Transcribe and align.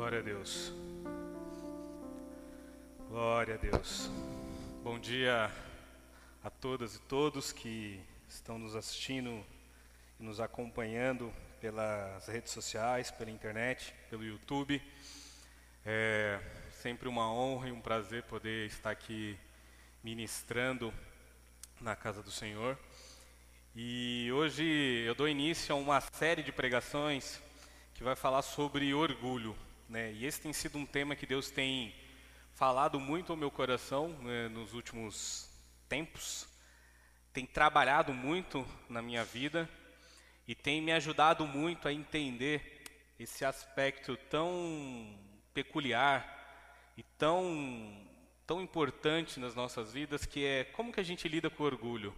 Glória 0.00 0.20
a 0.20 0.22
Deus. 0.22 0.72
Glória 3.10 3.54
a 3.56 3.58
Deus. 3.58 4.08
Bom 4.82 4.98
dia 4.98 5.52
a 6.42 6.48
todas 6.48 6.96
e 6.96 7.00
todos 7.02 7.52
que 7.52 8.00
estão 8.26 8.58
nos 8.58 8.74
assistindo 8.74 9.44
e 10.18 10.22
nos 10.22 10.40
acompanhando 10.40 11.30
pelas 11.60 12.26
redes 12.28 12.50
sociais, 12.50 13.10
pela 13.10 13.30
internet, 13.30 13.94
pelo 14.08 14.24
YouTube. 14.24 14.82
É 15.84 16.40
sempre 16.70 17.06
uma 17.06 17.30
honra 17.30 17.68
e 17.68 17.72
um 17.72 17.80
prazer 17.82 18.22
poder 18.22 18.68
estar 18.68 18.92
aqui 18.92 19.38
ministrando 20.02 20.94
na 21.78 21.94
casa 21.94 22.22
do 22.22 22.30
Senhor. 22.30 22.78
E 23.76 24.30
hoje 24.32 24.64
eu 25.06 25.14
dou 25.14 25.28
início 25.28 25.74
a 25.74 25.78
uma 25.78 26.00
série 26.00 26.42
de 26.42 26.52
pregações 26.52 27.38
que 27.92 28.02
vai 28.02 28.16
falar 28.16 28.40
sobre 28.40 28.94
orgulho. 28.94 29.54
Né? 29.90 30.12
E 30.12 30.24
esse 30.24 30.40
tem 30.40 30.52
sido 30.52 30.78
um 30.78 30.86
tema 30.86 31.16
que 31.16 31.26
Deus 31.26 31.50
tem 31.50 31.92
falado 32.54 33.00
muito 33.00 33.32
ao 33.32 33.36
meu 33.36 33.50
coração 33.50 34.10
né, 34.22 34.46
nos 34.46 34.72
últimos 34.72 35.50
tempos, 35.88 36.46
tem 37.32 37.44
trabalhado 37.44 38.14
muito 38.14 38.64
na 38.88 39.02
minha 39.02 39.24
vida 39.24 39.68
e 40.46 40.54
tem 40.54 40.80
me 40.80 40.92
ajudado 40.92 41.44
muito 41.44 41.88
a 41.88 41.92
entender 41.92 42.84
esse 43.18 43.44
aspecto 43.44 44.16
tão 44.16 45.18
peculiar 45.52 46.38
e 46.96 47.02
tão 47.02 48.06
tão 48.46 48.62
importante 48.62 49.40
nas 49.40 49.56
nossas 49.56 49.92
vidas 49.92 50.24
que 50.24 50.44
é 50.44 50.64
como 50.64 50.92
que 50.92 51.00
a 51.00 51.04
gente 51.04 51.28
lida 51.28 51.50
com 51.50 51.64
orgulho. 51.64 52.14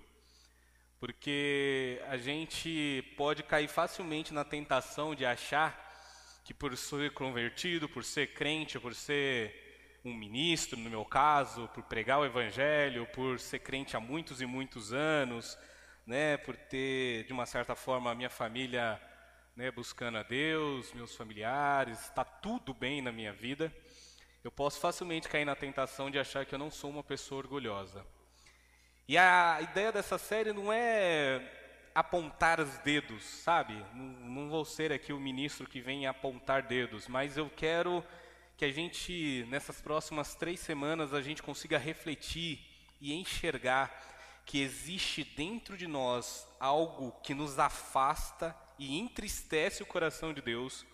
Porque 1.01 2.03
a 2.09 2.19
gente 2.19 3.03
pode 3.17 3.43
cair 3.43 3.69
facilmente 3.69 4.35
na 4.35 4.45
tentação 4.45 5.15
de 5.15 5.25
achar 5.25 5.82
que 6.45 6.53
por 6.53 6.77
ser 6.77 7.13
convertido, 7.13 7.89
por 7.89 8.05
ser 8.05 8.35
crente, 8.35 8.79
por 8.79 8.95
ser 8.95 10.01
um 10.05 10.13
ministro, 10.13 10.79
no 10.79 10.91
meu 10.91 11.05
caso, 11.05 11.69
por 11.69 11.85
pregar 11.85 12.19
o 12.19 12.25
evangelho, 12.25 13.07
por 13.07 13.39
ser 13.39 13.61
crente 13.61 13.97
há 13.97 14.01
muitos 14.01 14.41
e 14.41 14.47
muitos 14.47 14.93
anos, 14.93 15.57
né, 16.05 16.37
por 16.37 16.57
ter 16.57 17.25
de 17.25 17.33
uma 17.33 17.47
certa 17.47 17.77
forma 17.77 18.11
a 18.11 18.15
minha 18.15 18.31
família, 18.31 19.01
né, 19.55 19.71
buscando 19.71 20.19
a 20.19 20.23
Deus, 20.23 20.93
meus 20.93 21.15
familiares, 21.15 22.01
está 22.01 22.25
tudo 22.25 22.75
bem 22.75 23.01
na 23.01 23.13
minha 23.13 23.33
vida, 23.33 23.73
eu 24.43 24.51
posso 24.51 24.81
facilmente 24.81 25.29
cair 25.29 25.45
na 25.45 25.55
tentação 25.55 26.11
de 26.11 26.19
achar 26.19 26.45
que 26.45 26.53
eu 26.53 26.59
não 26.59 26.71
sou 26.71 26.91
uma 26.91 27.05
pessoa 27.05 27.39
orgulhosa. 27.39 28.05
E 29.07 29.17
a 29.17 29.59
ideia 29.61 29.93
dessa 29.93 30.19
série 30.19 30.53
não 30.53 30.73
é 30.73 31.62
apontar 31.95 32.61
os 32.61 32.79
dedos, 32.79 33.23
sabe? 33.25 33.75
Não, 33.95 34.05
não, 34.05 34.49
vou 34.49 34.65
ser 34.65 34.93
aqui 34.93 35.13
o 35.13 35.21
ministro 35.21 35.69
que 35.69 35.81
vem 35.81 36.07
apontar 36.07 36.63
dedos, 36.63 37.07
mas 37.09 37.37
eu 37.37 37.51
quero 37.51 38.05
que 38.57 38.65
a 38.65 38.73
gente, 38.73 39.47
nessas 39.49 39.81
próximas 39.81 40.35
três 40.35 40.61
semanas, 40.61 41.13
a 41.13 41.21
gente 41.21 41.43
consiga 41.43 41.79
refletir 41.79 42.61
e 43.01 43.13
enxergar 43.13 43.91
que 44.45 44.61
existe 44.61 45.25
dentro 45.25 45.77
de 45.77 45.87
nós 45.87 46.47
algo 46.59 47.13
que 47.23 47.35
nos 47.35 47.59
afasta 47.59 48.57
e 48.79 48.99
entristece 48.99 49.83
o 49.83 49.87
coração 49.87 50.33
de 50.33 50.41
Deus, 50.41 50.85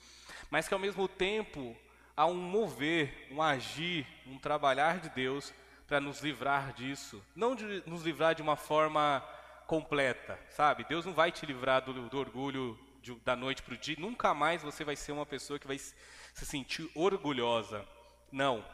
mas 0.51 0.69
que 0.69 0.75
ao 0.75 0.81
mesmo 0.81 1.07
tempo 1.09 1.77
há 2.17 2.27
um 2.27 2.35
mover, 2.35 3.29
um 3.31 3.41
agir, 3.41 4.07
um 4.27 4.39
trabalhar 4.39 5.01
de 5.01 5.09
Deus 5.11 5.53
para 5.87 6.01
nos 6.01 6.21
livrar 6.21 6.73
disso. 6.73 7.25
Não 7.35 7.55
de 7.55 7.83
nos 7.87 8.03
livrar 8.03 8.35
de 8.35 8.43
uma 8.43 8.57
forma 8.57 9.25
completa, 9.69 10.41
sabe? 10.49 10.83
Deus 10.89 11.05
não 11.05 11.13
vai 11.13 11.31
te 11.31 11.45
livrar 11.45 11.85
do, 11.85 12.09
do 12.09 12.19
orgulho 12.19 12.77
de, 13.03 13.15
da 13.17 13.37
noite 13.37 13.63
para 13.63 13.75
o 13.75 13.77
dia. 13.77 13.97
Nunca 13.99 14.33
mais 14.33 14.63
você 14.63 14.83
vai 14.83 14.97
ser 14.97 15.13
uma 15.13 15.27
pessoa 15.27 15.59
que 15.59 15.67
vai 15.67 15.79
se 15.79 15.95
sentir 16.35 16.91
orgulhosa. 16.95 17.87
Não. 18.33 18.65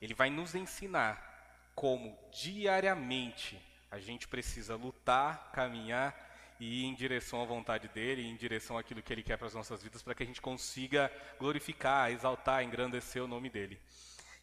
Ele 0.00 0.14
vai 0.14 0.30
nos 0.30 0.54
ensinar 0.54 1.70
como 1.74 2.18
diariamente 2.32 3.60
a 3.90 3.98
gente 3.98 4.26
precisa 4.26 4.74
lutar, 4.74 5.52
caminhar 5.52 6.16
e 6.58 6.82
ir 6.82 6.86
em 6.86 6.94
direção 6.94 7.42
à 7.42 7.44
vontade 7.44 7.86
dele, 7.88 8.26
em 8.26 8.34
direção 8.34 8.78
àquilo 8.78 9.02
que 9.02 9.12
ele 9.12 9.22
quer 9.22 9.36
para 9.36 9.46
as 9.46 9.54
nossas 9.54 9.82
vidas, 9.82 10.02
para 10.02 10.14
que 10.14 10.22
a 10.22 10.26
gente 10.26 10.40
consiga 10.40 11.12
glorificar, 11.38 12.10
exaltar, 12.10 12.64
engrandecer 12.64 13.22
o 13.22 13.28
nome 13.28 13.50
dele. 13.50 13.78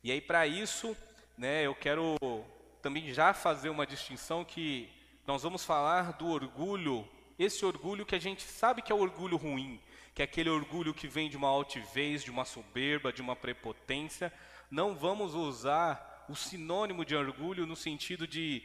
E 0.04 0.12
aí, 0.12 0.22
para 0.22 0.46
isso, 0.46 0.96
né, 1.36 1.66
eu 1.66 1.74
quero 1.74 2.16
também 2.80 3.12
já 3.12 3.34
fazer 3.34 3.70
uma 3.70 3.88
distinção 3.88 4.46
que 4.46 4.88
nós 5.28 5.42
vamos 5.42 5.66
falar 5.66 6.14
do 6.14 6.28
orgulho, 6.28 7.08
esse 7.38 7.66
orgulho 7.66 8.06
que 8.06 8.16
a 8.16 8.20
gente 8.20 8.44
sabe 8.44 8.82
que 8.82 8.92
é 8.92 8.96
o 8.96 9.00
orgulho 9.00 9.38
ruim, 9.38 9.82
que 10.14 10.22
é 10.22 10.26
aquele 10.26 10.50
orgulho 10.50 10.94
que 10.94 11.08
vem 11.08 11.30
de 11.30 11.36
uma 11.36 11.48
altivez, 11.48 12.24
de 12.24 12.30
uma 12.30 12.46
soberba, 12.46 13.12
de 13.12 13.22
uma 13.22 13.36
prepotência. 13.36 14.32
Não 14.70 14.96
vamos 14.96 15.34
usar 15.34 16.26
o 16.30 16.36
sinônimo 16.36 17.04
de 17.04 17.16
orgulho 17.16 17.66
no 17.66 17.76
sentido 17.76 18.28
de 18.28 18.64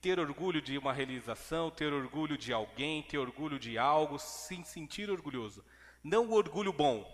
ter 0.00 0.18
orgulho 0.18 0.60
de 0.60 0.76
uma 0.76 0.92
realização, 0.92 1.70
ter 1.70 1.92
orgulho 1.92 2.36
de 2.36 2.52
alguém, 2.52 3.02
ter 3.02 3.18
orgulho 3.18 3.58
de 3.58 3.78
algo, 3.78 4.18
se 4.18 4.62
sentir 4.64 5.10
orgulhoso. 5.10 5.64
Não 6.04 6.26
o 6.26 6.34
orgulho 6.34 6.72
bom, 6.72 7.06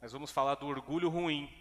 mas 0.00 0.12
vamos 0.12 0.30
falar 0.30 0.56
do 0.56 0.66
orgulho 0.66 1.08
ruim, 1.08 1.52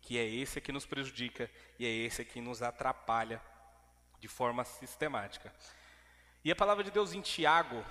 que 0.00 0.16
é 0.16 0.24
esse 0.24 0.60
que 0.60 0.70
nos 0.70 0.86
prejudica 0.86 1.50
e 1.78 1.86
é 1.86 1.88
esse 1.88 2.24
que 2.24 2.40
nos 2.40 2.62
atrapalha 2.62 3.42
de 4.20 4.28
forma 4.28 4.64
sistemática. 4.64 5.52
E 6.46 6.52
a 6.52 6.54
palavra 6.54 6.84
de 6.84 6.92
Deus 6.92 7.12
em 7.12 7.20
Tiago, 7.20 7.84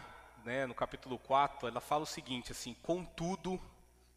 né, 0.45 0.65
no 0.65 0.73
capítulo 0.73 1.19
4, 1.19 1.67
ela 1.67 1.81
fala 1.81 2.03
o 2.03 2.05
seguinte, 2.07 2.53
assim, 2.53 2.73
contudo, 2.81 3.59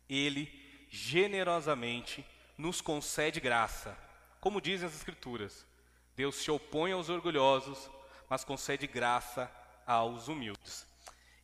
ele 0.09 0.49
generosamente 0.89 2.25
nos 2.57 2.81
concede 2.81 3.41
graça. 3.41 3.99
Como 4.41 4.61
dizem 4.61 4.87
as 4.87 4.95
escrituras, 4.95 5.67
Deus 6.15 6.37
se 6.37 6.53
opõe 6.53 6.93
aos 6.93 7.09
orgulhosos, 7.09 7.91
mas 8.31 8.45
concede 8.45 8.87
graça 8.87 9.51
aos 9.85 10.29
humildes. 10.29 10.87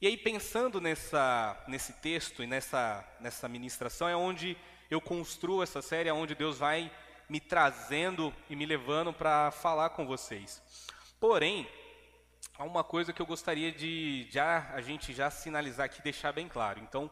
E 0.00 0.06
aí 0.06 0.16
pensando 0.16 0.80
nessa, 0.80 1.60
nesse 1.66 1.94
texto 1.94 2.44
e 2.44 2.46
nessa, 2.46 3.04
nessa 3.18 3.48
ministração 3.48 4.08
é 4.08 4.14
onde 4.14 4.56
eu 4.88 5.00
construo 5.00 5.64
essa 5.64 5.82
série 5.82 6.12
onde 6.12 6.36
Deus 6.36 6.58
vai 6.58 6.92
me 7.28 7.40
trazendo 7.40 8.32
e 8.48 8.54
me 8.54 8.64
levando 8.64 9.12
para 9.12 9.50
falar 9.50 9.90
com 9.90 10.06
vocês. 10.06 10.62
Porém, 11.18 11.68
há 12.58 12.64
uma 12.64 12.84
coisa 12.84 13.12
que 13.12 13.20
eu 13.20 13.26
gostaria 13.26 13.72
de 13.72 14.26
já 14.30 14.70
a 14.72 14.80
gente 14.80 15.12
já 15.12 15.30
sinalizar 15.30 15.86
aqui, 15.86 16.02
deixar 16.02 16.32
bem 16.32 16.48
claro. 16.48 16.80
Então, 16.80 17.10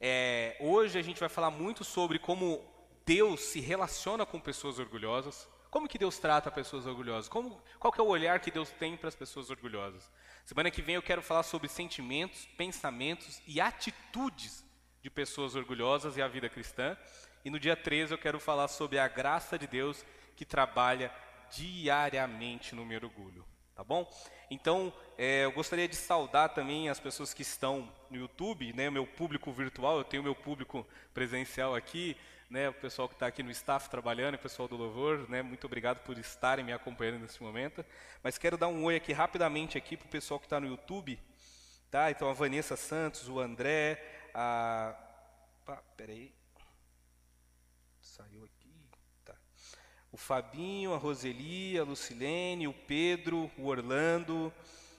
é, 0.00 0.56
hoje 0.60 0.98
a 0.98 1.02
gente 1.02 1.20
vai 1.20 1.28
falar 1.28 1.50
muito 1.50 1.84
sobre 1.84 2.18
como 2.18 2.64
Deus 3.04 3.40
se 3.40 3.60
relaciona 3.60 4.24
com 4.24 4.40
pessoas 4.40 4.78
orgulhosas. 4.78 5.48
Como 5.70 5.88
que 5.88 5.98
Deus 5.98 6.18
trata 6.18 6.50
pessoas 6.50 6.86
orgulhosas? 6.86 7.28
Como, 7.28 7.62
qual 7.78 7.92
que 7.92 8.00
é 8.00 8.04
o 8.04 8.08
olhar 8.08 8.40
que 8.40 8.50
Deus 8.50 8.70
tem 8.70 8.96
para 8.96 9.08
as 9.08 9.14
pessoas 9.14 9.50
orgulhosas? 9.50 10.10
Semana 10.44 10.70
que 10.70 10.82
vem 10.82 10.96
eu 10.96 11.02
quero 11.02 11.22
falar 11.22 11.44
sobre 11.44 11.68
sentimentos, 11.68 12.46
pensamentos 12.56 13.40
e 13.46 13.60
atitudes 13.60 14.64
de 15.00 15.08
pessoas 15.08 15.54
orgulhosas 15.54 16.16
e 16.16 16.22
a 16.22 16.28
vida 16.28 16.48
cristã. 16.48 16.96
E 17.44 17.50
no 17.50 17.60
dia 17.60 17.76
13 17.76 18.12
eu 18.12 18.18
quero 18.18 18.40
falar 18.40 18.68
sobre 18.68 18.98
a 18.98 19.06
graça 19.06 19.58
de 19.58 19.66
Deus 19.66 20.04
que 20.34 20.44
trabalha 20.44 21.12
diariamente 21.50 22.74
no 22.74 22.84
meu 22.84 22.98
orgulho. 22.98 23.44
Tá 23.80 23.84
bom? 23.84 24.06
Então, 24.50 24.92
é, 25.16 25.46
eu 25.46 25.52
gostaria 25.52 25.88
de 25.88 25.96
saudar 25.96 26.50
também 26.50 26.90
as 26.90 27.00
pessoas 27.00 27.32
que 27.32 27.40
estão 27.40 27.90
no 28.10 28.18
YouTube, 28.18 28.74
né, 28.74 28.90
o 28.90 28.92
meu 28.92 29.06
público 29.06 29.50
virtual, 29.50 29.96
eu 29.96 30.04
tenho 30.04 30.22
meu 30.22 30.34
público 30.34 30.86
presencial 31.14 31.74
aqui, 31.74 32.14
né, 32.50 32.68
o 32.68 32.74
pessoal 32.74 33.08
que 33.08 33.14
está 33.14 33.28
aqui 33.28 33.42
no 33.42 33.50
staff 33.50 33.88
trabalhando, 33.88 34.34
o 34.34 34.38
pessoal 34.38 34.68
do 34.68 34.76
Louvor, 34.76 35.26
né, 35.30 35.40
muito 35.40 35.66
obrigado 35.66 36.04
por 36.04 36.18
estarem 36.18 36.62
me 36.62 36.74
acompanhando 36.74 37.20
nesse 37.20 37.42
momento. 37.42 37.82
Mas 38.22 38.36
quero 38.36 38.58
dar 38.58 38.68
um 38.68 38.84
oi 38.84 38.96
aqui 38.96 39.14
rapidamente 39.14 39.78
aqui 39.78 39.96
para 39.96 40.08
o 40.08 40.10
pessoal 40.10 40.38
que 40.38 40.44
está 40.44 40.60
no 40.60 40.66
YouTube, 40.66 41.18
tá? 41.90 42.10
Então 42.10 42.28
a 42.28 42.34
Vanessa 42.34 42.76
Santos, 42.76 43.30
o 43.30 43.40
André, 43.40 43.98
a. 44.34 44.94
Pá, 45.64 45.82
peraí. 45.96 46.34
Saiu 47.98 48.44
aqui. 48.44 48.59
O 50.12 50.16
Fabinho, 50.16 50.92
a 50.92 50.96
Roseli, 50.96 51.78
a 51.78 51.84
Lucilene, 51.84 52.66
o 52.66 52.72
Pedro, 52.72 53.48
o 53.56 53.66
Orlando, 53.66 54.52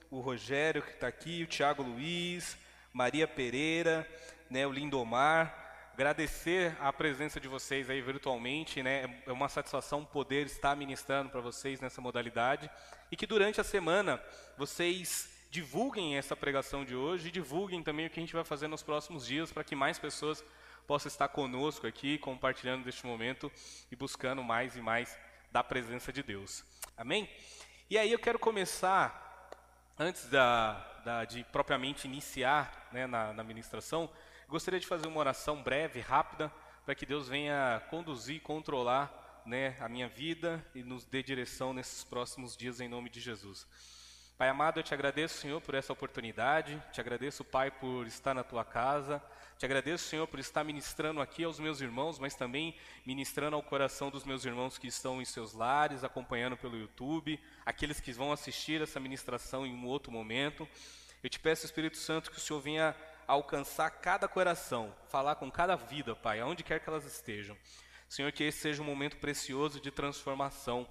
o 0.09 0.21
Rogério 0.21 0.81
que 0.81 0.91
está 0.91 1.07
aqui, 1.07 1.43
o 1.43 1.47
Tiago 1.47 1.83
Luiz, 1.83 2.57
Maria 2.93 3.27
Pereira, 3.27 4.07
né, 4.49 4.65
o 4.65 4.71
Lindomar. 4.71 5.57
Agradecer 5.93 6.77
a 6.79 6.93
presença 6.93 7.41
de 7.41 7.49
vocês 7.49 7.89
aí 7.89 8.01
virtualmente, 8.01 8.81
né? 8.81 9.21
É 9.25 9.31
uma 9.33 9.49
satisfação 9.49 10.05
poder 10.05 10.45
estar 10.45 10.75
ministrando 10.77 11.29
para 11.29 11.41
vocês 11.41 11.81
nessa 11.81 11.99
modalidade 11.99 12.69
e 13.11 13.17
que 13.17 13.27
durante 13.27 13.59
a 13.59 13.65
semana 13.65 14.21
vocês 14.57 15.29
divulguem 15.51 16.17
essa 16.17 16.37
pregação 16.37 16.85
de 16.85 16.95
hoje 16.95 17.27
e 17.27 17.31
divulguem 17.31 17.83
também 17.83 18.07
o 18.07 18.09
que 18.09 18.19
a 18.19 18.23
gente 18.23 18.33
vai 18.33 18.45
fazer 18.45 18.69
nos 18.69 18.81
próximos 18.81 19.27
dias 19.27 19.51
para 19.51 19.65
que 19.65 19.75
mais 19.75 19.99
pessoas 19.99 20.41
possam 20.87 21.07
estar 21.07 21.27
conosco 21.27 21.87
aqui, 21.87 22.17
compartilhando 22.17 22.83
deste 22.83 23.05
momento 23.05 23.51
e 23.91 23.95
buscando 23.95 24.43
mais 24.43 24.75
e 24.75 24.81
mais 24.81 25.17
da 25.51 25.63
presença 25.63 26.11
de 26.11 26.23
Deus. 26.23 26.63
Amém? 26.97 27.29
E 27.89 27.97
aí 27.97 28.11
eu 28.11 28.19
quero 28.19 28.39
começar, 28.39 29.49
antes 29.97 30.25
da, 30.29 30.73
da 31.03 31.25
de 31.25 31.43
propriamente 31.45 32.07
iniciar 32.07 32.89
né, 32.91 33.05
na, 33.05 33.33
na 33.33 33.43
ministração, 33.43 34.09
gostaria 34.47 34.79
de 34.79 34.87
fazer 34.87 35.07
uma 35.07 35.19
oração 35.19 35.61
breve, 35.61 35.99
rápida, 35.99 36.51
para 36.85 36.95
que 36.95 37.05
Deus 37.05 37.27
venha 37.27 37.81
conduzir, 37.89 38.41
controlar 38.41 39.43
né, 39.45 39.75
a 39.79 39.89
minha 39.89 40.07
vida 40.07 40.65
e 40.73 40.83
nos 40.83 41.05
dê 41.05 41.21
direção 41.21 41.73
nesses 41.73 42.03
próximos 42.03 42.55
dias 42.55 42.79
em 42.79 42.87
nome 42.87 43.09
de 43.09 43.19
Jesus. 43.19 43.67
Pai 44.41 44.49
amado, 44.49 44.79
eu 44.79 44.83
te 44.83 44.91
agradeço, 44.91 45.37
Senhor, 45.37 45.61
por 45.61 45.75
essa 45.75 45.93
oportunidade. 45.93 46.81
Te 46.91 46.99
agradeço, 46.99 47.43
Pai, 47.43 47.69
por 47.69 48.07
estar 48.07 48.33
na 48.33 48.43
tua 48.43 48.65
casa. 48.65 49.21
Te 49.55 49.65
agradeço, 49.65 50.05
Senhor, 50.05 50.25
por 50.25 50.39
estar 50.39 50.63
ministrando 50.63 51.21
aqui 51.21 51.43
aos 51.43 51.59
meus 51.59 51.79
irmãos, 51.79 52.17
mas 52.17 52.33
também 52.33 52.75
ministrando 53.05 53.55
ao 53.55 53.61
coração 53.61 54.09
dos 54.09 54.23
meus 54.23 54.43
irmãos 54.43 54.79
que 54.79 54.87
estão 54.87 55.21
em 55.21 55.25
seus 55.25 55.53
lares, 55.53 56.03
acompanhando 56.03 56.57
pelo 56.57 56.75
YouTube, 56.75 57.39
aqueles 57.63 57.99
que 57.99 58.11
vão 58.11 58.31
assistir 58.31 58.81
essa 58.81 58.99
ministração 58.99 59.63
em 59.63 59.75
um 59.75 59.85
outro 59.85 60.11
momento. 60.11 60.67
Eu 61.21 61.29
te 61.29 61.39
peço, 61.39 61.67
Espírito 61.67 61.97
Santo, 61.97 62.31
que 62.31 62.37
o 62.39 62.41
Senhor 62.41 62.61
venha 62.61 62.95
alcançar 63.27 63.91
cada 63.91 64.27
coração, 64.27 64.91
falar 65.07 65.35
com 65.35 65.51
cada 65.51 65.75
vida, 65.75 66.15
Pai, 66.15 66.39
aonde 66.39 66.63
quer 66.63 66.79
que 66.79 66.89
elas 66.89 67.05
estejam. 67.05 67.55
Senhor, 68.09 68.31
que 68.31 68.43
esse 68.43 68.57
seja 68.57 68.81
um 68.81 68.85
momento 68.85 69.17
precioso 69.17 69.79
de 69.79 69.91
transformação 69.91 70.89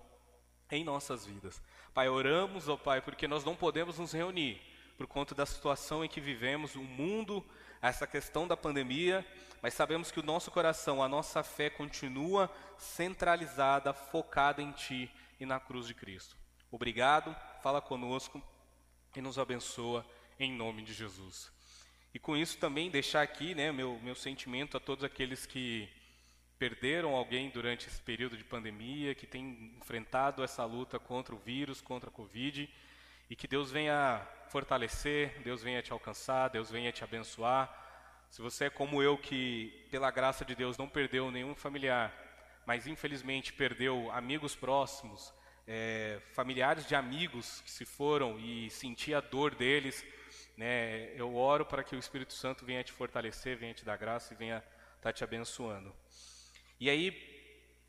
em 0.70 0.85
nossas 0.85 1.26
vidas. 1.26 1.61
Pai, 1.93 2.09
oramos, 2.09 2.69
ó 2.69 2.77
Pai, 2.77 3.01
porque 3.01 3.27
nós 3.27 3.45
não 3.45 3.57
podemos 3.57 3.99
nos 3.99 4.13
reunir 4.13 4.61
por 4.97 5.07
conta 5.07 5.35
da 5.35 5.47
situação 5.47 6.05
em 6.05 6.09
que 6.09 6.21
vivemos, 6.21 6.75
o 6.75 6.83
mundo, 6.83 7.45
essa 7.81 8.07
questão 8.07 8.47
da 8.47 8.57
pandemia, 8.57 9.27
mas 9.63 9.75
sabemos 9.75 10.11
que 10.11 10.21
o 10.21 10.23
nosso 10.23 10.51
coração, 10.51 11.03
a 11.03 11.09
nossa 11.09 11.43
fé 11.43 11.71
continua 11.71 12.51
centralizada, 12.77 13.93
focada 13.95 14.61
em 14.61 14.71
Ti 14.73 15.11
e 15.41 15.47
na 15.47 15.59
cruz 15.59 15.87
de 15.87 15.95
Cristo. 15.95 16.37
Obrigado, 16.71 17.35
fala 17.63 17.81
conosco 17.81 18.43
e 19.17 19.21
nos 19.21 19.39
abençoa 19.39 20.07
em 20.39 20.53
nome 20.53 20.83
de 20.83 20.93
Jesus. 20.93 21.51
E 22.13 22.19
com 22.19 22.37
isso 22.37 22.59
também 22.59 22.91
deixar 22.91 23.23
aqui 23.23 23.55
né, 23.55 23.73
meu, 23.73 23.99
meu 24.03 24.15
sentimento 24.15 24.77
a 24.77 24.81
todos 24.81 25.03
aqueles 25.03 25.47
que 25.47 25.89
perderam 26.61 27.17
alguém 27.17 27.49
durante 27.49 27.89
esse 27.89 28.03
período 28.03 28.37
de 28.37 28.45
pandemia, 28.45 29.15
que 29.15 29.27
têm 29.27 29.73
enfrentado 29.79 30.45
essa 30.45 30.62
luta 30.62 30.99
contra 30.99 31.35
o 31.35 31.39
vírus, 31.39 31.81
contra 31.81 32.11
a 32.11 32.12
Covid, 32.12 32.69
e 33.31 33.35
que 33.35 33.49
Deus 33.49 33.73
venha 33.73 34.21
fortalecer, 34.51 35.41
Deus 35.43 35.62
venha 35.62 35.81
te 35.81 35.91
alcançar, 35.91 36.49
Deus 36.49 36.71
venha 36.71 36.93
te 36.93 37.03
abençoar. 37.03 37.75
Se 38.29 38.43
você 38.43 38.67
é 38.67 38.71
como 38.71 39.03
eu, 39.03 39.17
que 39.17 39.87
pela 39.91 40.11
graça 40.11 40.45
de 40.45 40.55
Deus 40.55 40.77
não 40.77 40.87
perdeu 40.87 41.31
nenhum 41.31 41.55
familiar, 41.55 42.12
mas 42.67 42.87
infelizmente 42.87 43.55
perdeu 43.55 44.11
amigos 44.13 44.55
próximos, 44.55 45.33
é, 45.67 46.21
familiares 46.35 46.87
de 46.87 46.95
amigos 46.95 47.63
que 47.63 47.71
se 47.71 47.87
foram 47.87 48.39
e 48.39 48.69
sentir 48.69 49.15
a 49.15 49.21
dor 49.21 49.55
deles, 49.55 50.05
né, 50.59 51.11
eu 51.17 51.35
oro 51.35 51.65
para 51.65 51.83
que 51.83 51.97
o 51.97 51.99
Espírito 51.99 52.35
Santo 52.35 52.67
venha 52.67 52.85
te 52.85 52.93
fortalecer, 52.93 53.56
venha 53.56 53.73
te 53.73 53.83
dar 53.83 53.97
graça 53.97 54.35
e 54.35 54.37
venha 54.37 54.59
estar 54.59 54.69
tá 55.01 55.13
te 55.13 55.25
abençoando. 55.25 55.91
E 56.81 56.88
aí, 56.88 57.12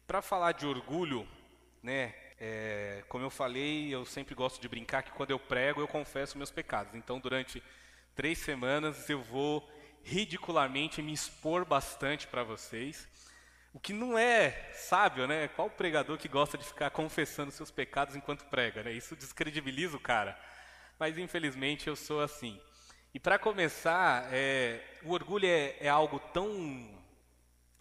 para 0.05 0.21
falar 0.21 0.51
de 0.51 0.67
orgulho, 0.67 1.25
né, 1.81 2.13
é, 2.37 3.05
como 3.07 3.23
eu 3.23 3.29
falei, 3.29 3.87
eu 3.89 4.03
sempre 4.03 4.35
gosto 4.35 4.59
de 4.59 4.67
brincar 4.67 5.01
que 5.01 5.11
quando 5.11 5.31
eu 5.31 5.39
prego, 5.39 5.79
eu 5.79 5.87
confesso 5.87 6.37
meus 6.37 6.51
pecados. 6.51 6.93
Então, 6.93 7.17
durante 7.17 7.63
três 8.13 8.39
semanas, 8.39 9.09
eu 9.09 9.21
vou 9.21 9.65
ridicularmente 10.03 11.01
me 11.01 11.13
expor 11.13 11.63
bastante 11.63 12.27
para 12.27 12.43
vocês. 12.43 13.07
O 13.73 13.79
que 13.79 13.93
não 13.93 14.17
é 14.17 14.71
sábio, 14.73 15.25
né? 15.25 15.47
Qual 15.47 15.69
pregador 15.69 16.17
que 16.17 16.27
gosta 16.27 16.57
de 16.57 16.65
ficar 16.65 16.89
confessando 16.89 17.49
seus 17.49 17.71
pecados 17.71 18.13
enquanto 18.13 18.43
prega, 18.49 18.83
né? 18.83 18.91
Isso 18.91 19.15
descredibiliza 19.15 19.95
o 19.95 20.01
cara. 20.01 20.37
Mas 20.99 21.17
infelizmente 21.17 21.87
eu 21.87 21.95
sou 21.95 22.19
assim. 22.19 22.59
E 23.13 23.19
para 23.21 23.39
começar, 23.39 24.27
é, 24.33 24.83
o 25.03 25.11
orgulho 25.11 25.45
é, 25.45 25.77
é 25.79 25.87
algo 25.87 26.19
tão 26.33 27.00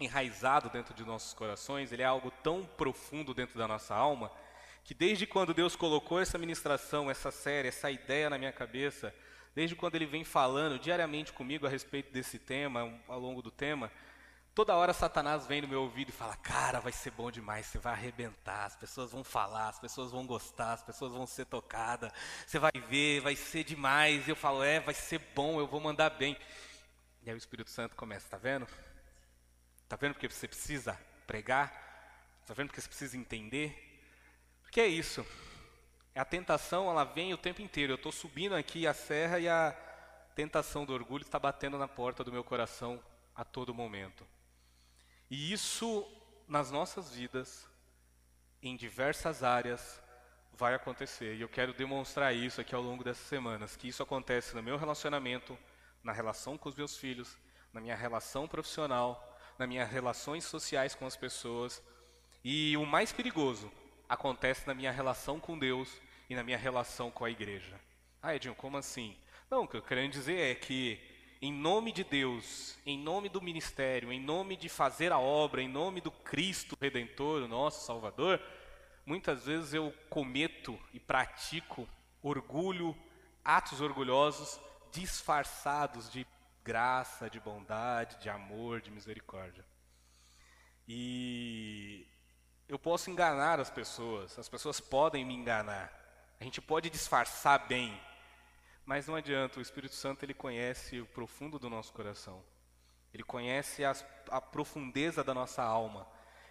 enraizado 0.01 0.71
dentro 0.71 0.95
de 0.95 1.05
nossos 1.05 1.35
corações, 1.35 1.93
ele 1.93 2.03
é 2.03 2.07
algo 2.07 2.31
tão 2.43 2.65
profundo 2.65 3.35
dentro 3.35 3.59
da 3.59 3.69
nossa 3.69 3.95
alma, 3.95 4.33
que 4.83 4.95
desde 4.95 5.27
quando 5.27 5.55
Deus 5.55 5.77
colocou 5.77 6.21
essa 6.21 6.39
ministração, 6.39 7.11
essa 7.11 7.31
série, 7.31 7.69
essa 7.69 7.91
ideia 7.91 8.31
na 8.31 8.39
minha 8.39 8.53
cabeça, 8.53 9.15
desde 9.55 9.77
quando 9.77 9.95
Ele 9.95 10.07
vem 10.07 10.25
falando 10.25 10.79
diariamente 10.79 11.33
comigo 11.33 11.67
a 11.67 11.71
respeito 11.71 12.13
desse 12.13 12.39
tema, 12.39 12.99
ao 13.07 13.21
longo 13.21 13.43
do 13.43 13.51
tema, 13.51 13.91
toda 14.55 14.75
hora 14.75 14.93
Satanás 14.93 15.47
vem 15.47 15.63
no 15.63 15.69
meu 15.69 15.83
ouvido 15.83 16.09
e 16.09 16.13
fala: 16.13 16.37
Cara, 16.37 16.81
vai 16.81 16.93
ser 16.93 17.11
bom 17.11 17.31
demais, 17.31 17.67
você 17.67 17.79
vai 17.79 17.93
arrebentar, 17.93 18.67
as 18.67 18.77
pessoas 18.77 19.13
vão 19.13 19.23
falar, 19.23 19.69
as 19.69 19.79
pessoas 19.79 20.11
vão 20.11 20.27
gostar, 20.27 20.73
as 20.73 20.83
pessoas 20.83 21.13
vão 21.13 21.27
ser 21.27 21.47
tocadas, 21.47 22.13
você 22.47 22.59
vai 22.59 22.73
ver, 22.89 23.21
vai 23.21 23.37
ser 23.37 23.65
demais. 23.65 24.27
E 24.27 24.31
eu 24.31 24.37
falo: 24.37 24.63
É, 24.63 24.81
vai 24.81 24.95
ser 24.95 25.21
bom, 25.35 25.61
eu 25.61 25.67
vou 25.67 25.81
mandar 25.81 26.11
bem. 26.11 26.37
E 27.23 27.29
aí 27.29 27.35
o 27.35 27.39
Espírito 27.39 27.71
Santo 27.71 27.95
começa: 27.97 28.29
Tá 28.29 28.39
vendo? 28.39 28.67
Está 29.91 29.97
vendo 29.97 30.13
porque 30.13 30.29
você 30.29 30.47
precisa 30.47 30.97
pregar? 31.27 32.39
Está 32.43 32.55
vendo 32.55 32.69
porque 32.69 32.81
você 32.81 32.87
precisa 32.87 33.17
entender? 33.17 34.01
Porque 34.63 34.81
é 34.81 34.87
isso. 34.87 35.27
A 36.15 36.25
tentação, 36.25 36.89
ela 36.89 37.03
vem 37.03 37.35
o 37.35 37.37
tempo 37.37 37.61
inteiro. 37.61 37.95
Eu 37.95 37.97
estou 37.97 38.13
subindo 38.13 38.55
aqui 38.55 38.87
a 38.87 38.95
serra 38.95 39.41
e 39.41 39.49
a 39.49 39.73
tentação 40.37 40.87
do 40.87 40.95
orgulho 40.95 41.23
está 41.23 41.41
batendo 41.41 41.77
na 41.77 41.89
porta 41.89 42.23
do 42.23 42.31
meu 42.31 42.45
coração 42.45 43.03
a 43.35 43.45
todo 43.45 43.75
momento. 43.75 44.25
E 45.29 45.53
isso, 45.53 46.07
nas 46.47 46.71
nossas 46.71 47.11
vidas, 47.11 47.67
em 48.63 48.77
diversas 48.77 49.43
áreas, 49.43 50.01
vai 50.53 50.73
acontecer. 50.73 51.35
E 51.35 51.41
eu 51.41 51.49
quero 51.49 51.75
demonstrar 51.75 52.33
isso 52.33 52.61
aqui 52.61 52.77
ao 52.77 52.83
longo 52.83 53.03
dessas 53.03 53.27
semanas, 53.27 53.75
que 53.75 53.89
isso 53.89 54.05
acontece 54.05 54.55
no 54.55 54.63
meu 54.63 54.77
relacionamento, 54.77 55.59
na 56.01 56.13
relação 56.13 56.57
com 56.57 56.69
os 56.69 56.77
meus 56.77 56.97
filhos, 56.97 57.37
na 57.73 57.81
minha 57.81 57.97
relação 57.97 58.47
profissional, 58.47 59.27
nas 59.61 59.69
minhas 59.69 59.91
relações 59.91 60.45
sociais 60.45 60.95
com 60.95 61.07
as 61.07 61.17
pessoas. 61.17 61.83
E 62.43 62.75
o 62.79 62.87
mais 62.87 63.13
perigoso 63.13 63.71
acontece 64.09 64.67
na 64.67 64.73
minha 64.73 64.91
relação 64.91 65.39
com 65.39 65.59
Deus 65.59 66.01
e 66.31 66.35
na 66.35 66.43
minha 66.43 66.57
relação 66.57 67.11
com 67.11 67.27
a 67.27 67.31
igreja. 67.31 67.79
Ah, 68.23 68.35
Edinho, 68.35 68.55
como 68.55 68.79
assim? 68.79 69.15
Não, 69.51 69.65
o 69.65 69.69
que 69.69 69.77
eu 69.77 69.83
quero 69.83 70.09
dizer 70.09 70.39
é 70.39 70.55
que, 70.55 70.99
em 71.43 71.53
nome 71.53 71.93
de 71.93 72.03
Deus, 72.03 72.79
em 72.87 72.99
nome 72.99 73.29
do 73.29 73.43
ministério, 73.43 74.11
em 74.11 74.19
nome 74.19 74.57
de 74.57 74.71
fazer 74.71 75.13
a 75.13 75.19
obra, 75.19 75.61
em 75.61 75.69
nome 75.69 76.01
do 76.01 76.11
Cristo 76.11 76.75
Redentor, 76.81 77.43
o 77.43 77.49
nosso 77.49 77.85
Salvador, 77.85 78.41
muitas 79.05 79.45
vezes 79.45 79.75
eu 79.75 79.93
cometo 80.09 80.81
e 80.95 80.99
pratico 80.99 81.87
orgulho, 82.23 82.97
atos 83.45 83.83
orgulhosos 83.83 84.59
disfarçados 84.91 86.11
de 86.11 86.27
graça, 86.71 87.29
de 87.29 87.41
bondade, 87.41 88.17
de 88.19 88.31
amor, 88.31 88.81
de 88.81 88.93
misericórdia. 88.93 89.65
E 90.87 92.07
eu 92.69 92.79
posso 92.79 93.11
enganar 93.11 93.59
as 93.59 93.71
pessoas, 93.71 94.39
as 94.39 94.49
pessoas 94.49 94.79
podem 94.79 95.25
me 95.25 95.35
enganar. 95.35 95.93
A 96.39 96.45
gente 96.45 96.61
pode 96.61 96.89
disfarçar 96.89 97.67
bem, 97.67 98.01
mas 98.87 99.09
não 99.09 99.17
adianta, 99.17 99.59
o 99.59 99.63
Espírito 99.63 99.97
Santo 99.97 100.25
ele 100.25 100.33
conhece 100.33 101.01
o 101.01 101.07
profundo 101.07 101.59
do 101.59 101.69
nosso 101.69 101.93
coração. 101.93 102.41
Ele 103.13 103.25
conhece 103.25 103.85
as, 103.85 104.07
a 104.31 104.41
profundeza 104.41 105.25
da 105.25 105.35
nossa 105.35 105.65
alma. 105.65 106.07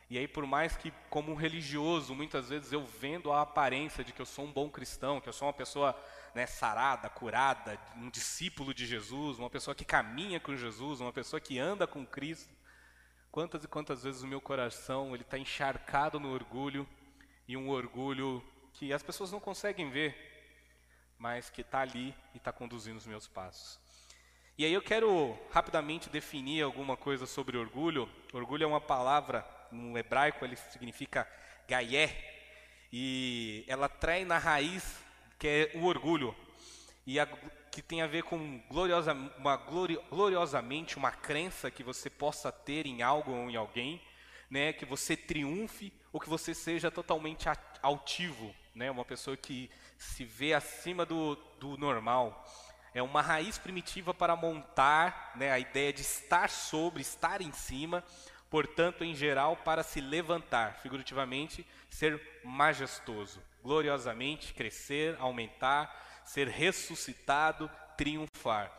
E 0.09 0.17
aí, 0.17 0.27
por 0.27 0.45
mais 0.47 0.75
que, 0.75 0.91
como 1.07 1.31
um 1.31 1.35
religioso, 1.35 2.15
muitas 2.15 2.49
vezes 2.49 2.73
eu 2.73 2.83
vendo 2.83 3.31
a 3.31 3.41
aparência 3.41 4.03
de 4.03 4.11
que 4.11 4.19
eu 4.19 4.25
sou 4.25 4.45
um 4.45 4.51
bom 4.51 4.67
cristão, 4.67 5.21
que 5.21 5.29
eu 5.29 5.33
sou 5.33 5.47
uma 5.47 5.53
pessoa 5.53 5.95
né, 6.33 6.47
sarada, 6.47 7.07
curada, 7.09 7.79
um 7.95 8.09
discípulo 8.09 8.73
de 8.73 8.87
Jesus, 8.87 9.37
uma 9.37 9.51
pessoa 9.51 9.75
que 9.75 9.85
caminha 9.85 10.39
com 10.39 10.55
Jesus, 10.55 10.99
uma 10.99 11.13
pessoa 11.13 11.39
que 11.39 11.59
anda 11.59 11.85
com 11.85 12.03
Cristo. 12.07 12.51
Quantas 13.31 13.63
e 13.63 13.67
quantas 13.67 14.01
vezes 14.01 14.23
o 14.23 14.27
meu 14.27 14.41
coração 14.41 15.13
ele 15.13 15.21
está 15.21 15.37
encharcado 15.37 16.19
no 16.19 16.33
orgulho 16.33 16.89
e 17.47 17.55
um 17.55 17.69
orgulho 17.69 18.43
que 18.73 18.91
as 18.91 19.03
pessoas 19.03 19.31
não 19.31 19.39
conseguem 19.39 19.91
ver, 19.91 20.15
mas 21.19 21.51
que 21.51 21.61
está 21.61 21.81
ali 21.81 22.15
e 22.33 22.37
está 22.37 22.51
conduzindo 22.51 22.97
os 22.97 23.05
meus 23.05 23.27
passos. 23.27 23.79
E 24.57 24.65
aí 24.65 24.73
eu 24.73 24.81
quero 24.81 25.37
rapidamente 25.51 26.09
definir 26.09 26.63
alguma 26.63 26.97
coisa 26.97 27.27
sobre 27.27 27.57
orgulho. 27.57 28.09
Orgulho 28.33 28.63
é 28.63 28.67
uma 28.67 28.81
palavra 28.81 29.58
no 29.71 29.97
hebraico 29.97 30.43
ele 30.43 30.55
significa 30.55 31.27
gaié 31.67 32.15
e 32.91 33.63
ela 33.67 33.87
trai 33.87 34.25
na 34.25 34.37
raiz 34.37 34.99
que 35.39 35.47
é 35.47 35.71
o 35.75 35.85
orgulho, 35.85 36.35
e 37.07 37.17
a, 37.17 37.25
que 37.71 37.81
tem 37.81 38.01
a 38.01 38.07
ver 38.07 38.23
com 38.23 38.59
gloriosa, 38.69 39.13
uma 39.13 39.55
glori, 39.55 39.97
gloriosamente 40.09 40.97
uma 40.97 41.11
crença 41.11 41.71
que 41.71 41.81
você 41.81 42.09
possa 42.09 42.51
ter 42.51 42.85
em 42.85 43.01
algo 43.01 43.31
ou 43.31 43.49
em 43.49 43.55
alguém, 43.55 44.01
né, 44.49 44.73
que 44.73 44.85
você 44.85 45.15
triunfe 45.15 45.93
ou 46.11 46.19
que 46.19 46.27
você 46.27 46.53
seja 46.53 46.91
totalmente 46.91 47.47
altivo, 47.81 48.53
né, 48.75 48.91
uma 48.91 49.05
pessoa 49.05 49.37
que 49.37 49.71
se 49.97 50.25
vê 50.25 50.53
acima 50.53 51.05
do, 51.05 51.35
do 51.59 51.77
normal. 51.77 52.45
É 52.93 53.01
uma 53.01 53.21
raiz 53.21 53.57
primitiva 53.57 54.13
para 54.13 54.35
montar 54.35 55.31
né, 55.35 55.51
a 55.51 55.59
ideia 55.59 55.93
de 55.93 56.01
estar 56.01 56.49
sobre, 56.49 57.01
estar 57.01 57.39
em 57.39 57.51
cima, 57.51 58.03
portanto, 58.49 59.03
em 59.03 59.15
geral, 59.15 59.55
para 59.57 59.83
se 59.83 60.01
levantar, 60.01 60.79
figurativamente, 60.81 61.65
ser 61.89 62.21
majestoso 62.43 63.41
gloriosamente 63.63 64.53
crescer, 64.53 65.15
aumentar, 65.19 66.23
ser 66.23 66.47
ressuscitado, 66.47 67.69
triunfar. 67.97 68.71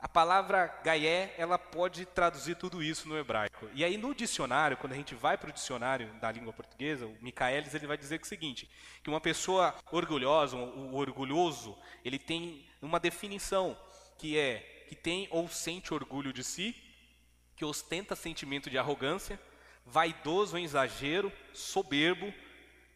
A 0.00 0.08
palavra 0.08 0.66
Gaé, 0.84 1.34
ela 1.38 1.58
pode 1.58 2.04
traduzir 2.04 2.56
tudo 2.56 2.82
isso 2.82 3.08
no 3.08 3.16
hebraico. 3.16 3.70
E 3.72 3.82
aí 3.82 3.96
no 3.96 4.14
dicionário, 4.14 4.76
quando 4.76 4.92
a 4.92 4.96
gente 4.96 5.14
vai 5.14 5.38
para 5.38 5.48
o 5.48 5.52
dicionário 5.52 6.12
da 6.20 6.30
língua 6.30 6.52
portuguesa, 6.52 7.06
o 7.06 7.16
Michaelis 7.22 7.74
ele 7.74 7.86
vai 7.86 7.96
dizer 7.96 8.20
o 8.20 8.26
seguinte, 8.26 8.68
que 9.02 9.08
uma 9.08 9.20
pessoa 9.20 9.74
orgulhosa, 9.90 10.56
o 10.56 10.94
orgulhoso, 10.94 11.76
ele 12.04 12.18
tem 12.18 12.66
uma 12.82 13.00
definição 13.00 13.76
que 14.18 14.38
é 14.38 14.84
que 14.88 14.94
tem 14.94 15.26
ou 15.30 15.48
sente 15.48 15.94
orgulho 15.94 16.34
de 16.34 16.44
si, 16.44 16.76
que 17.56 17.64
ostenta 17.64 18.16
sentimento 18.16 18.68
de 18.68 18.78
arrogância, 18.78 19.40
vaidoso 19.86 20.56
em 20.56 20.64
exagero, 20.64 21.32
soberbo, 21.52 22.32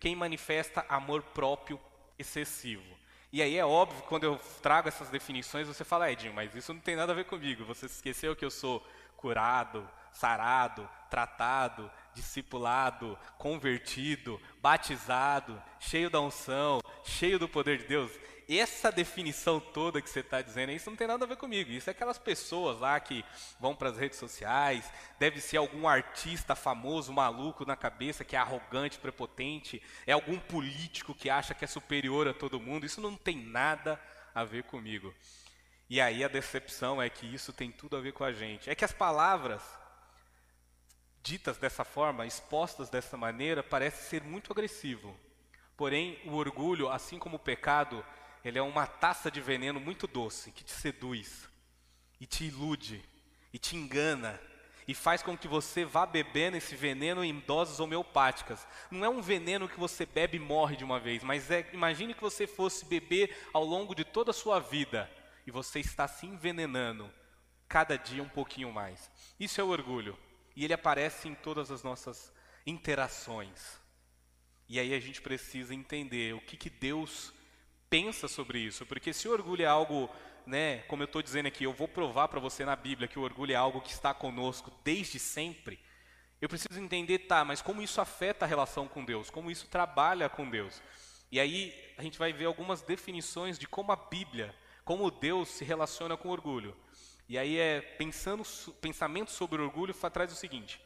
quem 0.00 0.16
manifesta 0.16 0.84
amor 0.88 1.22
próprio 1.22 1.80
excessivo. 2.18 2.98
E 3.30 3.42
aí 3.42 3.56
é 3.56 3.64
óbvio 3.64 4.02
quando 4.04 4.24
eu 4.24 4.40
trago 4.62 4.88
essas 4.88 5.10
definições, 5.10 5.68
você 5.68 5.84
fala, 5.84 6.10
Edinho, 6.10 6.32
mas 6.32 6.54
isso 6.54 6.72
não 6.72 6.80
tem 6.80 6.96
nada 6.96 7.12
a 7.12 7.14
ver 7.14 7.26
comigo. 7.26 7.64
Você 7.64 7.86
esqueceu 7.86 8.34
que 8.34 8.44
eu 8.44 8.50
sou 8.50 8.84
curado, 9.16 9.88
sarado, 10.12 10.88
tratado, 11.10 11.90
discipulado, 12.14 13.18
convertido, 13.36 14.40
batizado, 14.62 15.62
cheio 15.78 16.08
da 16.08 16.20
unção, 16.20 16.80
cheio 17.04 17.38
do 17.38 17.48
poder 17.48 17.78
de 17.78 17.84
Deus 17.84 18.10
essa 18.48 18.90
definição 18.90 19.60
toda 19.60 20.00
que 20.00 20.08
você 20.08 20.20
está 20.20 20.40
dizendo, 20.40 20.72
isso 20.72 20.88
não 20.88 20.96
tem 20.96 21.06
nada 21.06 21.24
a 21.24 21.28
ver 21.28 21.36
comigo. 21.36 21.70
Isso 21.70 21.90
é 21.90 21.92
aquelas 21.92 22.16
pessoas 22.16 22.78
lá 22.78 22.98
que 22.98 23.22
vão 23.60 23.74
para 23.74 23.90
as 23.90 23.98
redes 23.98 24.18
sociais, 24.18 24.90
deve 25.18 25.38
ser 25.40 25.58
algum 25.58 25.86
artista 25.86 26.54
famoso, 26.54 27.12
maluco 27.12 27.66
na 27.66 27.76
cabeça, 27.76 28.24
que 28.24 28.34
é 28.34 28.38
arrogante, 28.38 28.98
prepotente, 28.98 29.82
é 30.06 30.12
algum 30.12 30.38
político 30.38 31.14
que 31.14 31.28
acha 31.28 31.52
que 31.52 31.64
é 31.64 31.68
superior 31.68 32.26
a 32.26 32.32
todo 32.32 32.58
mundo. 32.58 32.86
Isso 32.86 33.02
não 33.02 33.16
tem 33.16 33.36
nada 33.36 34.00
a 34.34 34.44
ver 34.44 34.62
comigo. 34.62 35.14
E 35.90 36.00
aí 36.00 36.24
a 36.24 36.28
decepção 36.28 37.02
é 37.02 37.10
que 37.10 37.26
isso 37.26 37.52
tem 37.52 37.70
tudo 37.70 37.96
a 37.96 38.00
ver 38.00 38.12
com 38.12 38.24
a 38.24 38.32
gente. 38.32 38.70
É 38.70 38.74
que 38.74 38.84
as 38.84 38.92
palavras 38.92 39.62
ditas 41.22 41.58
dessa 41.58 41.84
forma, 41.84 42.26
expostas 42.26 42.88
dessa 42.88 43.16
maneira, 43.16 43.62
parece 43.62 44.08
ser 44.08 44.22
muito 44.22 44.50
agressivo. 44.50 45.14
Porém, 45.76 46.18
o 46.24 46.34
orgulho, 46.34 46.88
assim 46.88 47.18
como 47.18 47.36
o 47.36 47.40
pecado, 47.40 48.04
ele 48.48 48.58
é 48.58 48.62
uma 48.62 48.86
taça 48.86 49.30
de 49.30 49.40
veneno 49.40 49.78
muito 49.78 50.06
doce 50.06 50.50
que 50.52 50.64
te 50.64 50.72
seduz 50.72 51.48
e 52.20 52.26
te 52.26 52.44
ilude 52.44 53.02
e 53.52 53.58
te 53.58 53.76
engana 53.76 54.40
e 54.86 54.94
faz 54.94 55.22
com 55.22 55.36
que 55.36 55.46
você 55.46 55.84
vá 55.84 56.06
bebendo 56.06 56.56
esse 56.56 56.74
veneno 56.74 57.22
em 57.22 57.40
doses 57.40 57.78
homeopáticas. 57.78 58.66
Não 58.90 59.04
é 59.04 59.08
um 59.08 59.20
veneno 59.20 59.68
que 59.68 59.78
você 59.78 60.06
bebe 60.06 60.38
e 60.38 60.40
morre 60.40 60.76
de 60.76 60.84
uma 60.84 60.98
vez, 60.98 61.22
mas 61.22 61.50
é, 61.50 61.68
imagine 61.74 62.14
que 62.14 62.22
você 62.22 62.46
fosse 62.46 62.86
beber 62.86 63.36
ao 63.52 63.64
longo 63.64 63.94
de 63.94 64.02
toda 64.02 64.30
a 64.30 64.34
sua 64.34 64.58
vida 64.58 65.10
e 65.46 65.50
você 65.50 65.78
está 65.78 66.08
se 66.08 66.26
envenenando 66.26 67.12
cada 67.68 67.96
dia 67.96 68.22
um 68.22 68.28
pouquinho 68.28 68.72
mais. 68.72 69.10
Isso 69.38 69.60
é 69.60 69.64
o 69.64 69.68
orgulho 69.68 70.18
e 70.56 70.64
ele 70.64 70.72
aparece 70.72 71.28
em 71.28 71.34
todas 71.34 71.70
as 71.70 71.82
nossas 71.82 72.32
interações. 72.66 73.78
E 74.66 74.80
aí 74.80 74.94
a 74.94 75.00
gente 75.00 75.20
precisa 75.20 75.74
entender 75.74 76.34
o 76.34 76.40
que, 76.40 76.56
que 76.56 76.70
Deus 76.70 77.32
pensa 77.90 78.28
sobre 78.28 78.58
isso, 78.58 78.86
porque 78.86 79.12
se 79.12 79.28
o 79.28 79.32
orgulho 79.32 79.62
é 79.62 79.66
algo, 79.66 80.10
né, 80.46 80.78
como 80.88 81.02
eu 81.02 81.06
estou 81.06 81.22
dizendo 81.22 81.46
aqui, 81.46 81.64
eu 81.64 81.72
vou 81.72 81.88
provar 81.88 82.28
para 82.28 82.40
você 82.40 82.64
na 82.64 82.76
Bíblia 82.76 83.08
que 83.08 83.18
o 83.18 83.22
orgulho 83.22 83.52
é 83.52 83.56
algo 83.56 83.80
que 83.80 83.92
está 83.92 84.12
conosco 84.14 84.72
desde 84.84 85.18
sempre. 85.18 85.78
Eu 86.40 86.48
preciso 86.48 86.80
entender, 86.80 87.20
tá, 87.20 87.44
mas 87.44 87.60
como 87.60 87.82
isso 87.82 88.00
afeta 88.00 88.44
a 88.44 88.48
relação 88.48 88.86
com 88.86 89.04
Deus, 89.04 89.30
como 89.30 89.50
isso 89.50 89.66
trabalha 89.66 90.28
com 90.28 90.48
Deus. 90.48 90.80
E 91.30 91.40
aí 91.40 91.74
a 91.96 92.02
gente 92.02 92.18
vai 92.18 92.32
ver 92.32 92.44
algumas 92.44 92.80
definições 92.80 93.58
de 93.58 93.66
como 93.66 93.92
a 93.92 93.96
Bíblia, 93.96 94.54
como 94.84 95.10
Deus 95.10 95.48
se 95.48 95.64
relaciona 95.64 96.16
com 96.16 96.28
orgulho. 96.28 96.76
E 97.28 97.36
aí 97.36 97.58
é 97.58 97.80
pensando 97.80 98.42
pensamento 98.80 99.30
sobre 99.30 99.60
orgulho 99.60 99.92
traz 99.94 100.32
o 100.32 100.36
seguinte: 100.36 100.80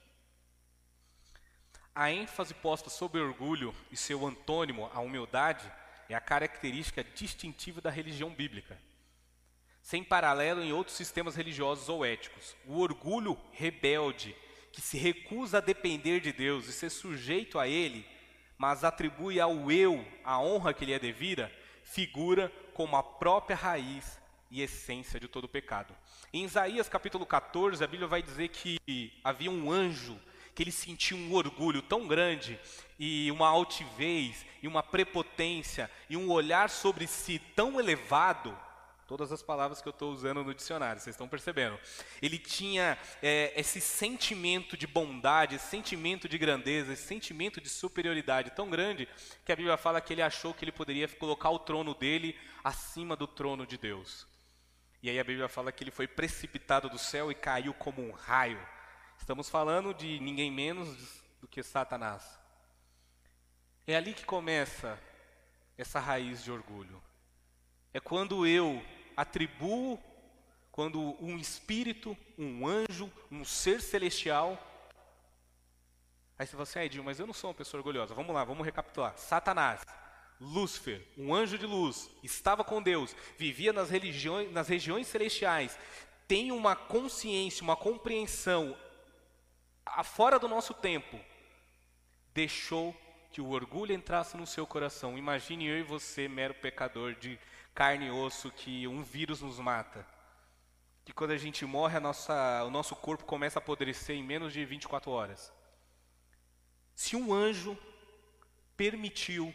a 1.95 2.11
ênfase 2.11 2.55
posta 2.55 2.91
sobre 2.91 3.21
orgulho 3.21 3.75
e 3.91 3.97
seu 3.97 4.27
antônimo, 4.27 4.91
a 4.93 5.01
humildade, 5.01 5.71
é 6.13 6.17
a 6.17 6.21
característica 6.21 7.03
distintiva 7.03 7.81
da 7.81 7.91
religião 7.91 8.31
bíblica, 8.31 8.79
sem 9.81 10.05
paralelo 10.05 10.63
em 10.63 10.73
outros 10.73 10.97
sistemas 10.97 11.35
religiosos 11.35 11.89
ou 11.89 12.05
éticos. 12.05 12.55
O 12.67 12.81
orgulho 12.81 13.39
rebelde, 13.53 14.37
que 14.71 14.81
se 14.81 14.97
recusa 14.97 15.59
a 15.59 15.61
depender 15.61 16.21
de 16.21 16.33
Deus 16.33 16.67
e 16.69 16.73
ser 16.73 16.91
sujeito 16.91 17.59
a 17.59 17.67
Ele, 17.67 18.07
mas 18.57 18.85
atribui 18.85 19.41
ao 19.41 19.71
eu 19.71 20.07
a 20.23 20.39
honra 20.41 20.73
que 20.73 20.85
lhe 20.85 20.93
é 20.93 20.99
devida, 20.99 21.51
figura 21.83 22.53
como 22.75 22.97
a 22.97 23.03
própria 23.03 23.57
raiz 23.57 24.21
e 24.51 24.63
essência 24.63 25.19
de 25.19 25.29
todo 25.29 25.45
o 25.45 25.49
pecado. 25.49 25.97
Em 26.33 26.45
Isaías 26.45 26.89
capítulo 26.89 27.27
14, 27.27 27.83
a 27.83 27.87
Bíblia 27.87 28.07
vai 28.07 28.23
dizer 28.23 28.49
que 28.49 29.13
havia 29.25 29.51
um 29.51 29.71
anjo 29.71 30.19
que 30.55 30.63
ele 30.63 30.73
sentiu 30.73 31.17
um 31.17 31.33
orgulho 31.35 31.83
tão 31.83 32.07
grande 32.07 32.59
e 32.99 33.31
uma 33.31 33.49
altivez 33.49 34.45
e 34.63 34.69
uma 34.69 34.83
prepotência 34.83 35.91
e 36.09 36.17
um 36.17 36.31
olhar 36.31 36.69
sobre 36.71 37.07
si 37.07 37.39
tão 37.57 37.81
elevado. 37.81 38.57
Todas 39.07 39.33
as 39.33 39.43
palavras 39.43 39.83
que 39.83 39.89
eu 39.89 39.91
estou 39.91 40.13
usando 40.13 40.43
no 40.43 40.55
dicionário, 40.55 41.01
vocês 41.01 41.15
estão 41.15 41.29
percebendo? 41.29 41.79
Ele 42.23 42.39
tinha 42.39 42.97
é, 43.23 43.53
esse 43.57 43.81
sentimento 43.81 44.77
de 44.77 44.87
bondade, 44.87 45.57
esse 45.57 45.67
sentimento 45.67 46.29
de 46.29 46.39
grandeza, 46.39 46.93
esse 46.93 47.03
sentimento 47.03 47.61
de 47.61 47.69
superioridade 47.69 48.53
tão 48.53 48.71
grande 48.71 49.09
que 49.45 49.53
a 49.53 49.57
Bíblia 49.57 49.77
fala 49.77 50.01
que 50.01 50.15
ele 50.15 50.23
achou 50.23 50.55
que 50.55 50.65
ele 50.65 50.73
poderia 50.73 51.09
colocar 51.09 51.51
o 51.51 51.59
trono 51.59 51.95
dele 51.95 52.39
acima 52.65 53.17
do 53.17 53.27
trono 53.27 53.67
de 53.67 53.77
Deus. 53.77 54.27
E 55.03 55.11
aí 55.11 55.19
a 55.19 55.25
Bíblia 55.25 55.49
fala 55.49 55.73
que 55.73 55.83
ele 55.83 55.91
foi 55.91 56.07
precipitado 56.07 56.89
do 56.89 56.99
céu 56.99 57.31
e 57.31 57.35
caiu 57.35 57.75
como 57.75 58.01
um 58.01 58.13
raio 58.13 58.61
Estamos 59.23 59.49
falando 59.49 59.95
de 59.95 60.19
ninguém 60.19 60.51
menos 60.51 61.23
do 61.41 61.47
que 61.47 61.63
Satanás. 61.63 62.41
É 63.87 63.95
ali 63.95 64.15
que 64.15 64.25
começa 64.25 64.99
essa 65.79 66.01
raiz 66.01 66.43
de 66.43 66.51
orgulho. 66.51 67.01
É 67.95 68.01
quando 68.01 68.45
eu 68.45 68.85
atribuo, 69.17 69.97
quando 70.73 71.17
um 71.25 71.39
espírito, 71.39 72.19
um 72.37 72.67
anjo, 72.67 73.09
um 73.31 73.45
ser 73.45 73.81
celestial. 73.81 74.59
Aí 76.37 76.45
você 76.45 76.51
fala 76.51 76.65
assim, 76.65 76.79
ah, 76.81 76.85
Edinho, 76.85 77.05
mas 77.05 77.21
eu 77.21 77.27
não 77.27 77.33
sou 77.33 77.51
uma 77.51 77.57
pessoa 77.57 77.79
orgulhosa. 77.79 78.17
Vamos 78.17 78.35
lá, 78.35 78.43
vamos 78.43 78.67
recapitular. 78.67 79.17
Satanás, 79.17 79.83
Lúcifer, 80.41 81.01
um 81.17 81.33
anjo 81.33 81.57
de 81.57 81.65
luz, 81.65 82.11
estava 82.25 82.65
com 82.65 82.83
Deus, 82.83 83.15
vivia 83.39 83.73
nas, 83.73 83.89
religiões, 83.89 84.51
nas 84.51 84.67
regiões 84.67 85.07
celestiais, 85.07 85.79
tem 86.27 86.51
uma 86.51 86.75
consciência, 86.75 87.63
uma 87.63 87.77
compreensão 87.77 88.77
fora 90.05 90.39
do 90.39 90.49
nosso 90.49 90.75
tempo, 90.75 91.19
deixou 92.33 92.97
que 93.31 93.41
o 93.41 93.51
orgulho 93.51 93.95
entrasse 93.95 94.37
no 94.37 94.47
seu 94.47 94.67
coração. 94.67 95.17
Imagine 95.17 95.67
eu 95.67 95.79
e 95.79 95.83
você, 95.83 96.29
mero 96.29 96.55
pecador 96.55 97.15
de 97.15 97.39
carne 97.75 98.07
e 98.07 98.11
osso, 98.11 98.51
que 98.51 98.87
um 98.87 99.03
vírus 99.03 99.41
nos 99.41 99.59
mata. 99.59 100.07
Que 101.05 101.13
quando 101.13 101.33
a 101.33 101.37
gente 101.37 101.65
morre, 101.65 101.97
a 101.97 102.01
nossa, 102.01 102.65
o 102.65 102.71
nosso 102.71 102.95
corpo 102.95 103.25
começa 103.25 103.59
a 103.59 103.63
apodrecer 103.63 104.17
em 104.17 104.23
menos 104.23 104.53
de 104.53 104.65
24 104.65 105.11
horas. 105.11 105.53
Se 106.95 107.17
um 107.17 107.33
anjo 107.33 107.77
permitiu 108.77 109.53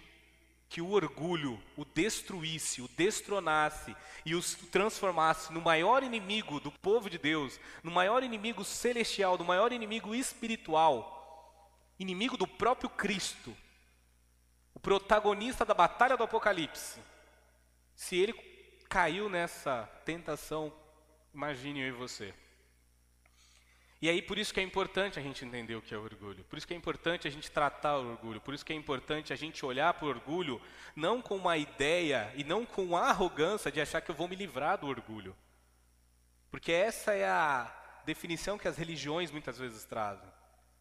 que 0.70 0.82
o 0.82 0.92
orgulho 0.92 1.62
o 1.78 1.86
destruísse, 1.86 2.82
o 2.82 2.88
destronasse 2.90 3.96
e 4.26 4.36
o 4.36 4.42
transformasse 4.72 5.54
no 5.54 5.62
maior 5.62 6.04
inimigo 6.04 6.60
do 6.60 6.72
povo 6.72 7.10
de 7.10 7.18
Deus, 7.18 7.60
no 7.82 7.92
maior 7.92 8.24
inimigo 8.24 8.64
celestial, 8.64 9.38
no 9.38 9.46
maior 9.46 9.72
inimigo 9.72 10.14
espiritual, 10.14 11.72
inimigo 11.98 12.36
do 12.36 12.46
próprio 12.46 12.90
Cristo, 12.90 13.56
o 14.74 14.80
protagonista 14.80 15.64
da 15.64 15.74
batalha 15.74 16.18
do 16.18 16.24
Apocalipse. 16.24 17.00
Se 17.96 18.16
ele 18.18 18.34
caiu 18.90 19.30
nessa 19.30 19.90
tentação, 20.06 20.72
imagine 21.34 21.82
eu 21.82 21.88
e 21.88 21.92
você. 21.92 22.34
E 24.00 24.10
aí 24.10 24.22
por 24.22 24.38
isso 24.38 24.54
que 24.54 24.60
é 24.60 24.64
importante 24.64 25.18
a 25.18 25.22
gente 25.22 25.44
entender 25.44 25.76
o 25.76 25.82
que 25.82 25.94
é 25.94 25.98
orgulho. 25.98 26.44
Por 26.44 26.58
isso 26.58 26.68
que 26.68 26.74
é 26.74 26.78
importante 26.78 27.28
a 27.28 27.32
gente 27.32 27.50
tratar 27.50 27.98
o 27.98 28.12
orgulho. 28.12 28.40
Por 28.40 28.54
isso 28.54 28.66
que 28.66 28.72
é 28.72 28.76
importante 28.76 29.34
a 29.34 29.36
gente 29.36 29.66
olhar 29.66 29.94
para 29.96 30.06
o 30.06 30.10
orgulho 30.10 30.62
não 30.96 31.22
com 31.22 31.36
uma 31.36 31.58
ideia 31.58 32.32
e 32.36 32.44
não 32.44 32.66
com 32.66 32.96
a 32.96 33.10
arrogância 33.10 33.72
de 33.72 33.82
achar 33.82 34.02
que 34.02 34.12
eu 34.12 34.16
vou 34.16 34.28
me 34.28 34.36
livrar 34.36 34.78
do 34.78 34.88
orgulho. 34.88 35.36
Porque 36.52 36.72
essa 36.72 37.14
é 37.14 37.28
a 37.28 37.74
definição 38.06 38.58
que 38.58 38.68
as 38.68 38.78
religiões 38.78 39.32
muitas 39.32 39.58
vezes 39.58 39.84
trazem. 39.84 40.30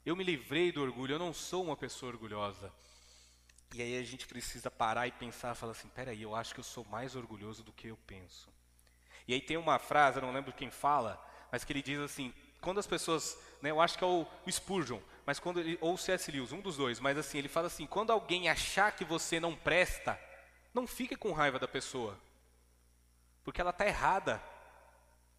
Eu 0.04 0.14
me 0.14 0.22
livrei 0.22 0.70
do 0.70 0.82
orgulho, 0.82 1.14
eu 1.14 1.18
não 1.18 1.32
sou 1.32 1.64
uma 1.64 1.76
pessoa 1.76 2.12
orgulhosa. 2.12 2.72
E 3.74 3.82
aí 3.82 3.98
a 3.98 4.04
gente 4.04 4.26
precisa 4.26 4.70
parar 4.70 5.08
e 5.08 5.12
pensar, 5.12 5.54
falar 5.54 5.72
assim, 5.72 5.88
peraí, 5.88 6.22
eu 6.22 6.34
acho 6.34 6.54
que 6.54 6.60
eu 6.60 6.64
sou 6.64 6.84
mais 6.84 7.16
orgulhoso 7.16 7.64
do 7.64 7.72
que 7.72 7.88
eu 7.88 7.98
penso. 8.06 8.48
E 9.26 9.34
aí 9.34 9.40
tem 9.40 9.56
uma 9.56 9.78
frase, 9.78 10.18
eu 10.18 10.22
não 10.22 10.32
lembro 10.32 10.52
quem 10.52 10.70
fala, 10.70 11.20
mas 11.50 11.64
que 11.64 11.72
ele 11.72 11.82
diz 11.82 11.98
assim, 11.98 12.32
quando 12.66 12.80
as 12.80 12.86
pessoas, 12.88 13.38
né, 13.62 13.70
eu 13.70 13.80
acho 13.80 13.96
que 13.96 14.02
é 14.02 14.06
o, 14.08 14.26
Spurgeon, 14.50 14.98
mas 15.24 15.38
quando 15.38 15.60
ele, 15.60 15.78
ou 15.80 15.94
o 15.94 15.96
C.S. 15.96 16.32
Lewis, 16.32 16.50
um 16.50 16.60
dos 16.60 16.76
dois, 16.76 16.98
mas 16.98 17.16
assim, 17.16 17.38
ele 17.38 17.46
fala 17.46 17.68
assim, 17.68 17.86
quando 17.86 18.10
alguém 18.10 18.48
achar 18.48 18.90
que 18.90 19.04
você 19.04 19.38
não 19.38 19.54
presta, 19.54 20.20
não 20.74 20.84
fique 20.84 21.14
com 21.14 21.30
raiva 21.30 21.60
da 21.60 21.68
pessoa, 21.68 22.18
porque 23.44 23.60
ela 23.60 23.70
está 23.70 23.86
errada. 23.86 24.42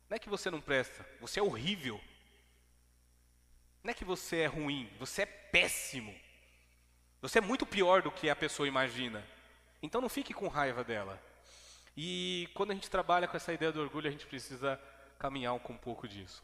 Não 0.10 0.15
é 0.15 0.19
que 0.19 0.29
você 0.29 0.50
não 0.50 0.62
presta, 0.62 1.05
você 1.19 1.41
é 1.41 1.43
horrível. 1.43 2.00
Não 3.84 3.91
é 3.91 3.93
que 3.93 4.05
você 4.05 4.38
é 4.38 4.46
ruim, 4.46 4.89
você 4.98 5.24
é 5.24 5.25
péssimo. 5.25 6.15
Você 7.22 7.39
é 7.39 7.41
muito 7.41 7.65
pior 7.65 8.01
do 8.01 8.10
que 8.10 8.29
a 8.29 8.38
pessoa 8.38 8.69
imagina. 8.69 9.22
Então 9.84 10.00
não 10.00 10.07
fique 10.07 10.34
com 10.34 10.48
raiva 10.48 10.81
dela. 10.81 11.22
E 11.98 12.48
quando 12.53 12.72
a 12.72 12.74
gente 12.74 12.89
trabalha 12.89 13.27
com 13.27 13.36
essa 13.36 13.51
ideia 13.51 13.74
do 13.74 13.81
orgulho, 13.81 14.07
a 14.07 14.12
gente 14.12 14.25
precisa 14.25 14.79
caminhar 15.19 15.60
com 15.60 15.74
um 15.74 15.77
pouco 15.77 16.07
disso. 16.07 16.41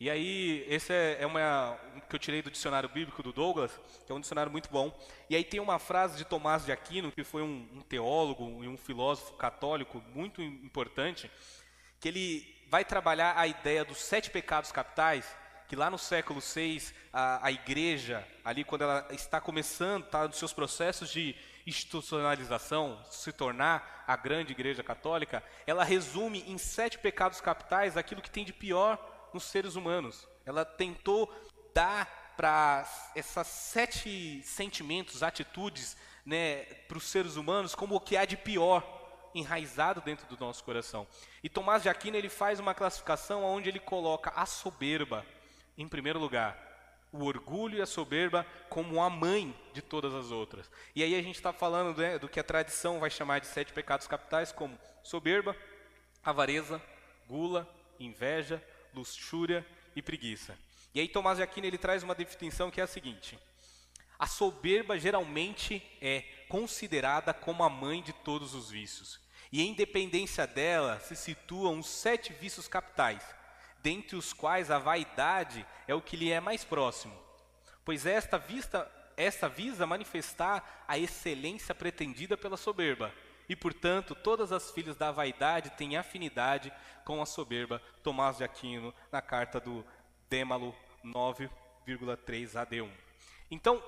E 0.00 0.08
aí, 0.08 0.64
esse 0.66 0.94
é, 0.94 1.18
é 1.20 1.26
uma 1.26 1.78
que 2.08 2.16
eu 2.16 2.18
tirei 2.18 2.40
do 2.40 2.50
dicionário 2.50 2.88
bíblico 2.88 3.22
do 3.22 3.34
Douglas, 3.34 3.70
que 4.06 4.10
é 4.10 4.14
um 4.14 4.20
dicionário 4.20 4.50
muito 4.50 4.70
bom. 4.70 4.98
E 5.28 5.36
aí 5.36 5.44
tem 5.44 5.60
uma 5.60 5.78
frase 5.78 6.16
de 6.16 6.24
Tomás 6.24 6.64
de 6.64 6.72
Aquino, 6.72 7.12
que 7.12 7.22
foi 7.22 7.42
um, 7.42 7.68
um 7.74 7.82
teólogo 7.82 8.64
e 8.64 8.66
um 8.66 8.78
filósofo 8.78 9.34
católico 9.34 10.02
muito 10.14 10.40
importante, 10.40 11.30
que 12.00 12.08
ele 12.08 12.56
vai 12.70 12.82
trabalhar 12.82 13.34
a 13.36 13.46
ideia 13.46 13.84
dos 13.84 13.98
sete 13.98 14.30
pecados 14.30 14.72
capitais, 14.72 15.36
que 15.68 15.76
lá 15.76 15.90
no 15.90 15.98
século 15.98 16.40
VI, 16.40 16.82
a, 17.12 17.46
a 17.46 17.52
igreja, 17.52 18.26
ali 18.42 18.64
quando 18.64 18.82
ela 18.82 19.06
está 19.10 19.38
começando, 19.38 20.06
está 20.06 20.26
nos 20.26 20.38
seus 20.38 20.54
processos 20.54 21.10
de 21.10 21.36
institucionalização, 21.66 22.98
se 23.10 23.32
tornar 23.32 24.02
a 24.06 24.16
grande 24.16 24.52
igreja 24.52 24.82
católica, 24.82 25.44
ela 25.66 25.84
resume 25.84 26.42
em 26.48 26.56
sete 26.56 26.98
pecados 26.98 27.38
capitais 27.42 27.98
aquilo 27.98 28.22
que 28.22 28.30
tem 28.30 28.46
de 28.46 28.52
pior 28.54 29.09
nos 29.34 29.44
seres 29.44 29.76
humanos. 29.76 30.28
Ela 30.44 30.64
tentou 30.64 31.32
dar 31.74 32.34
para 32.36 32.86
esses 33.14 33.46
sete 33.46 34.42
sentimentos, 34.42 35.22
atitudes, 35.22 35.96
né, 36.24 36.64
para 36.88 36.96
os 36.98 37.04
seres 37.04 37.36
humanos 37.36 37.74
como 37.74 37.94
o 37.94 38.00
que 38.00 38.16
há 38.16 38.24
de 38.24 38.36
pior 38.36 38.98
enraizado 39.34 40.00
dentro 40.00 40.26
do 40.26 40.38
nosso 40.38 40.64
coração. 40.64 41.06
E 41.42 41.48
Tomás 41.48 41.82
de 41.82 41.88
Aquino 41.88 42.16
ele 42.16 42.28
faz 42.28 42.58
uma 42.58 42.74
classificação 42.74 43.44
onde 43.44 43.68
ele 43.68 43.78
coloca 43.78 44.32
a 44.34 44.46
soberba 44.46 45.24
em 45.76 45.88
primeiro 45.88 46.18
lugar, 46.18 46.58
o 47.12 47.24
orgulho 47.24 47.78
e 47.78 47.82
a 47.82 47.86
soberba 47.86 48.46
como 48.68 49.02
a 49.02 49.10
mãe 49.10 49.54
de 49.72 49.82
todas 49.82 50.14
as 50.14 50.30
outras. 50.30 50.70
E 50.94 51.02
aí 51.02 51.14
a 51.14 51.22
gente 51.22 51.36
está 51.36 51.52
falando 51.52 51.98
né, 51.98 52.18
do 52.18 52.28
que 52.28 52.38
a 52.38 52.44
tradição 52.44 53.00
vai 53.00 53.10
chamar 53.10 53.40
de 53.40 53.46
sete 53.46 53.72
pecados 53.72 54.06
capitais, 54.06 54.52
como 54.52 54.78
soberba, 55.02 55.56
avareza, 56.22 56.80
gula, 57.26 57.68
inveja, 57.98 58.62
luxúria 58.94 59.66
e 59.94 60.02
preguiça. 60.02 60.56
E 60.94 61.00
aí 61.00 61.08
Tomás 61.08 61.38
de 61.38 61.42
Aquino 61.42 61.66
ele 61.66 61.78
traz 61.78 62.02
uma 62.02 62.14
definição 62.14 62.70
que 62.70 62.80
é 62.80 62.84
a 62.84 62.86
seguinte: 62.86 63.38
a 64.18 64.26
soberba 64.26 64.98
geralmente 64.98 65.82
é 66.00 66.20
considerada 66.48 67.32
como 67.32 67.62
a 67.62 67.70
mãe 67.70 68.02
de 68.02 68.12
todos 68.12 68.54
os 68.54 68.70
vícios. 68.70 69.20
E 69.52 69.62
em 69.62 69.74
dependência 69.74 70.46
dela 70.46 71.00
se 71.00 71.16
situam 71.16 71.78
os 71.78 71.86
sete 71.86 72.32
vícios 72.32 72.68
capitais, 72.68 73.24
dentre 73.82 74.16
os 74.16 74.32
quais 74.32 74.70
a 74.70 74.78
vaidade 74.78 75.66
é 75.88 75.94
o 75.94 76.02
que 76.02 76.16
lhe 76.16 76.30
é 76.30 76.38
mais 76.38 76.64
próximo. 76.64 77.16
Pois 77.84 78.06
esta 78.06 78.38
vista, 78.38 78.90
esta 79.16 79.48
visa 79.48 79.86
manifestar 79.86 80.84
a 80.86 80.98
excelência 80.98 81.74
pretendida 81.74 82.36
pela 82.36 82.56
soberba, 82.56 83.12
e, 83.50 83.56
portanto, 83.56 84.14
todas 84.14 84.52
as 84.52 84.70
filhas 84.70 84.96
da 84.96 85.10
vaidade 85.10 85.70
têm 85.70 85.96
afinidade 85.96 86.72
com 87.04 87.20
a 87.20 87.26
soberba. 87.26 87.82
Tomás 88.00 88.36
de 88.36 88.44
Aquino, 88.44 88.94
na 89.10 89.20
carta 89.20 89.58
do 89.58 89.84
Dêmalo 90.28 90.72
9,3 91.04 92.52
AD1. 92.52 92.88
Então, 93.50 93.82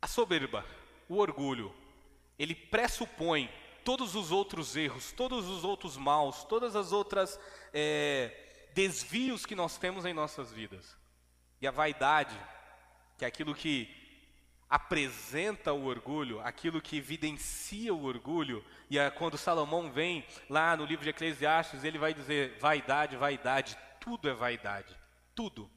a 0.00 0.06
soberba, 0.06 0.64
o 1.08 1.16
orgulho, 1.16 1.74
ele 2.38 2.54
pressupõe 2.54 3.50
todos 3.84 4.14
os 4.14 4.30
outros 4.30 4.76
erros, 4.76 5.10
todos 5.10 5.48
os 5.48 5.64
outros 5.64 5.96
maus, 5.96 6.44
todas 6.44 6.76
as 6.76 6.92
outras 6.92 7.40
é, 7.74 8.68
desvios 8.72 9.44
que 9.44 9.56
nós 9.56 9.78
temos 9.78 10.04
em 10.04 10.14
nossas 10.14 10.52
vidas. 10.52 10.96
E 11.60 11.66
a 11.66 11.72
vaidade, 11.72 12.38
que 13.18 13.24
é 13.24 13.28
aquilo 13.28 13.52
que 13.52 14.01
apresenta 14.72 15.70
o 15.74 15.84
orgulho, 15.84 16.40
aquilo 16.40 16.80
que 16.80 16.96
evidencia 16.96 17.92
o 17.92 18.04
orgulho, 18.04 18.64
e 18.88 18.98
é 18.98 19.10
quando 19.10 19.36
Salomão 19.36 19.92
vem 19.92 20.24
lá 20.48 20.74
no 20.74 20.86
livro 20.86 21.04
de 21.04 21.10
Eclesiastes, 21.10 21.84
ele 21.84 21.98
vai 21.98 22.14
dizer: 22.14 22.56
vaidade, 22.58 23.14
vaidade, 23.14 23.76
tudo 24.00 24.30
é 24.30 24.32
vaidade, 24.32 24.96
tudo. 25.34 25.70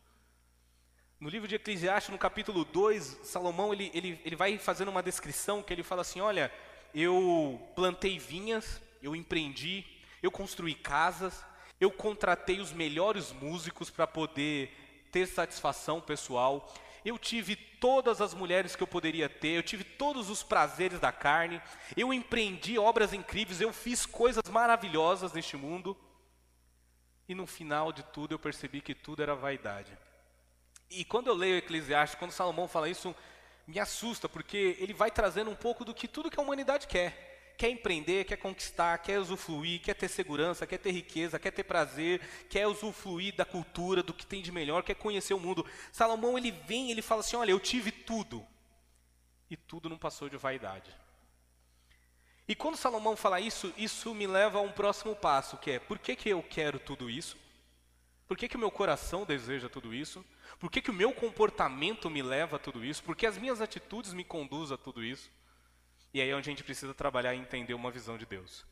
No 1.19 1.27
livro 1.27 1.45
de 1.45 1.55
Eclesiastes, 1.55 2.09
no 2.09 2.17
capítulo 2.17 2.63
2, 2.63 3.19
Salomão 3.23 3.73
ele, 3.73 3.91
ele, 3.93 4.21
ele 4.23 4.35
vai 4.37 4.57
fazendo 4.57 4.91
uma 4.91 5.03
descrição 5.03 5.61
que 5.61 5.73
ele 5.73 5.83
fala 5.83 6.01
assim: 6.01 6.21
olha, 6.21 6.49
eu 6.93 7.61
plantei 7.75 8.17
vinhas, 8.17 8.81
eu 9.03 9.13
empreendi, 9.13 9.85
eu 10.23 10.31
construí 10.31 10.73
casas, 10.73 11.43
eu 11.81 11.91
contratei 11.91 12.61
os 12.61 12.71
melhores 12.71 13.33
músicos 13.33 13.89
para 13.89 14.07
poder 14.07 14.71
ter 15.11 15.27
satisfação 15.27 15.99
pessoal, 15.99 16.73
eu 17.05 17.19
tive 17.19 17.55
todas 17.55 18.19
as 18.19 18.33
mulheres 18.33 18.75
que 18.75 18.81
eu 18.81 18.87
poderia 18.87 19.29
ter, 19.29 19.49
eu 19.49 19.61
tive 19.63 19.83
todos 19.83 20.29
os 20.29 20.41
prazeres 20.41 20.99
da 20.99 21.11
carne, 21.11 21.61
eu 21.95 22.11
empreendi 22.11 22.79
obras 22.79 23.13
incríveis, 23.13 23.61
eu 23.61 23.71
fiz 23.71 24.07
coisas 24.07 24.43
maravilhosas 24.49 25.31
neste 25.31 25.55
mundo, 25.55 25.95
e 27.29 27.35
no 27.35 27.45
final 27.45 27.93
de 27.93 28.01
tudo 28.03 28.33
eu 28.33 28.39
percebi 28.39 28.81
que 28.81 28.95
tudo 28.95 29.21
era 29.21 29.35
vaidade. 29.35 29.95
E 30.89 31.05
quando 31.05 31.27
eu 31.27 31.35
leio 31.35 31.57
Eclesiastes, 31.57 32.17
quando 32.17 32.31
Salomão 32.31 32.67
fala 32.67 32.89
isso, 32.89 33.15
me 33.67 33.79
assusta, 33.79 34.27
porque 34.27 34.75
ele 34.79 34.93
vai 34.93 35.11
trazendo 35.11 35.51
um 35.51 35.55
pouco 35.55 35.85
do 35.85 35.93
que 35.93 36.07
tudo 36.07 36.29
que 36.29 36.39
a 36.39 36.43
humanidade 36.43 36.87
quer 36.87 37.34
quer 37.57 37.69
empreender, 37.69 38.25
quer 38.25 38.37
conquistar, 38.37 38.97
quer 38.99 39.19
usufruir, 39.19 39.81
quer 39.81 39.93
ter 39.93 40.07
segurança, 40.07 40.67
quer 40.67 40.77
ter 40.77 40.91
riqueza, 40.91 41.39
quer 41.39 41.51
ter 41.51 41.63
prazer, 41.63 42.21
quer 42.49 42.67
usufruir 42.67 43.35
da 43.35 43.45
cultura, 43.45 44.03
do 44.03 44.13
que 44.13 44.25
tem 44.25 44.41
de 44.41 44.51
melhor, 44.51 44.83
quer 44.83 44.95
conhecer 44.95 45.33
o 45.33 45.39
mundo. 45.39 45.65
Salomão 45.91 46.37
ele 46.37 46.51
vem, 46.51 46.91
ele 46.91 47.01
fala 47.01 47.21
assim: 47.21 47.35
"Olha, 47.35 47.51
eu 47.51 47.59
tive 47.59 47.91
tudo". 47.91 48.45
E 49.49 49.55
tudo 49.55 49.89
não 49.89 49.97
passou 49.97 50.27
de 50.27 50.37
vaidade. 50.37 50.91
E 52.47 52.53
quando 52.53 52.77
Salomão 52.77 53.15
fala 53.15 53.39
isso, 53.39 53.73
isso 53.75 54.13
me 54.13 54.27
leva 54.27 54.59
a 54.59 54.61
um 54.61 54.71
próximo 54.71 55.15
passo, 55.15 55.57
que 55.57 55.71
é: 55.71 55.79
por 55.79 55.97
que 55.97 56.15
que 56.15 56.29
eu 56.29 56.43
quero 56.43 56.79
tudo 56.79 57.09
isso? 57.09 57.37
Por 58.27 58.37
que 58.37 58.47
que 58.47 58.55
o 58.55 58.59
meu 58.59 58.71
coração 58.71 59.23
deseja 59.23 59.69
tudo 59.69 59.93
isso? 59.93 60.25
Por 60.59 60.71
que 60.71 60.81
que 60.81 60.89
o 60.89 60.93
meu 60.93 61.13
comportamento 61.13 62.09
me 62.09 62.21
leva 62.21 62.55
a 62.55 62.59
tudo 62.59 62.83
isso? 62.83 63.03
Por 63.03 63.15
que 63.15 63.25
as 63.25 63.37
minhas 63.37 63.61
atitudes 63.61 64.13
me 64.13 64.23
conduzem 64.23 64.73
a 64.73 64.77
tudo 64.77 65.03
isso? 65.03 65.31
E 66.15 66.21
aí 66.21 66.29
é 66.29 66.33
onde 66.33 66.49
a 66.49 66.53
gente 66.53 66.63
precisa 66.63 66.93
trabalhar 66.93 67.35
e 67.35 67.39
entender 67.39 67.73
uma 67.73 67.91
visão 67.91 68.17
de 68.17 68.25
Deus. 68.25 68.65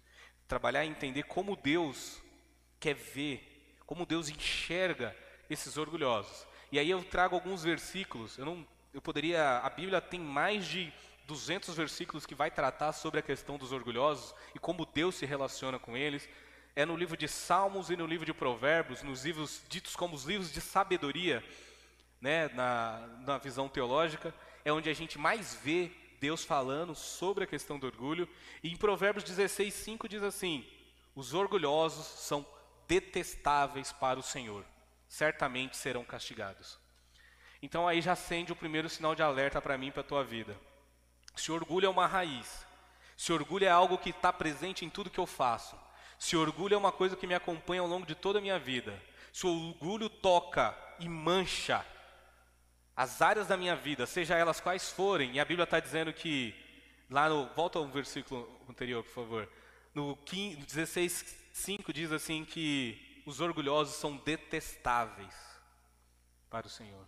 Trabalhar 0.48 0.86
e 0.86 0.88
entender 0.88 1.24
como 1.24 1.58
Deus 1.58 2.24
quer 2.80 2.96
ver, 2.96 3.76
como 3.86 4.06
Deus 4.06 4.30
enxerga 4.30 5.14
esses 5.50 5.76
orgulhosos. 5.76 6.48
E 6.72 6.80
aí 6.80 6.90
eu 6.90 7.04
trago 7.04 7.36
alguns 7.36 7.62
versículos. 7.62 8.38
Eu 8.38 8.46
não, 8.46 8.66
eu 8.94 9.02
poderia, 9.02 9.58
a 9.58 9.70
Bíblia 9.70 10.00
tem 10.00 10.22
mais 10.22 10.66
de 10.66 10.94
200 11.28 11.76
versículos 11.76 12.26
que 12.26 12.34
vai 12.34 12.50
tratar 12.50 12.94
sobre 12.94 13.20
a 13.20 13.22
questão 13.22 13.58
dos 13.58 13.74
orgulhosos 13.74 14.34
e 14.56 14.60
como 14.60 14.86
Deus 14.86 15.16
se 15.16 15.26
relaciona 15.26 15.78
com 15.78 15.98
eles. 15.98 16.30
É 16.78 16.86
no 16.86 16.96
livro 16.96 17.18
de 17.18 17.28
Salmos 17.28 17.90
e 17.90 17.98
no 17.98 18.08
livro 18.08 18.26
de 18.26 18.34
Provérbios, 18.34 19.04
nos 19.04 19.26
livros 19.26 19.62
ditos 19.68 19.98
como 19.98 20.16
os 20.16 20.24
livros 20.24 20.50
de 20.50 20.62
sabedoria, 20.62 21.44
né, 22.22 22.48
na, 22.54 23.06
na 23.26 23.38
visão 23.38 23.68
teológica, 23.68 24.34
é 24.64 24.72
onde 24.72 24.90
a 24.90 24.94
gente 24.94 25.20
mais 25.20 25.56
vê 25.56 25.92
Deus 26.24 26.46
falando 26.46 26.96
sobre 26.96 27.44
a 27.44 27.48
questão 27.48 27.78
do 27.78 27.86
orgulho. 27.86 28.30
E 28.64 28.72
em 28.72 28.78
Provérbios 28.78 29.26
16, 29.26 29.74
5 29.74 30.08
diz 30.08 30.24
assim: 30.24 30.66
Os 31.14 31.34
orgulhosos 31.34 32.06
são 32.06 32.46
detestáveis 32.88 33.92
para 33.92 34.18
o 34.18 34.24
Senhor, 34.24 34.64
certamente 35.06 35.76
serão 35.76 36.06
castigados. 36.06 36.80
Então 37.62 37.86
aí 37.86 38.02
já 38.02 38.14
acende 38.14 38.54
o 38.54 38.56
primeiro 38.56 38.88
sinal 38.88 39.14
de 39.14 39.22
alerta 39.22 39.62
para 39.62 39.78
mim 39.78 39.92
para 39.92 40.00
a 40.00 40.06
tua 40.06 40.24
vida. 40.24 40.58
Se 41.36 41.52
orgulho 41.52 41.88
é 41.88 41.90
uma 41.90 42.08
raiz, 42.08 42.66
se 43.18 43.34
orgulho 43.34 43.66
é 43.66 43.70
algo 43.70 43.98
que 43.98 44.12
está 44.12 44.32
presente 44.32 44.86
em 44.86 44.90
tudo 44.90 45.10
que 45.10 45.20
eu 45.20 45.28
faço, 45.28 45.78
se 46.18 46.38
orgulho 46.38 46.74
é 46.74 46.78
uma 46.78 46.94
coisa 46.94 47.18
que 47.18 47.28
me 47.28 47.36
acompanha 47.36 47.82
ao 47.82 47.88
longo 47.88 48.06
de 48.06 48.16
toda 48.16 48.40
a 48.40 48.42
minha 48.42 48.58
vida, 48.58 48.98
se 49.34 49.46
orgulho 49.46 50.08
toca 50.08 50.74
e 51.02 51.10
mancha 51.10 51.86
as 52.96 53.22
áreas 53.22 53.48
da 53.48 53.58
minha 53.58 53.76
vida, 53.76 54.06
seja 54.06 54.36
elas 54.36 54.60
quais 54.60 54.90
forem, 54.92 55.34
e 55.34 55.40
a 55.40 55.46
Bíblia 55.46 55.64
está 55.64 55.80
dizendo 55.80 56.14
que, 56.14 56.56
lá 57.10 57.28
no, 57.28 57.48
volta 57.56 57.80
um 57.80 57.90
versículo 57.90 58.48
anterior, 58.70 59.04
por 59.04 59.14
favor, 59.14 59.50
no 59.94 60.16
15, 60.18 60.58
16, 60.58 61.38
5 61.54 61.94
diz 61.94 62.12
assim 62.12 62.46
que 62.46 63.24
os 63.26 63.40
orgulhosos 63.40 63.96
são 63.96 64.18
detestáveis 64.18 65.36
para 66.50 66.68
o 66.68 66.70
Senhor. 66.70 67.08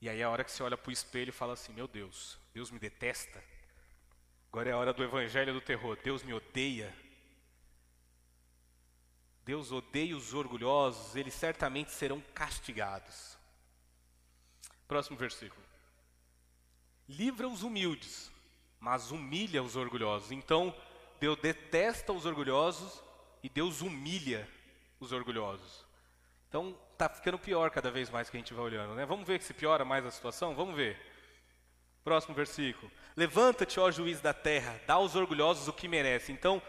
E 0.00 0.08
aí 0.08 0.20
é 0.20 0.24
a 0.24 0.30
hora 0.30 0.44
que 0.44 0.52
você 0.52 0.62
olha 0.62 0.76
para 0.76 0.90
o 0.90 0.92
espelho 0.92 1.30
e 1.30 1.32
fala 1.32 1.54
assim, 1.54 1.72
meu 1.72 1.88
Deus, 1.88 2.38
Deus 2.52 2.70
me 2.70 2.78
detesta. 2.78 3.42
Agora 4.52 4.70
é 4.70 4.72
a 4.72 4.76
hora 4.76 4.92
do 4.92 5.02
evangelho 5.02 5.54
do 5.54 5.60
terror, 5.60 5.98
Deus 6.02 6.22
me 6.22 6.32
odeia. 6.32 6.94
Deus 9.44 9.72
odeia 9.72 10.14
os 10.14 10.34
orgulhosos, 10.34 11.16
eles 11.16 11.32
certamente 11.32 11.90
serão 11.90 12.20
castigados. 12.34 13.37
Próximo 14.88 15.16
versículo. 15.16 15.62
Livra 17.08 17.46
os 17.46 17.62
humildes, 17.62 18.32
mas 18.80 19.10
humilha 19.10 19.62
os 19.62 19.76
orgulhosos. 19.76 20.32
Então, 20.32 20.74
Deus 21.20 21.38
detesta 21.38 22.12
os 22.12 22.26
orgulhosos 22.26 23.02
e 23.42 23.48
Deus 23.48 23.80
humilha 23.82 24.48
os 24.98 25.12
orgulhosos. 25.12 25.86
Então 26.48 26.76
tá 26.96 27.08
ficando 27.08 27.38
pior 27.38 27.70
cada 27.70 27.90
vez 27.90 28.10
mais 28.10 28.30
que 28.30 28.36
a 28.36 28.40
gente 28.40 28.54
vai 28.54 28.64
olhando, 28.64 28.94
né? 28.94 29.04
Vamos 29.04 29.26
ver 29.26 29.40
se 29.42 29.52
piora 29.52 29.84
mais 29.84 30.04
a 30.04 30.10
situação? 30.10 30.54
Vamos 30.54 30.74
ver. 30.74 30.98
Próximo 32.02 32.34
versículo. 32.34 32.90
Levanta-te, 33.16 33.78
ó 33.78 33.90
juiz 33.90 34.20
da 34.20 34.32
terra, 34.32 34.80
dá 34.86 34.94
aos 34.94 35.14
orgulhosos 35.14 35.68
o 35.68 35.72
que 35.72 35.86
merece. 35.86 36.32
Então, 36.32 36.62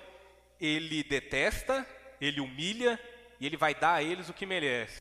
ele 0.60 1.03
detesta, 1.03 1.88
ele 2.19 2.41
humilha 2.41 2.99
e 3.39 3.45
ele 3.45 3.55
vai 3.55 3.73
dar 3.73 3.93
a 3.93 4.03
eles 4.03 4.27
o 4.27 4.34
que 4.34 4.45
merece. 4.45 4.99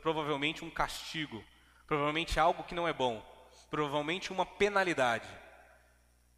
Provavelmente 0.00 0.64
um 0.64 0.70
castigo, 0.70 1.44
provavelmente 1.86 2.40
algo 2.40 2.64
que 2.64 2.74
não 2.74 2.88
é 2.88 2.92
bom, 2.92 3.24
provavelmente 3.70 4.32
uma 4.32 4.46
penalidade. 4.46 5.28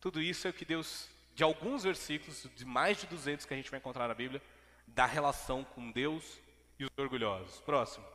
Tudo 0.01 0.21
isso 0.21 0.47
é 0.47 0.51
o 0.51 0.55
que 0.55 0.65
Deus, 0.65 1.09
de 1.35 1.43
alguns 1.43 1.83
versículos, 1.85 2.49
de 2.55 2.65
mais 2.65 2.99
de 2.99 3.07
200 3.07 3.47
que 3.47 3.55
a 3.55 3.57
gente 3.57 3.71
vai 3.71 3.79
encontrar 3.79 4.09
na 4.09 4.15
Bíblia, 4.15 4.43
dá 4.87 5.07
relação 5.07 5.65
com 5.65 5.91
Deus 5.91 6.41
e 6.79 6.85
os 6.85 6.91
orgulhosos. 6.97 7.61
Próximo. 7.61 8.07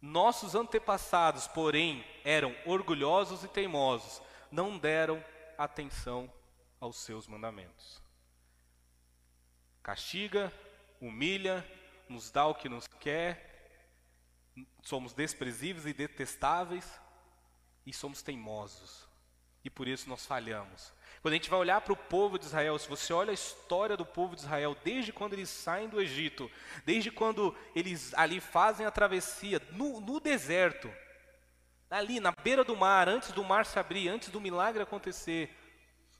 Nossos 0.00 0.54
antepassados, 0.54 1.48
porém, 1.48 2.04
eram 2.24 2.54
orgulhosos 2.64 3.42
e 3.42 3.48
teimosos, 3.48 4.22
não 4.50 4.78
deram 4.78 5.22
atenção 5.56 6.32
aos 6.80 6.96
seus 6.98 7.26
mandamentos. 7.26 8.00
Castiga, 9.82 10.52
humilha, 11.00 11.66
nos 12.08 12.30
dá 12.30 12.46
o 12.46 12.54
que 12.54 12.68
nos 12.68 12.86
quer, 12.86 13.47
somos 14.82 15.12
desprezíveis 15.12 15.86
e 15.86 15.92
detestáveis 15.92 16.84
e 17.86 17.92
somos 17.92 18.22
teimosos. 18.22 19.06
E 19.64 19.70
por 19.70 19.88
isso 19.88 20.08
nós 20.08 20.24
falhamos. 20.24 20.92
Quando 21.20 21.32
a 21.32 21.36
gente 21.36 21.50
vai 21.50 21.58
olhar 21.58 21.80
para 21.80 21.92
o 21.92 21.96
povo 21.96 22.38
de 22.38 22.46
Israel, 22.46 22.78
se 22.78 22.88
você 22.88 23.12
olha 23.12 23.30
a 23.30 23.34
história 23.34 23.96
do 23.96 24.06
povo 24.06 24.36
de 24.36 24.42
Israel, 24.42 24.76
desde 24.84 25.12
quando 25.12 25.32
eles 25.32 25.48
saem 25.48 25.88
do 25.88 26.00
Egito, 26.00 26.50
desde 26.84 27.10
quando 27.10 27.54
eles 27.74 28.14
ali 28.14 28.40
fazem 28.40 28.86
a 28.86 28.90
travessia 28.90 29.60
no, 29.72 30.00
no 30.00 30.20
deserto, 30.20 30.90
ali 31.90 32.20
na 32.20 32.32
beira 32.32 32.62
do 32.62 32.76
mar, 32.76 33.08
antes 33.08 33.32
do 33.32 33.42
mar 33.42 33.66
se 33.66 33.78
abrir, 33.78 34.08
antes 34.08 34.28
do 34.28 34.40
milagre 34.40 34.82
acontecer, 34.82 35.54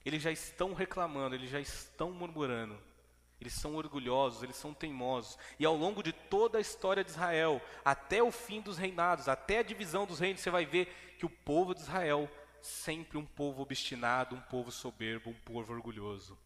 eles 0.05 0.21
já 0.21 0.31
estão 0.31 0.73
reclamando, 0.73 1.35
eles 1.35 1.49
já 1.49 1.59
estão 1.59 2.11
murmurando. 2.11 2.77
Eles 3.39 3.53
são 3.53 3.75
orgulhosos, 3.75 4.43
eles 4.43 4.55
são 4.55 4.73
teimosos. 4.73 5.37
E 5.57 5.65
ao 5.65 5.75
longo 5.75 6.03
de 6.03 6.11
toda 6.11 6.57
a 6.57 6.61
história 6.61 7.03
de 7.03 7.11
Israel, 7.11 7.61
até 7.85 8.21
o 8.21 8.31
fim 8.31 8.59
dos 8.59 8.77
reinados, 8.77 9.29
até 9.29 9.59
a 9.59 9.63
divisão 9.63 10.05
dos 10.05 10.19
reinos, 10.19 10.41
você 10.41 10.49
vai 10.49 10.65
ver 10.65 11.15
que 11.17 11.25
o 11.25 11.29
povo 11.29 11.73
de 11.73 11.81
Israel 11.81 12.29
sempre 12.61 13.17
um 13.17 13.25
povo 13.25 13.61
obstinado, 13.61 14.35
um 14.35 14.41
povo 14.41 14.71
soberbo, 14.71 15.29
um 15.29 15.33
povo 15.33 15.73
orgulhoso. 15.73 16.37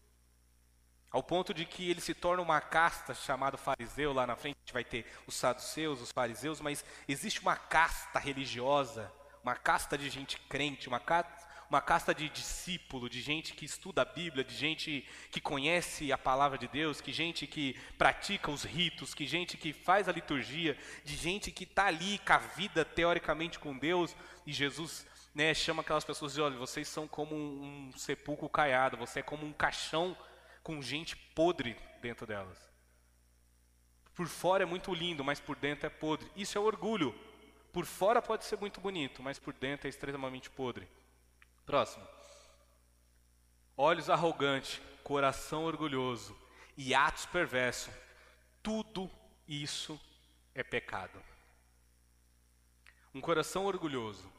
Ao 1.10 1.22
ponto 1.22 1.54
de 1.54 1.64
que 1.64 1.88
ele 1.88 2.00
se 2.00 2.12
torna 2.12 2.42
uma 2.42 2.60
casta 2.60 3.14
chamada 3.14 3.56
fariseu, 3.56 4.12
lá 4.12 4.26
na 4.26 4.34
frente 4.34 4.56
vai 4.72 4.84
ter 4.84 5.06
os 5.26 5.34
saduceus, 5.36 6.00
os 6.00 6.10
fariseus, 6.10 6.60
mas 6.60 6.84
existe 7.06 7.40
uma 7.40 7.54
casta 7.54 8.18
religiosa, 8.18 9.12
uma 9.42 9.54
casta 9.54 9.96
de 9.96 10.10
gente 10.10 10.38
crente, 10.48 10.88
uma 10.88 10.98
casta, 10.98 11.43
uma 11.74 11.80
casta 11.80 12.14
de 12.14 12.28
discípulo, 12.28 13.10
de 13.10 13.20
gente 13.20 13.52
que 13.52 13.64
estuda 13.64 14.02
a 14.02 14.04
Bíblia, 14.04 14.44
de 14.44 14.54
gente 14.54 15.04
que 15.30 15.40
conhece 15.40 16.12
a 16.12 16.16
palavra 16.16 16.56
de 16.56 16.68
Deus, 16.68 17.00
que 17.00 17.12
gente 17.12 17.48
que 17.48 17.74
pratica 17.98 18.48
os 18.48 18.62
ritos, 18.62 19.12
que 19.12 19.26
gente 19.26 19.56
que 19.56 19.72
faz 19.72 20.08
a 20.08 20.12
liturgia, 20.12 20.78
de 21.04 21.16
gente 21.16 21.50
que 21.50 21.64
está 21.64 21.86
ali 21.86 22.18
com 22.18 22.32
a 22.32 22.38
vida 22.38 22.84
teoricamente 22.84 23.58
com 23.58 23.76
Deus, 23.76 24.14
e 24.46 24.52
Jesus 24.52 25.04
né, 25.34 25.52
chama 25.52 25.82
aquelas 25.82 26.04
pessoas 26.04 26.32
e 26.32 26.36
diz, 26.36 26.44
olha, 26.44 26.56
vocês 26.56 26.86
são 26.86 27.08
como 27.08 27.34
um, 27.34 27.90
sepulcro 27.96 28.48
caiado, 28.48 28.96
você 28.96 29.18
é 29.18 29.22
como 29.22 29.44
um 29.44 29.52
caixão 29.52 30.16
com 30.62 30.80
gente 30.80 31.16
podre 31.16 31.76
dentro 32.00 32.24
delas. 32.24 32.58
Por 34.14 34.28
fora 34.28 34.62
é 34.62 34.66
muito 34.66 34.94
lindo, 34.94 35.24
mas 35.24 35.40
por 35.40 35.56
dentro 35.56 35.88
é 35.88 35.90
podre. 35.90 36.30
Isso 36.36 36.56
é 36.56 36.60
orgulho. 36.60 37.12
Por 37.72 37.84
fora 37.84 38.22
pode 38.22 38.44
ser 38.44 38.60
muito 38.60 38.80
bonito, 38.80 39.24
mas 39.24 39.40
por 39.40 39.52
dentro 39.52 39.88
é 39.88 39.90
extremamente 39.90 40.48
podre. 40.48 40.86
Próximo. 41.66 42.06
Olhos 43.76 44.08
arrogantes, 44.10 44.80
coração 45.02 45.64
orgulhoso 45.64 46.36
e 46.76 46.94
atos 46.94 47.26
perversos. 47.26 47.92
Tudo 48.62 49.10
isso 49.48 50.00
é 50.54 50.62
pecado. 50.62 51.20
Um 53.14 53.20
coração 53.20 53.64
orgulhoso 53.66 54.30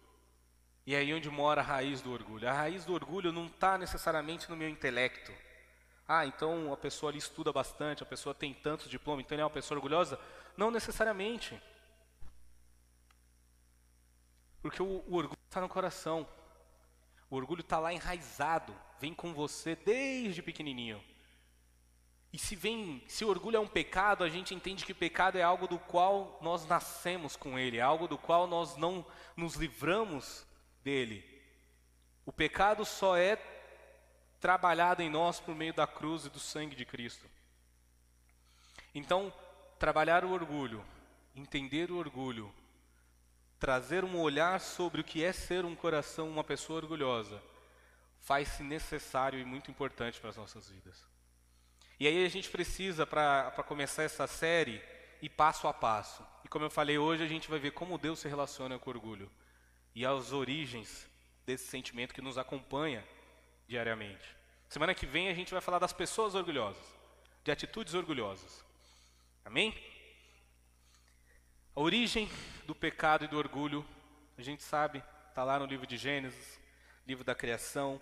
e 0.86 0.96
aí 0.96 1.14
onde 1.14 1.30
mora 1.30 1.62
a 1.62 1.64
raiz 1.64 2.02
do 2.02 2.12
orgulho. 2.12 2.48
A 2.48 2.54
raiz 2.54 2.86
do 2.86 2.94
orgulho 2.94 3.32
não 3.32 3.48
está 3.48 3.78
necessariamente 3.78 4.50
no 4.50 4.56
meu 4.56 4.70
intelecto. 4.70 5.32
Ah, 6.08 6.26
então 6.26 6.72
a 6.72 6.78
pessoa 6.78 7.12
ali 7.12 7.18
estuda 7.18 7.52
bastante, 7.52 8.04
a 8.04 8.06
pessoa 8.06 8.36
tem 8.36 8.54
tantos 8.54 8.88
diplomas, 8.88 9.26
então 9.26 9.36
ela 9.36 9.42
é 9.42 9.46
uma 9.46 9.50
pessoa 9.50 9.78
orgulhosa? 9.78 10.20
Não 10.56 10.70
necessariamente. 10.70 11.60
Porque 14.62 14.82
o, 14.82 15.04
o 15.08 15.16
orgulho 15.16 15.40
está 15.48 15.60
no 15.60 15.70
coração. 15.70 16.28
O 17.36 17.38
orgulho 17.38 17.60
está 17.60 17.80
lá 17.80 17.91
enraizado, 17.91 18.74
vem 18.98 19.13
com 19.13 19.34
você 19.34 19.76
desde 19.76 20.41
pequenininho. 20.41 21.04
E 22.32 22.38
se 22.38 22.56
vem, 22.56 23.04
se 23.10 23.26
o 23.26 23.28
orgulho 23.28 23.58
é 23.58 23.60
um 23.60 23.67
pecado, 23.67 24.24
a 24.24 24.30
gente 24.30 24.56
entende 24.56 24.86
que 24.86 24.93
pecado 24.93 25.38
é 25.38 25.41
algo 25.41 25.67
do 25.67 25.78
qual 25.78 26.39
nós 26.41 26.65
nascemos 26.65 27.36
com 27.36 27.60
ele, 27.60 27.76
é 27.76 27.82
algo 27.82 28.08
do 28.08 28.17
qual 28.17 28.48
nós 28.48 28.78
não 28.78 29.06
nos 29.36 29.56
livramos 29.56 30.48
dele. 30.82 31.26
O 32.26 32.32
pecado 32.32 32.86
só 32.86 33.17
é 33.17 33.36
trabalhado 34.39 35.02
em 35.02 35.10
nós 35.10 35.38
por 35.38 35.54
meio 35.54 35.74
da 35.74 35.86
cruz 35.86 36.26
e 36.26 36.30
do 36.30 36.39
sangue 36.39 36.74
de 36.74 36.86
Cristo. 36.86 37.30
Então, 38.93 39.34
trabalhar 39.78 40.24
o 40.24 40.32
orgulho, 40.32 40.86
entender 41.36 41.91
o 41.91 41.98
orgulho, 41.98 42.50
trazer 43.65 44.04
um 44.04 44.19
olhar 44.19 44.62
sobre 44.62 45.01
o 45.01 45.04
que 45.04 45.23
é 45.23 45.34
ser 45.34 45.65
um 45.65 45.75
coração, 45.75 46.30
uma 46.30 46.43
pessoa 46.43 46.78
orgulhosa, 46.78 47.41
faz-se 48.21 48.62
necessário 48.62 49.39
e 49.39 49.43
muito 49.43 49.71
importante 49.71 50.19
para 50.19 50.30
as 50.30 50.38
nossas 50.38 50.69
vidas. 50.69 51.04
E 51.99 52.06
aí 52.08 52.23
a 52.23 52.30
gente 52.30 52.47
precisa, 52.47 53.08
para 53.08 53.49
começar 53.63 54.04
essa 54.04 54.28
série, 54.28 54.84
ir 55.19 55.30
passo 55.30 55.67
a 55.67 55.73
passo. 55.73 56.23
E 56.43 56.47
como 56.47 56.65
eu 56.65 56.69
falei 56.69 56.99
hoje, 56.99 57.23
a 57.23 57.28
gente 57.28 57.49
vai 57.49 57.58
ver 57.58 57.71
como 57.71 57.97
Deus 57.97 58.19
se 58.19 58.28
relaciona 58.28 58.78
com 58.78 58.91
orgulho 58.91 59.32
e 59.95 60.06
às 60.06 60.32
origens 60.32 61.08
desse 61.43 61.65
sentimento 61.65 62.13
que 62.13 62.21
nos 62.21 62.38
acompanha 62.38 63.04
diariamente. 63.67 64.28
Semana 64.69 64.93
que 64.93 65.08
vem 65.08 65.28
a 65.28 65.34
gente 65.34 65.51
vai 65.51 65.62
falar 65.62 65.80
das 65.80 65.91
pessoas 65.91 66.36
orgulhosas, 66.36 66.86
de 67.43 67.49
atitudes 67.49 67.95
orgulhosas. 67.95 68.63
Amém? 69.43 69.73
A 71.76 71.82
origem 71.82 72.30
do 72.66 72.74
pecado 72.74 73.26
e 73.26 73.28
do 73.28 73.38
orgulho, 73.38 73.86
a 74.38 74.42
gente 74.42 74.64
sabe, 74.64 75.04
está 75.28 75.44
lá 75.44 75.60
no 75.60 75.66
livro 75.66 75.86
de 75.86 75.98
Gênesis, 75.98 76.58
livro 77.06 77.24
da 77.24 77.36
criação, 77.36 78.00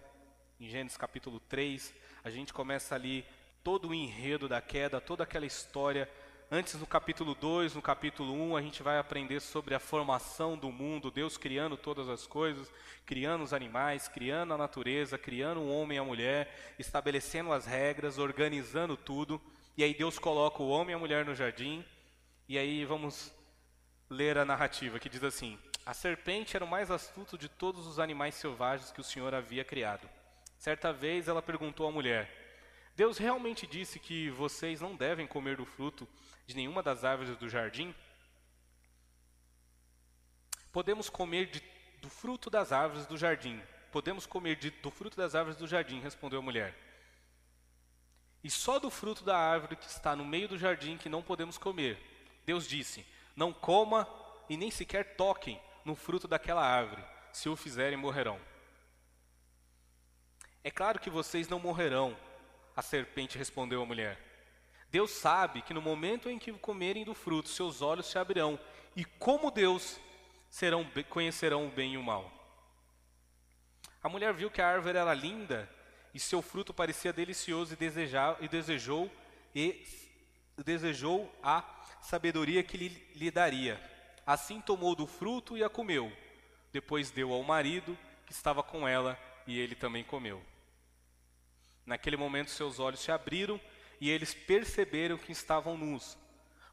em 0.59 0.69
Gênesis 0.69 0.95
capítulo 0.95 1.39
3. 1.39 1.91
A 2.23 2.29
gente 2.29 2.53
começa 2.53 2.93
ali 2.93 3.25
todo 3.63 3.89
o 3.89 3.93
enredo 3.93 4.47
da 4.47 4.61
queda, 4.61 5.01
toda 5.01 5.23
aquela 5.23 5.45
história 5.45 6.07
Antes, 6.51 6.75
no 6.75 6.85
capítulo 6.85 7.33
2, 7.33 7.73
no 7.73 7.81
capítulo 7.81 8.31
1, 8.31 8.51
um, 8.51 8.55
a 8.55 8.61
gente 8.61 8.83
vai 8.83 8.99
aprender 8.99 9.39
sobre 9.39 9.73
a 9.73 9.79
formação 9.79 10.55
do 10.55 10.71
mundo, 10.71 11.09
Deus 11.09 11.35
criando 11.35 11.75
todas 11.75 12.07
as 12.07 12.27
coisas, 12.27 12.71
criando 13.07 13.43
os 13.43 13.53
animais, 13.53 14.07
criando 14.07 14.53
a 14.53 14.57
natureza, 14.57 15.17
criando 15.17 15.61
o 15.61 15.71
homem 15.75 15.97
e 15.97 15.99
a 15.99 16.03
mulher, 16.03 16.75
estabelecendo 16.77 17.51
as 17.51 17.65
regras, 17.65 18.19
organizando 18.19 18.95
tudo. 18.95 19.41
E 19.75 19.83
aí 19.83 19.95
Deus 19.95 20.19
coloca 20.19 20.61
o 20.61 20.69
homem 20.69 20.91
e 20.91 20.95
a 20.95 20.99
mulher 20.99 21.25
no 21.25 21.33
jardim. 21.33 21.83
E 22.47 22.55
aí 22.55 22.85
vamos 22.85 23.33
ler 24.13 24.37
a 24.37 24.45
narrativa 24.45 24.99
que 24.99 25.09
diz 25.09 25.23
assim: 25.23 25.59
A 25.85 25.93
serpente 25.93 26.55
era 26.55 26.63
o 26.63 26.67
mais 26.67 26.91
astuto 26.91 27.37
de 27.37 27.49
todos 27.49 27.87
os 27.87 27.99
animais 27.99 28.35
selvagens 28.35 28.91
que 28.91 29.01
o 29.01 29.03
Senhor 29.03 29.33
havia 29.33 29.65
criado. 29.65 30.07
Certa 30.57 30.93
vez 30.93 31.27
ela 31.27 31.41
perguntou 31.41 31.87
à 31.87 31.91
mulher: 31.91 32.29
Deus 32.95 33.17
realmente 33.17 33.65
disse 33.65 33.99
que 33.99 34.29
vocês 34.29 34.79
não 34.79 34.95
devem 34.95 35.27
comer 35.27 35.57
do 35.57 35.65
fruto 35.65 36.07
de 36.45 36.55
nenhuma 36.55 36.83
das 36.83 37.03
árvores 37.03 37.35
do 37.37 37.49
jardim? 37.49 37.93
Podemos 40.71 41.09
comer 41.09 41.47
de, 41.47 41.61
do 42.01 42.09
fruto 42.09 42.49
das 42.49 42.71
árvores 42.71 43.05
do 43.05 43.17
jardim. 43.17 43.61
Podemos 43.91 44.25
comer 44.25 44.55
de, 44.55 44.71
do 44.71 44.89
fruto 44.89 45.17
das 45.17 45.35
árvores 45.35 45.57
do 45.57 45.67
jardim, 45.67 45.99
respondeu 45.99 46.39
a 46.39 46.41
mulher. 46.41 46.75
E 48.43 48.49
só 48.49 48.79
do 48.79 48.89
fruto 48.89 49.23
da 49.23 49.37
árvore 49.37 49.75
que 49.75 49.85
está 49.85 50.15
no 50.15 50.25
meio 50.25 50.47
do 50.47 50.57
jardim 50.57 50.97
que 50.97 51.09
não 51.09 51.21
podemos 51.21 51.57
comer. 51.57 51.97
Deus 52.45 52.67
disse: 52.67 53.05
Não 53.35 53.51
coma 53.51 54.07
e 54.49 54.57
nem 54.57 54.69
sequer 54.69 55.15
toquem 55.15 55.59
no 55.83 55.95
fruto 55.95 56.27
daquela 56.27 56.65
árvore. 56.65 57.03
Se 57.31 57.49
o 57.49 57.55
fizerem, 57.55 57.97
morrerão. 57.97 58.39
É 60.63 60.71
claro 60.71 60.99
que 60.99 61.09
vocês 61.09 61.47
não 61.47 61.59
morrerão, 61.59 62.15
a 62.75 62.81
serpente 62.81 63.37
respondeu 63.37 63.81
à 63.81 63.85
mulher. 63.85 64.17
Deus 64.89 65.11
sabe 65.11 65.61
que 65.61 65.73
no 65.73 65.81
momento 65.81 66.29
em 66.29 66.37
que 66.37 66.53
comerem 66.53 67.03
do 67.03 67.13
fruto, 67.13 67.49
seus 67.49 67.81
olhos 67.81 68.05
se 68.05 68.17
abrirão, 68.17 68.59
e 68.95 69.03
como 69.03 69.51
Deus 69.51 69.99
serão, 70.49 70.87
conhecerão 71.09 71.67
o 71.67 71.71
bem 71.71 71.93
e 71.93 71.97
o 71.97 72.03
mal. 72.03 72.31
A 74.01 74.07
mulher 74.07 74.33
viu 74.33 74.51
que 74.51 74.61
a 74.61 74.67
árvore 74.67 74.97
era 74.97 75.13
linda 75.13 75.69
e 76.13 76.19
seu 76.19 76.41
fruto 76.41 76.73
parecia 76.73 77.11
delicioso 77.11 77.73
e, 77.73 77.77
desejar, 77.77 78.37
e 78.39 78.47
desejou 78.47 79.11
e 79.55 79.85
desejou 80.57 81.33
a 81.41 81.61
sabedoria 82.03 82.63
que 82.63 82.77
lhe, 82.77 83.07
lhe 83.15 83.31
daria. 83.31 83.81
Assim 84.25 84.61
tomou 84.61 84.95
do 84.95 85.07
fruto 85.07 85.57
e 85.57 85.63
a 85.63 85.69
comeu. 85.69 86.11
Depois 86.71 87.11
deu 87.11 87.33
ao 87.33 87.43
marido 87.43 87.97
que 88.25 88.31
estava 88.31 88.61
com 88.61 88.87
ela 88.87 89.17
e 89.47 89.59
ele 89.59 89.75
também 89.75 90.03
comeu. 90.03 90.41
Naquele 91.85 92.15
momento 92.15 92.51
seus 92.51 92.79
olhos 92.79 92.99
se 92.99 93.11
abriram 93.11 93.59
e 93.99 94.09
eles 94.09 94.33
perceberam 94.33 95.17
que 95.17 95.31
estavam 95.31 95.77
nus. 95.77 96.17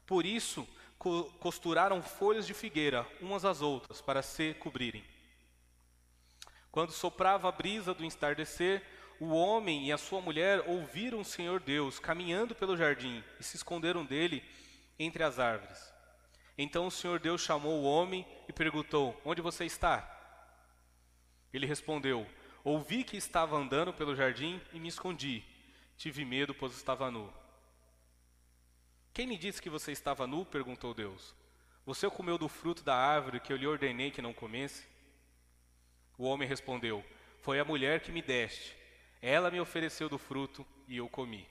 Por 0.05 0.25
isso 0.25 0.67
co 0.97 1.23
costuraram 1.39 2.01
folhas 2.01 2.45
de 2.45 2.53
figueira 2.53 3.07
umas 3.19 3.43
às 3.43 3.61
outras 3.61 4.01
para 4.01 4.21
se 4.21 4.53
cobrirem. 4.55 5.03
Quando 6.71 6.91
soprava 6.91 7.49
a 7.49 7.51
brisa 7.51 7.93
do 7.93 8.05
entardecer, 8.05 8.81
o 9.19 9.33
homem 9.33 9.87
e 9.87 9.91
a 9.91 9.97
sua 9.97 10.21
mulher 10.21 10.63
ouviram 10.67 11.19
o 11.19 11.25
Senhor 11.25 11.59
Deus 11.59 11.99
caminhando 11.99 12.55
pelo 12.55 12.77
jardim 12.77 13.23
e 13.39 13.43
se 13.43 13.55
esconderam 13.57 14.05
dele 14.05 14.43
entre 15.03 15.23
as 15.23 15.39
árvores. 15.39 15.91
Então 16.57 16.87
o 16.87 16.91
Senhor 16.91 17.19
Deus 17.19 17.41
chamou 17.41 17.79
o 17.79 17.83
homem 17.83 18.25
e 18.47 18.53
perguntou: 18.53 19.19
Onde 19.25 19.41
você 19.41 19.65
está? 19.65 20.07
Ele 21.53 21.65
respondeu: 21.65 22.27
Ouvi 22.63 23.03
que 23.03 23.17
estava 23.17 23.57
andando 23.57 23.93
pelo 23.93 24.15
jardim 24.15 24.61
e 24.71 24.79
me 24.79 24.87
escondi. 24.87 25.43
Tive 25.97 26.23
medo, 26.23 26.53
pois 26.53 26.73
estava 26.73 27.09
nu. 27.09 27.31
Quem 29.13 29.27
me 29.27 29.37
disse 29.37 29.61
que 29.61 29.69
você 29.69 29.91
estava 29.91 30.25
nu? 30.25 30.45
perguntou 30.45 30.93
Deus. 30.93 31.35
Você 31.85 32.09
comeu 32.09 32.37
do 32.37 32.47
fruto 32.47 32.83
da 32.83 32.95
árvore 32.95 33.39
que 33.39 33.51
eu 33.51 33.57
lhe 33.57 33.67
ordenei 33.67 34.11
que 34.11 34.21
não 34.21 34.33
comesse? 34.33 34.85
O 36.17 36.25
homem 36.25 36.47
respondeu: 36.47 37.03
Foi 37.41 37.59
a 37.59 37.65
mulher 37.65 38.01
que 38.01 38.11
me 38.11 38.21
deste. 38.21 38.75
Ela 39.21 39.51
me 39.51 39.59
ofereceu 39.59 40.07
do 40.07 40.17
fruto 40.17 40.65
e 40.87 40.97
eu 40.97 41.09
comi. 41.09 41.47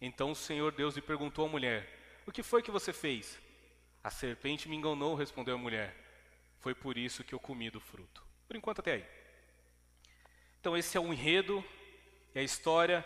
Então 0.00 0.30
o 0.30 0.36
Senhor 0.36 0.72
Deus 0.72 0.94
lhe 0.96 1.02
perguntou 1.02 1.46
à 1.46 1.48
mulher: 1.48 1.99
O 2.26 2.32
que 2.32 2.42
foi 2.42 2.62
que 2.62 2.70
você 2.70 2.92
fez? 2.92 3.38
A 4.02 4.10
serpente 4.10 4.68
me 4.68 4.76
enganou, 4.76 5.14
respondeu 5.14 5.54
a 5.54 5.58
mulher. 5.58 5.96
Foi 6.58 6.74
por 6.74 6.96
isso 6.96 7.24
que 7.24 7.34
eu 7.34 7.40
comi 7.40 7.70
do 7.70 7.80
fruto. 7.80 8.22
Por 8.46 8.56
enquanto, 8.56 8.80
até 8.80 8.92
aí. 8.92 9.04
Então, 10.60 10.76
esse 10.76 10.96
é 10.96 11.00
o 11.00 11.12
enredo, 11.12 11.64
é 12.34 12.40
a 12.40 12.44
história 12.44 13.04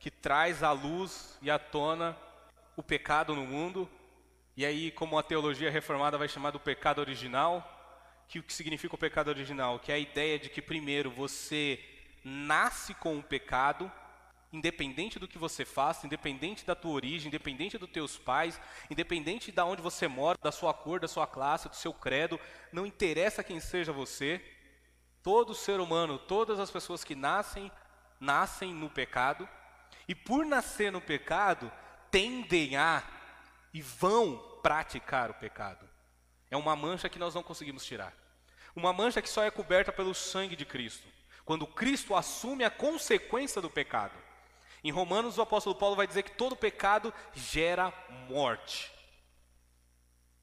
que 0.00 0.10
traz 0.10 0.62
à 0.62 0.72
luz 0.72 1.38
e 1.40 1.50
à 1.50 1.58
tona 1.58 2.16
o 2.76 2.82
pecado 2.82 3.34
no 3.34 3.46
mundo. 3.46 3.88
E 4.56 4.66
aí, 4.66 4.90
como 4.90 5.18
a 5.18 5.22
teologia 5.22 5.70
reformada 5.70 6.18
vai 6.18 6.28
chamar 6.28 6.50
do 6.50 6.60
pecado 6.60 7.00
original, 7.00 7.68
que 8.28 8.38
o 8.38 8.42
que 8.42 8.52
significa 8.52 8.94
o 8.94 8.98
pecado 8.98 9.28
original? 9.28 9.78
Que 9.78 9.92
é 9.92 9.94
a 9.94 9.98
ideia 9.98 10.38
de 10.38 10.48
que 10.48 10.60
primeiro 10.60 11.10
você 11.10 11.78
nasce 12.24 12.94
com 12.94 13.18
o 13.18 13.22
pecado, 13.22 13.90
independente 14.52 15.18
do 15.18 15.26
que 15.26 15.38
você 15.38 15.64
faça, 15.64 16.06
independente 16.06 16.66
da 16.66 16.74
tua 16.74 16.92
origem, 16.92 17.28
independente 17.28 17.78
dos 17.78 17.90
teus 17.90 18.18
pais, 18.18 18.60
independente 18.90 19.50
de 19.50 19.60
onde 19.62 19.80
você 19.80 20.06
mora, 20.06 20.38
da 20.42 20.52
sua 20.52 20.74
cor, 20.74 21.00
da 21.00 21.08
sua 21.08 21.26
classe, 21.26 21.68
do 21.68 21.76
seu 21.76 21.92
credo, 21.92 22.38
não 22.72 22.84
interessa 22.84 23.42
quem 23.42 23.60
seja 23.60 23.92
você, 23.92 24.42
Todo 25.22 25.54
ser 25.54 25.78
humano, 25.78 26.18
todas 26.18 26.58
as 26.58 26.70
pessoas 26.70 27.04
que 27.04 27.14
nascem, 27.14 27.70
nascem 28.18 28.74
no 28.74 28.90
pecado, 28.90 29.48
e 30.08 30.14
por 30.14 30.44
nascer 30.44 30.90
no 30.90 31.00
pecado, 31.00 31.70
tendem 32.10 32.76
a 32.76 33.02
e 33.72 33.80
vão 33.80 34.58
praticar 34.62 35.30
o 35.30 35.34
pecado. 35.34 35.88
É 36.50 36.56
uma 36.56 36.74
mancha 36.74 37.08
que 37.08 37.20
nós 37.20 37.34
não 37.34 37.42
conseguimos 37.42 37.84
tirar. 37.84 38.12
Uma 38.74 38.92
mancha 38.92 39.22
que 39.22 39.28
só 39.28 39.44
é 39.44 39.50
coberta 39.50 39.92
pelo 39.92 40.12
sangue 40.12 40.56
de 40.56 40.66
Cristo. 40.66 41.06
Quando 41.44 41.66
Cristo 41.66 42.16
assume 42.16 42.64
a 42.64 42.70
consequência 42.70 43.62
do 43.62 43.70
pecado. 43.70 44.14
Em 44.84 44.90
Romanos, 44.90 45.38
o 45.38 45.42
apóstolo 45.42 45.76
Paulo 45.76 45.94
vai 45.94 46.06
dizer 46.06 46.22
que 46.24 46.32
todo 46.32 46.56
pecado 46.56 47.12
gera 47.34 47.92
morte. 48.28 48.90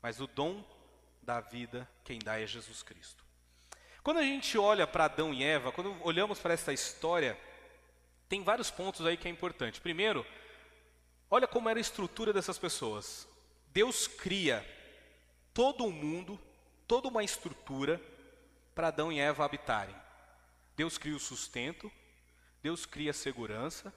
Mas 0.01 0.21
o 0.21 0.27
dom 0.27 0.63
da 1.21 1.41
vida, 1.41 1.89
quem 2.03 2.19
dá 2.19 2.39
é 2.39 2.47
Jesus 2.47 2.81
Cristo. 2.81 3.23
Quando 4.01 4.17
a 4.17 4.23
gente 4.23 4.57
olha 4.57 4.87
para 4.87 5.05
Adão 5.05 5.33
e 5.33 5.43
Eva, 5.43 5.71
quando 5.71 5.95
olhamos 6.03 6.39
para 6.39 6.53
essa 6.53 6.71
história, 6.71 7.37
tem 8.29 8.43
vários 8.43 8.71
pontos 8.71 9.05
aí 9.05 9.17
que 9.17 9.27
é 9.27 9.31
importante. 9.31 9.81
Primeiro, 9.81 10.25
olha 11.29 11.47
como 11.47 11.67
era 11.67 11.79
a 11.79 11.81
estrutura 11.81 12.31
dessas 12.31 12.57
pessoas. 12.57 13.27
Deus 13.73 14.07
cria 14.07 14.65
todo 15.53 15.85
o 15.85 15.91
mundo, 15.91 16.39
toda 16.87 17.09
uma 17.09 17.23
estrutura 17.23 18.01
para 18.73 18.87
Adão 18.87 19.11
e 19.11 19.19
Eva 19.19 19.43
habitarem. 19.43 19.95
Deus 20.75 20.97
cria 20.97 21.15
o 21.15 21.19
sustento, 21.19 21.91
Deus 22.63 22.85
cria 22.85 23.11
a 23.11 23.13
segurança. 23.13 23.93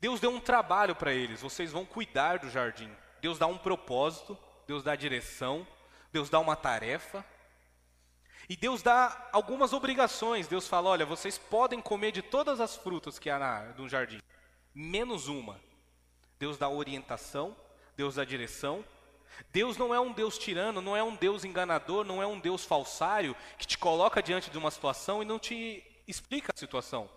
Deus 0.00 0.18
deu 0.18 0.30
um 0.30 0.40
trabalho 0.40 0.96
para 0.96 1.12
eles, 1.12 1.42
vocês 1.42 1.70
vão 1.70 1.84
cuidar 1.84 2.38
do 2.38 2.48
jardim. 2.48 2.90
Deus 3.20 3.38
dá 3.38 3.46
um 3.46 3.58
propósito, 3.58 4.36
Deus 4.66 4.82
dá 4.82 4.96
direção, 4.96 5.66
Deus 6.10 6.30
dá 6.30 6.38
uma 6.38 6.56
tarefa. 6.56 7.24
E 8.48 8.56
Deus 8.56 8.82
dá 8.82 9.28
algumas 9.30 9.72
obrigações. 9.72 10.48
Deus 10.48 10.66
fala: 10.66 10.90
olha, 10.90 11.06
vocês 11.06 11.36
podem 11.36 11.80
comer 11.80 12.12
de 12.12 12.22
todas 12.22 12.60
as 12.60 12.74
frutas 12.76 13.18
que 13.18 13.28
há 13.28 13.74
no 13.76 13.88
jardim, 13.88 14.20
menos 14.74 15.28
uma. 15.28 15.60
Deus 16.38 16.56
dá 16.56 16.68
orientação, 16.68 17.54
Deus 17.96 18.14
dá 18.14 18.24
direção. 18.24 18.84
Deus 19.52 19.76
não 19.76 19.94
é 19.94 20.00
um 20.00 20.12
Deus 20.12 20.36
tirano, 20.38 20.80
não 20.80 20.96
é 20.96 21.02
um 21.02 21.14
Deus 21.14 21.44
enganador, 21.44 22.04
não 22.04 22.22
é 22.22 22.26
um 22.26 22.40
Deus 22.40 22.64
falsário 22.64 23.36
que 23.58 23.66
te 23.66 23.78
coloca 23.78 24.22
diante 24.22 24.50
de 24.50 24.58
uma 24.58 24.70
situação 24.70 25.22
e 25.22 25.26
não 25.26 25.38
te 25.38 25.84
explica 26.08 26.52
a 26.54 26.58
situação. 26.58 27.08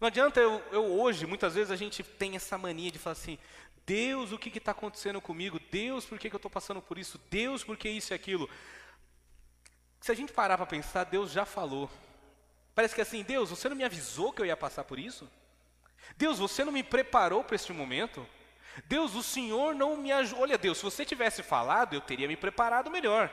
Não 0.00 0.08
adianta 0.08 0.40
eu, 0.40 0.62
eu 0.72 0.84
hoje, 1.00 1.26
muitas 1.26 1.54
vezes 1.54 1.70
a 1.70 1.76
gente 1.76 2.02
tem 2.02 2.36
essa 2.36 2.58
mania 2.58 2.90
de 2.90 2.98
falar 2.98 3.12
assim: 3.12 3.38
Deus, 3.86 4.32
o 4.32 4.38
que 4.38 4.56
está 4.56 4.72
acontecendo 4.72 5.20
comigo? 5.20 5.60
Deus, 5.70 6.04
por 6.04 6.18
que, 6.18 6.28
que 6.28 6.34
eu 6.34 6.38
estou 6.38 6.50
passando 6.50 6.80
por 6.80 6.98
isso? 6.98 7.20
Deus, 7.30 7.62
por 7.62 7.76
que 7.76 7.88
isso 7.88 8.12
e 8.12 8.14
aquilo? 8.14 8.48
Se 10.00 10.12
a 10.12 10.14
gente 10.14 10.32
parar 10.32 10.56
para 10.56 10.66
pensar, 10.66 11.04
Deus 11.04 11.30
já 11.30 11.44
falou. 11.44 11.90
Parece 12.74 12.94
que 12.94 13.00
assim, 13.00 13.22
Deus, 13.22 13.50
você 13.50 13.68
não 13.68 13.76
me 13.76 13.84
avisou 13.84 14.32
que 14.32 14.42
eu 14.42 14.46
ia 14.46 14.56
passar 14.56 14.84
por 14.84 14.98
isso? 14.98 15.30
Deus, 16.16 16.38
você 16.38 16.64
não 16.64 16.72
me 16.72 16.82
preparou 16.82 17.44
para 17.44 17.54
este 17.54 17.72
momento? 17.72 18.26
Deus, 18.86 19.14
o 19.14 19.22
Senhor 19.22 19.74
não 19.74 19.96
me 19.96 20.10
ajudou. 20.12 20.42
Olha, 20.42 20.58
Deus, 20.58 20.78
se 20.78 20.84
você 20.84 21.04
tivesse 21.04 21.42
falado, 21.42 21.94
eu 21.94 22.00
teria 22.00 22.26
me 22.26 22.36
preparado 22.36 22.90
melhor. 22.90 23.30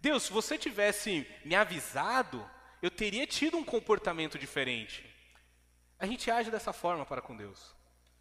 Deus, 0.00 0.24
se 0.24 0.32
você 0.32 0.56
tivesse 0.56 1.26
me 1.44 1.54
avisado, 1.54 2.48
eu 2.80 2.90
teria 2.90 3.26
tido 3.26 3.56
um 3.56 3.64
comportamento 3.64 4.38
diferente. 4.38 5.11
A 6.02 6.06
gente 6.06 6.28
age 6.32 6.50
dessa 6.50 6.72
forma 6.72 7.06
para 7.06 7.22
com 7.22 7.36
Deus. 7.36 7.72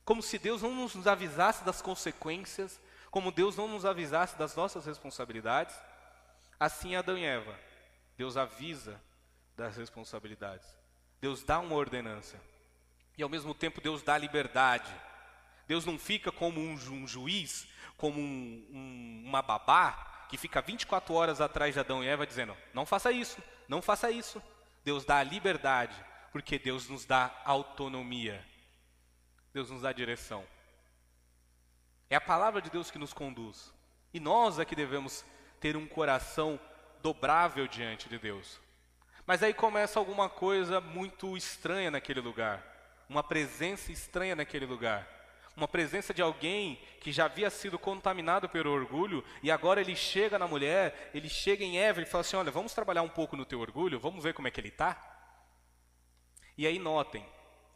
Como 0.05 0.21
se 0.21 0.37
Deus 0.37 0.61
não 0.61 0.71
nos 0.71 1.07
avisasse 1.07 1.63
das 1.63 1.81
consequências, 1.81 2.79
como 3.09 3.31
Deus 3.31 3.57
não 3.57 3.67
nos 3.67 3.85
avisasse 3.87 4.37
das 4.37 4.55
nossas 4.55 4.85
responsabilidades. 4.85 5.75
Assim 6.59 6.95
Adão 6.95 7.17
e 7.17 7.25
Eva. 7.25 7.59
Deus 8.15 8.37
avisa 8.37 9.01
das 9.57 9.77
responsabilidades. 9.77 10.67
Deus 11.19 11.43
dá 11.43 11.57
uma 11.57 11.73
ordenança. 11.73 12.39
E 13.17 13.23
ao 13.23 13.29
mesmo 13.29 13.51
tempo 13.55 13.81
Deus 13.81 14.03
dá 14.03 14.15
liberdade. 14.15 14.93
Deus 15.67 15.83
não 15.83 15.97
fica 15.97 16.31
como 16.31 16.59
um, 16.59 16.73
um 16.73 17.07
juiz, 17.07 17.67
como 17.97 18.19
um, 18.19 18.67
um, 18.69 19.23
uma 19.25 19.41
babá, 19.41 20.27
que 20.29 20.37
fica 20.37 20.61
24 20.61 21.15
horas 21.15 21.41
atrás 21.41 21.73
de 21.73 21.79
Adão 21.79 22.03
e 22.03 22.07
Eva 22.07 22.27
dizendo: 22.27 22.55
não 22.75 22.85
faça 22.85 23.11
isso, 23.11 23.41
não 23.67 23.81
faça 23.81 24.11
isso. 24.11 24.39
Deus 24.83 25.03
dá 25.03 25.17
a 25.17 25.23
liberdade, 25.23 25.95
porque 26.31 26.57
Deus 26.57 26.87
nos 26.87 27.05
dá 27.05 27.31
autonomia. 27.45 28.43
Deus 29.53 29.69
nos 29.69 29.81
dá 29.81 29.91
direção. 29.91 30.45
É 32.09 32.15
a 32.15 32.21
palavra 32.21 32.61
de 32.61 32.69
Deus 32.69 32.89
que 32.89 32.97
nos 32.97 33.13
conduz. 33.13 33.73
E 34.13 34.19
nós 34.19 34.59
é 34.59 34.65
que 34.65 34.75
devemos 34.75 35.25
ter 35.59 35.77
um 35.77 35.87
coração 35.87 36.59
dobrável 37.01 37.67
diante 37.67 38.09
de 38.09 38.17
Deus. 38.17 38.59
Mas 39.25 39.43
aí 39.43 39.53
começa 39.53 39.99
alguma 39.99 40.27
coisa 40.27 40.81
muito 40.81 41.37
estranha 41.37 41.91
naquele 41.91 42.19
lugar, 42.19 42.65
uma 43.07 43.23
presença 43.23 43.91
estranha 43.91 44.35
naquele 44.35 44.65
lugar. 44.65 45.07
Uma 45.55 45.67
presença 45.67 46.13
de 46.13 46.21
alguém 46.21 46.79
que 47.01 47.11
já 47.11 47.25
havia 47.25 47.49
sido 47.49 47.77
contaminado 47.77 48.47
pelo 48.47 48.71
orgulho 48.71 49.23
e 49.43 49.51
agora 49.51 49.81
ele 49.81 49.97
chega 49.97 50.39
na 50.39 50.47
mulher, 50.47 51.11
ele 51.13 51.27
chega 51.27 51.63
em 51.63 51.77
Eva 51.77 52.01
e 52.01 52.05
fala 52.05 52.21
assim: 52.21 52.37
Olha, 52.37 52.49
vamos 52.49 52.73
trabalhar 52.73 53.01
um 53.01 53.09
pouco 53.09 53.35
no 53.35 53.45
teu 53.45 53.59
orgulho, 53.59 53.99
vamos 53.99 54.23
ver 54.23 54.33
como 54.33 54.47
é 54.47 54.51
que 54.51 54.61
ele 54.61 54.69
está. 54.69 55.10
E 56.61 56.67
aí 56.67 56.77
notem, 56.77 57.25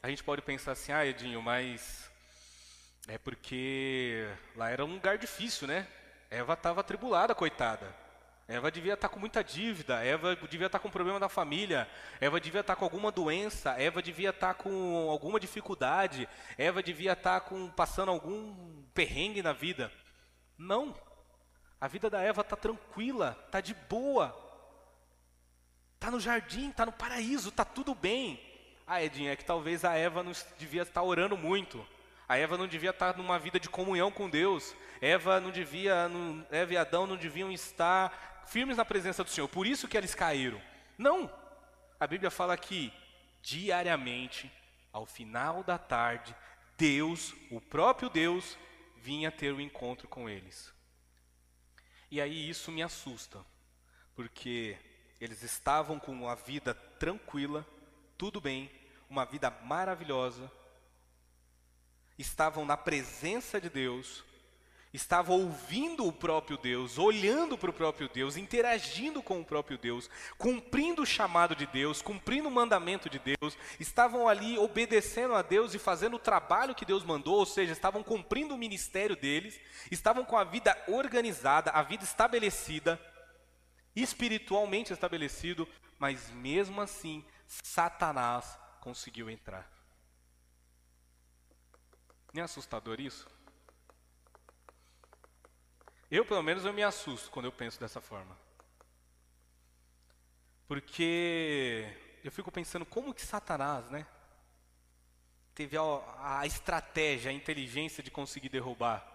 a 0.03 0.07
gente 0.11 0.23
pode 0.23 0.43
pensar 0.43 0.73
assim: 0.73 0.91
Ah, 0.91 1.03
Edinho, 1.03 1.41
mas 1.41 2.07
é 3.07 3.17
porque 3.17 4.29
lá 4.55 4.69
era 4.69 4.85
um 4.85 4.93
lugar 4.93 5.17
difícil, 5.17 5.67
né? 5.67 5.87
Eva 6.29 6.53
estava 6.53 6.81
atribulada, 6.81 7.33
coitada. 7.33 7.91
Eva 8.47 8.69
devia 8.69 8.93
estar 8.93 9.07
tá 9.07 9.11
com 9.11 9.19
muita 9.19 9.43
dívida, 9.43 10.05
Eva 10.05 10.35
devia 10.35 10.67
estar 10.67 10.77
tá 10.77 10.83
com 10.83 10.91
problema 10.91 11.19
da 11.19 11.27
família, 11.27 11.89
Eva 12.21 12.39
devia 12.39 12.61
estar 12.61 12.75
tá 12.75 12.79
com 12.79 12.85
alguma 12.85 13.11
doença, 13.11 13.71
Eva 13.71 14.03
devia 14.03 14.29
estar 14.29 14.53
com 14.53 15.09
alguma 15.09 15.39
dificuldade, 15.39 16.29
Eva 16.55 16.83
devia 16.83 17.13
estar 17.13 17.41
com, 17.41 17.67
passando 17.71 18.11
algum 18.11 18.83
perrengue 18.93 19.41
na 19.41 19.51
vida. 19.51 19.91
Não. 20.59 20.95
A 21.81 21.87
vida 21.87 22.07
da 22.07 22.21
Eva 22.21 22.41
está 22.41 22.55
tranquila, 22.55 23.35
está 23.47 23.61
de 23.61 23.73
boa. 23.73 24.27
Está 25.95 26.11
no 26.11 26.19
jardim, 26.19 26.69
está 26.69 26.85
no 26.85 26.91
paraíso, 26.91 27.49
está 27.49 27.65
tudo 27.65 27.95
bem. 27.95 28.53
Ah, 28.87 29.03
Edinho, 29.03 29.31
é 29.31 29.35
que 29.35 29.43
talvez 29.43 29.83
a 29.83 29.95
Eva 29.95 30.21
não 30.21 30.31
devia 30.57 30.83
estar 30.83 31.01
orando 31.01 31.35
muito. 31.35 31.85
A 32.27 32.37
Eva 32.37 32.57
não 32.57 32.67
devia 32.67 32.91
estar 32.91 33.17
numa 33.17 33.39
vida 33.39 33.59
de 33.59 33.69
comunhão 33.69 34.11
com 34.11 34.29
Deus. 34.29 34.75
Eva 35.01 35.39
não 35.39 35.51
devia, 35.51 36.07
não, 36.07 36.45
Eva 36.51 36.73
e 36.73 36.77
Adão 36.77 37.07
não 37.07 37.15
deviam 37.15 37.51
estar 37.51 38.43
firmes 38.47 38.77
na 38.77 38.85
presença 38.85 39.23
do 39.23 39.29
Senhor. 39.29 39.47
Por 39.47 39.65
isso 39.65 39.87
que 39.87 39.97
eles 39.97 40.13
caíram. 40.13 40.61
Não. 40.97 41.31
A 41.99 42.05
Bíblia 42.05 42.29
fala 42.29 42.55
que 42.57 42.93
diariamente, 43.41 44.51
ao 44.91 45.05
final 45.05 45.63
da 45.63 45.77
tarde, 45.77 46.35
Deus, 46.77 47.33
o 47.51 47.61
próprio 47.61 48.09
Deus, 48.09 48.57
vinha 48.97 49.31
ter 49.31 49.51
o 49.53 49.57
um 49.57 49.61
encontro 49.61 50.07
com 50.07 50.29
eles. 50.29 50.73
E 52.09 52.19
aí 52.19 52.49
isso 52.49 52.71
me 52.71 52.81
assusta, 52.81 53.43
porque 54.15 54.77
eles 55.19 55.43
estavam 55.43 55.99
com 55.99 56.11
uma 56.11 56.35
vida 56.35 56.73
tranquila, 56.73 57.65
tudo 58.17 58.39
bem, 58.39 58.71
uma 59.09 59.25
vida 59.25 59.49
maravilhosa, 59.63 60.51
estavam 62.17 62.65
na 62.65 62.77
presença 62.77 63.59
de 63.59 63.69
Deus, 63.69 64.23
estavam 64.93 65.41
ouvindo 65.41 66.07
o 66.07 66.13
próprio 66.13 66.57
Deus, 66.57 66.97
olhando 66.97 67.57
para 67.57 67.69
o 67.69 67.73
próprio 67.73 68.07
Deus, 68.07 68.37
interagindo 68.37 69.21
com 69.21 69.41
o 69.41 69.45
próprio 69.45 69.77
Deus, 69.77 70.09
cumprindo 70.37 71.01
o 71.01 71.05
chamado 71.05 71.53
de 71.53 71.65
Deus, 71.67 72.01
cumprindo 72.01 72.47
o 72.47 72.51
mandamento 72.51 73.09
de 73.09 73.19
Deus, 73.19 73.57
estavam 73.79 74.27
ali 74.27 74.57
obedecendo 74.57 75.35
a 75.35 75.41
Deus 75.41 75.73
e 75.73 75.79
fazendo 75.79 76.15
o 76.15 76.19
trabalho 76.19 76.73
que 76.73 76.85
Deus 76.85 77.03
mandou, 77.03 77.35
ou 77.39 77.45
seja, 77.45 77.73
estavam 77.73 78.01
cumprindo 78.01 78.55
o 78.55 78.57
ministério 78.57 79.17
deles, 79.17 79.59
estavam 79.91 80.23
com 80.23 80.37
a 80.37 80.45
vida 80.45 80.75
organizada, 80.87 81.71
a 81.71 81.83
vida 81.83 82.05
estabelecida, 82.05 82.99
espiritualmente 83.93 84.93
estabelecido, 84.93 85.67
mas 85.99 86.31
mesmo 86.31 86.81
assim, 86.81 87.23
Satanás 87.47 88.57
conseguiu 88.81 89.29
entrar. 89.29 89.69
Nem 92.33 92.41
é 92.41 92.45
assustador 92.45 92.99
isso? 92.99 93.27
Eu, 96.11 96.25
pelo 96.25 96.43
menos, 96.43 96.65
eu 96.65 96.73
me 96.73 96.83
assusto 96.83 97.31
quando 97.31 97.45
eu 97.45 97.51
penso 97.51 97.79
dessa 97.79 97.99
forma. 97.99 98.37
Porque 100.67 101.87
eu 102.23 102.31
fico 102.31 102.51
pensando 102.51 102.85
como 102.85 103.13
que 103.13 103.21
Satanás, 103.21 103.89
né? 103.89 104.05
Teve 105.53 105.77
a, 105.77 106.39
a 106.39 106.45
estratégia, 106.45 107.31
a 107.31 107.33
inteligência 107.33 108.03
de 108.03 108.11
conseguir 108.11 108.49
derrubar. 108.49 109.05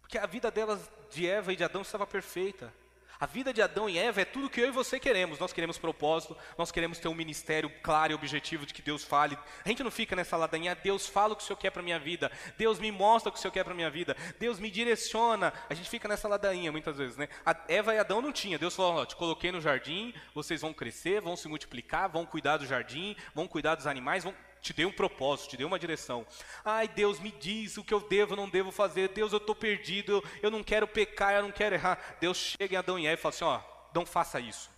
Porque 0.00 0.16
a 0.16 0.26
vida 0.26 0.50
delas, 0.50 0.90
de 1.10 1.26
Eva 1.26 1.52
e 1.52 1.56
de 1.56 1.64
Adão, 1.64 1.82
estava 1.82 2.06
perfeita. 2.06 2.72
A 3.20 3.26
vida 3.26 3.52
de 3.52 3.60
Adão 3.60 3.88
e 3.88 3.98
Eva 3.98 4.20
é 4.20 4.24
tudo 4.24 4.48
que 4.48 4.60
eu 4.60 4.68
e 4.68 4.70
você 4.70 5.00
queremos. 5.00 5.40
Nós 5.40 5.52
queremos 5.52 5.76
propósito, 5.76 6.36
nós 6.56 6.70
queremos 6.70 7.00
ter 7.00 7.08
um 7.08 7.14
ministério 7.14 7.68
claro 7.82 8.12
e 8.12 8.14
objetivo 8.14 8.64
de 8.64 8.72
que 8.72 8.80
Deus 8.80 9.02
fale. 9.02 9.36
A 9.64 9.68
gente 9.68 9.82
não 9.82 9.90
fica 9.90 10.14
nessa 10.14 10.36
ladainha, 10.36 10.76
Deus 10.76 11.08
fala 11.08 11.32
o 11.32 11.36
que 11.36 11.42
o 11.42 11.46
Senhor 11.46 11.58
quer 11.58 11.70
para 11.70 11.82
minha 11.82 11.98
vida, 11.98 12.30
Deus 12.56 12.78
me 12.78 12.92
mostra 12.92 13.28
o 13.28 13.32
que 13.32 13.38
o 13.38 13.42
Senhor 13.42 13.50
quer 13.50 13.64
para 13.64 13.74
minha 13.74 13.90
vida, 13.90 14.16
Deus 14.38 14.60
me 14.60 14.70
direciona. 14.70 15.52
A 15.68 15.74
gente 15.74 15.90
fica 15.90 16.06
nessa 16.06 16.28
ladainha 16.28 16.70
muitas 16.70 16.96
vezes, 16.96 17.16
né? 17.16 17.28
A 17.44 17.56
Eva 17.66 17.92
e 17.92 17.98
Adão 17.98 18.22
não 18.22 18.30
tinha. 18.30 18.56
Deus 18.56 18.76
falou: 18.76 19.04
te 19.04 19.16
coloquei 19.16 19.50
no 19.50 19.60
jardim, 19.60 20.14
vocês 20.32 20.60
vão 20.60 20.72
crescer, 20.72 21.20
vão 21.20 21.36
se 21.36 21.48
multiplicar, 21.48 22.08
vão 22.08 22.24
cuidar 22.24 22.58
do 22.58 22.66
jardim, 22.66 23.16
vão 23.34 23.48
cuidar 23.48 23.74
dos 23.74 23.88
animais, 23.88 24.22
vão 24.22 24.34
te 24.60 24.72
dei 24.72 24.86
um 24.86 24.92
propósito, 24.92 25.50
te 25.50 25.56
dei 25.56 25.66
uma 25.66 25.78
direção. 25.78 26.26
Ai, 26.64 26.88
Deus, 26.88 27.20
me 27.20 27.30
diz 27.30 27.76
o 27.76 27.84
que 27.84 27.94
eu 27.94 28.00
devo, 28.00 28.36
não 28.36 28.48
devo 28.48 28.70
fazer. 28.70 29.08
Deus, 29.08 29.32
eu 29.32 29.38
estou 29.38 29.54
perdido, 29.54 30.12
eu, 30.12 30.24
eu 30.42 30.50
não 30.50 30.62
quero 30.62 30.86
pecar, 30.86 31.34
eu 31.34 31.42
não 31.42 31.52
quero 31.52 31.74
errar. 31.74 32.16
Deus 32.20 32.36
chega 32.36 32.74
em 32.74 32.78
Adão 32.78 32.98
e 32.98 33.06
Eva 33.06 33.14
e 33.14 33.22
fala 33.22 33.34
assim: 33.34 33.44
ó, 33.44 33.60
não 33.94 34.04
faça 34.04 34.40
isso. 34.40 34.70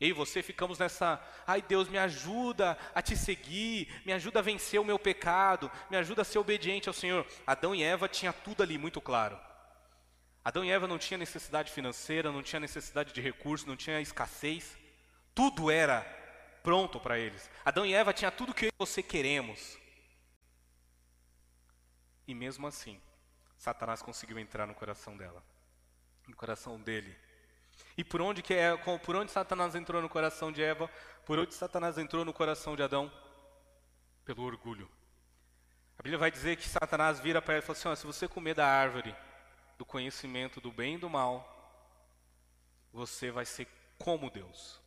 Eu 0.00 0.08
e 0.08 0.12
você 0.12 0.42
ficamos 0.44 0.78
nessa, 0.78 1.20
ai 1.44 1.60
Deus, 1.60 1.88
me 1.88 1.98
ajuda 1.98 2.78
a 2.94 3.02
te 3.02 3.16
seguir, 3.16 3.88
me 4.06 4.12
ajuda 4.12 4.38
a 4.38 4.42
vencer 4.42 4.80
o 4.80 4.84
meu 4.84 4.98
pecado, 4.98 5.70
me 5.90 5.96
ajuda 5.96 6.22
a 6.22 6.24
ser 6.24 6.38
obediente 6.38 6.88
ao 6.88 6.94
Senhor. 6.94 7.26
Adão 7.44 7.74
e 7.74 7.82
Eva 7.82 8.08
tinha 8.08 8.32
tudo 8.32 8.62
ali 8.62 8.78
muito 8.78 9.00
claro. 9.00 9.38
Adão 10.44 10.64
e 10.64 10.70
Eva 10.70 10.86
não 10.86 10.98
tinha 10.98 11.18
necessidade 11.18 11.72
financeira, 11.72 12.30
não 12.30 12.44
tinha 12.44 12.60
necessidade 12.60 13.12
de 13.12 13.20
recursos, 13.20 13.66
não 13.66 13.76
tinha 13.76 14.00
escassez. 14.00 14.78
Tudo 15.34 15.68
era 15.68 16.06
pronto 16.68 17.00
para 17.00 17.18
eles. 17.18 17.48
Adão 17.64 17.86
e 17.86 17.94
Eva 17.94 18.12
tinham 18.12 18.30
tudo 18.30 18.52
que 18.52 18.66
eu 18.66 18.68
e 18.68 18.72
você 18.78 19.02
queremos. 19.02 19.78
E 22.26 22.34
mesmo 22.34 22.66
assim, 22.66 23.00
Satanás 23.56 24.02
conseguiu 24.02 24.38
entrar 24.38 24.66
no 24.66 24.74
coração 24.74 25.16
dela, 25.16 25.42
no 26.26 26.36
coração 26.36 26.78
dele. 26.78 27.16
E 27.96 28.04
por 28.04 28.20
onde 28.20 28.42
que 28.42 28.52
é, 28.52 28.76
por 28.76 29.16
onde 29.16 29.32
Satanás 29.32 29.74
entrou 29.74 30.02
no 30.02 30.10
coração 30.10 30.52
de 30.52 30.62
Eva? 30.62 30.90
Por 31.24 31.38
onde 31.38 31.54
Satanás 31.54 31.96
entrou 31.96 32.22
no 32.22 32.34
coração 32.34 32.76
de 32.76 32.82
Adão? 32.82 33.10
Pelo 34.26 34.42
orgulho. 34.42 34.90
A 35.98 36.02
Bíblia 36.02 36.18
vai 36.18 36.30
dizer 36.30 36.58
que 36.58 36.68
Satanás 36.68 37.18
vira 37.18 37.40
para 37.40 37.54
ela 37.54 37.62
e 37.62 37.66
fala 37.66 37.78
assim: 37.78 37.88
ó, 37.88 37.94
se 37.94 38.04
você 38.04 38.28
comer 38.28 38.52
da 38.52 38.66
árvore 38.66 39.16
do 39.78 39.86
conhecimento 39.86 40.60
do 40.60 40.70
bem 40.70 40.96
e 40.96 40.98
do 40.98 41.08
mal, 41.08 41.48
você 42.92 43.30
vai 43.30 43.46
ser 43.46 43.66
como 43.96 44.30
Deus. 44.30 44.86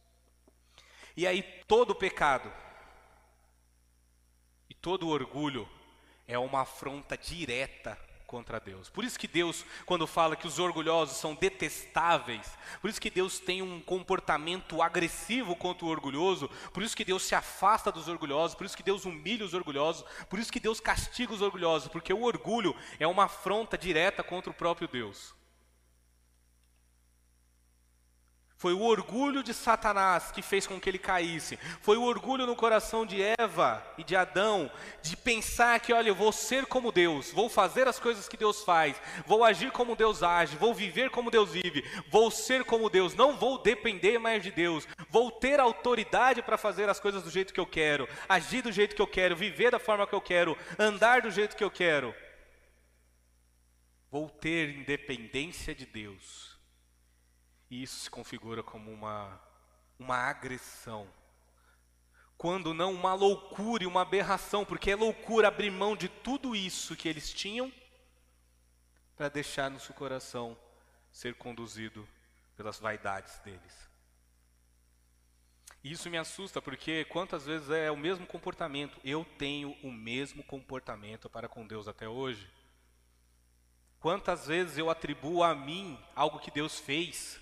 E 1.16 1.28
aí 1.28 1.42
todo 1.68 1.96
pecado 1.96 2.52
e 4.70 4.74
todo 4.74 5.10
orgulho 5.10 5.68
é 6.28 6.38
uma 6.38 6.62
afronta 6.62 7.18
direta 7.18 7.98
contra 8.32 8.62
Deus. 8.62 8.90
Por 8.90 9.04
isso 9.04 9.20
que 9.20 9.28
Deus, 9.28 9.66
quando 9.86 10.08
fala 10.08 10.38
que 10.38 10.48
os 10.48 10.58
orgulhosos 10.58 11.18
são 11.18 11.36
detestáveis, 11.36 12.58
por 12.80 12.90
isso 12.90 13.02
que 13.02 13.10
Deus 13.10 13.40
tem 13.40 13.62
um 13.62 13.82
comportamento 13.82 14.82
agressivo 14.82 15.54
contra 15.54 15.86
o 15.86 15.90
orgulhoso, 15.90 16.50
por 16.74 16.82
isso 16.82 16.96
que 16.96 17.04
Deus 17.04 17.24
se 17.24 17.36
afasta 17.36 17.92
dos 17.92 18.08
orgulhosos, 18.08 18.56
por 18.56 18.66
isso 18.66 18.78
que 18.78 18.82
Deus 18.82 19.04
humilha 19.04 19.44
os 19.44 19.54
orgulhosos, 19.54 20.06
por 20.30 20.40
isso 20.40 20.52
que 20.52 20.62
Deus 20.62 20.80
castiga 20.80 21.34
os 21.34 21.42
orgulhosos, 21.42 21.90
porque 21.90 22.14
o 22.14 22.24
orgulho 22.24 22.74
é 22.98 23.06
uma 23.06 23.26
afronta 23.26 23.78
direta 23.78 24.24
contra 24.24 24.50
o 24.50 24.54
próprio 24.56 24.88
Deus. 24.88 25.36
Foi 28.62 28.74
o 28.74 28.84
orgulho 28.84 29.42
de 29.42 29.56
Satanás 29.56 30.32
que 30.32 30.44
fez 30.44 30.68
com 30.68 30.80
que 30.80 30.88
ele 30.88 31.00
caísse. 31.00 31.58
Foi 31.82 31.98
o 31.98 32.04
orgulho 32.04 32.46
no 32.46 32.56
coração 32.56 33.08
de 33.08 33.20
Eva 33.20 33.84
e 33.98 34.04
de 34.04 34.16
Adão 34.16 34.70
de 35.02 35.18
pensar 35.18 35.80
que, 35.80 35.92
olha, 35.92 36.10
eu 36.10 36.14
vou 36.14 36.32
ser 36.32 36.68
como 36.68 36.92
Deus, 36.92 37.32
vou 37.32 37.50
fazer 37.50 37.88
as 37.88 38.00
coisas 38.00 38.30
que 38.30 38.38
Deus 38.38 38.64
faz, 38.64 39.02
vou 39.26 39.44
agir 39.44 39.72
como 39.72 39.96
Deus 39.96 40.22
age, 40.22 40.58
vou 40.58 40.76
viver 40.76 41.10
como 41.10 41.32
Deus 41.32 41.54
vive, 41.54 41.84
vou 42.12 42.30
ser 42.30 42.64
como 42.64 42.88
Deus, 42.88 43.16
não 43.16 43.36
vou 43.36 43.58
depender 43.58 44.20
mais 44.20 44.44
de 44.44 44.52
Deus, 44.52 44.88
vou 45.10 45.32
ter 45.32 45.60
autoridade 45.60 46.44
para 46.44 46.56
fazer 46.56 46.88
as 46.88 47.00
coisas 47.00 47.24
do 47.24 47.32
jeito 47.32 47.56
que 47.56 47.60
eu 47.60 47.66
quero, 47.66 48.08
agir 48.30 48.62
do 48.62 48.72
jeito 48.72 48.96
que 48.96 49.02
eu 49.02 49.08
quero, 49.08 49.36
viver 49.36 49.72
da 49.72 49.80
forma 49.80 50.06
que 50.06 50.14
eu 50.14 50.22
quero, 50.22 50.56
andar 50.78 51.24
do 51.24 51.32
jeito 51.32 51.58
que 51.58 51.64
eu 51.64 51.72
quero. 51.72 52.14
Vou 54.12 54.30
ter 54.30 54.70
independência 54.70 55.74
de 55.74 55.88
Deus. 55.88 56.51
E 57.72 57.84
isso 57.84 58.02
se 58.02 58.10
configura 58.10 58.62
como 58.62 58.92
uma, 58.92 59.42
uma 59.98 60.18
agressão. 60.18 61.08
Quando 62.38 62.74
não 62.74 62.94
uma 62.94 63.14
loucura 63.14 63.86
e 63.86 63.88
uma 63.88 64.02
aberração, 64.02 64.66
porque 64.66 64.92
é 64.92 64.96
loucura 64.96 65.48
abrir 65.48 65.72
mão 65.72 65.96
de 65.96 66.10
tudo 66.10 66.54
isso 66.54 66.98
que 66.98 67.08
eles 67.08 67.34
tinham 67.34 67.72
para 69.16 69.30
deixar 69.30 69.72
no 69.72 69.80
seu 69.80 69.96
coração 69.96 70.58
ser 71.14 71.36
conduzido 71.36 72.06
pelas 72.58 72.78
vaidades 72.78 73.40
deles. 73.40 73.90
E 75.82 75.94
isso 75.94 76.10
me 76.10 76.18
assusta, 76.18 76.62
porque 76.62 77.06
quantas 77.06 77.46
vezes 77.46 77.70
é 77.70 77.90
o 77.90 77.96
mesmo 77.96 78.28
comportamento? 78.28 79.00
Eu 79.02 79.24
tenho 79.38 79.72
o 79.82 79.92
mesmo 79.92 80.44
comportamento 80.44 81.30
para 81.30 81.48
com 81.48 81.66
Deus 81.66 81.88
até 81.88 82.08
hoje. 82.08 82.52
Quantas 83.98 84.48
vezes 84.48 84.78
eu 84.78 84.90
atribuo 84.90 85.42
a 85.42 85.56
mim 85.56 85.98
algo 86.14 86.38
que 86.38 86.52
Deus 86.52 86.78
fez 86.78 87.41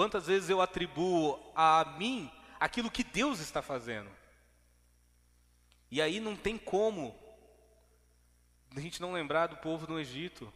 Quantas 0.00 0.28
vezes 0.28 0.48
eu 0.48 0.62
atribuo 0.62 1.38
a 1.54 1.84
mim 1.98 2.32
aquilo 2.58 2.90
que 2.90 3.04
Deus 3.04 3.38
está 3.38 3.60
fazendo? 3.60 4.10
E 5.90 6.00
aí 6.00 6.18
não 6.18 6.34
tem 6.34 6.56
como 6.56 7.14
a 8.74 8.80
gente 8.80 8.98
não 8.98 9.12
lembrar 9.12 9.48
do 9.48 9.58
povo 9.58 9.86
no 9.86 10.00
Egito. 10.00 10.50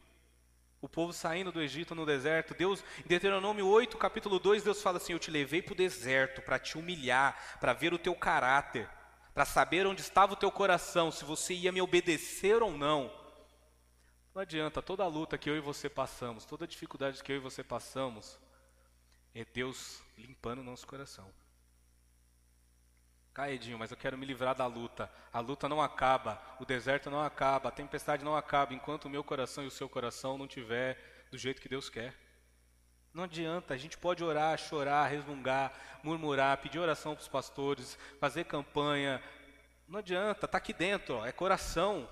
O 0.80 0.88
povo 0.88 1.12
saindo 1.12 1.52
do 1.52 1.60
Egito 1.60 1.94
no 1.94 2.06
deserto. 2.06 2.54
Deus, 2.54 2.82
em 3.04 3.06
Deuteronômio 3.06 3.66
8, 3.66 3.98
capítulo 3.98 4.38
2, 4.38 4.62
Deus 4.62 4.80
fala 4.80 4.96
assim: 4.96 5.12
Eu 5.12 5.18
te 5.18 5.30
levei 5.30 5.60
para 5.60 5.74
o 5.74 5.76
deserto 5.76 6.40
para 6.40 6.58
te 6.58 6.78
humilhar, 6.78 7.58
para 7.60 7.74
ver 7.74 7.92
o 7.92 7.98
teu 7.98 8.14
caráter, 8.14 8.88
para 9.34 9.44
saber 9.44 9.86
onde 9.86 10.00
estava 10.00 10.32
o 10.32 10.36
teu 10.36 10.50
coração, 10.50 11.12
se 11.12 11.22
você 11.22 11.52
ia 11.52 11.70
me 11.70 11.82
obedecer 11.82 12.62
ou 12.62 12.70
não. 12.70 13.12
Não 14.34 14.40
adianta, 14.40 14.80
toda 14.80 15.04
a 15.04 15.06
luta 15.06 15.36
que 15.36 15.50
eu 15.50 15.56
e 15.58 15.60
você 15.60 15.90
passamos, 15.90 16.46
toda 16.46 16.64
a 16.64 16.68
dificuldade 16.68 17.22
que 17.22 17.30
eu 17.30 17.36
e 17.36 17.40
você 17.40 17.62
passamos, 17.62 18.42
é 19.34 19.44
Deus 19.44 20.02
limpando 20.16 20.60
o 20.60 20.64
nosso 20.64 20.86
coração. 20.86 21.28
Caedinho, 23.32 23.76
mas 23.76 23.90
eu 23.90 23.96
quero 23.96 24.16
me 24.16 24.24
livrar 24.24 24.54
da 24.54 24.64
luta. 24.66 25.10
A 25.32 25.40
luta 25.40 25.68
não 25.68 25.82
acaba, 25.82 26.40
o 26.60 26.64
deserto 26.64 27.10
não 27.10 27.20
acaba, 27.20 27.68
a 27.68 27.72
tempestade 27.72 28.24
não 28.24 28.36
acaba 28.36 28.72
enquanto 28.72 29.06
o 29.06 29.10
meu 29.10 29.24
coração 29.24 29.64
e 29.64 29.66
o 29.66 29.72
seu 29.72 29.88
coração 29.88 30.38
não 30.38 30.46
tiver 30.46 31.26
do 31.32 31.36
jeito 31.36 31.60
que 31.60 31.68
Deus 31.68 31.90
quer. 31.90 32.14
Não 33.12 33.24
adianta, 33.24 33.74
a 33.74 33.76
gente 33.76 33.98
pode 33.98 34.22
orar, 34.22 34.56
chorar, 34.56 35.06
resmungar, 35.06 35.72
murmurar, 36.02 36.58
pedir 36.58 36.78
oração 36.78 37.14
para 37.14 37.22
os 37.22 37.28
pastores, 37.28 37.98
fazer 38.20 38.44
campanha. 38.44 39.20
Não 39.88 39.98
adianta, 39.98 40.46
está 40.46 40.58
aqui 40.58 40.72
dentro, 40.72 41.16
ó, 41.16 41.26
é 41.26 41.32
coração. 41.32 42.08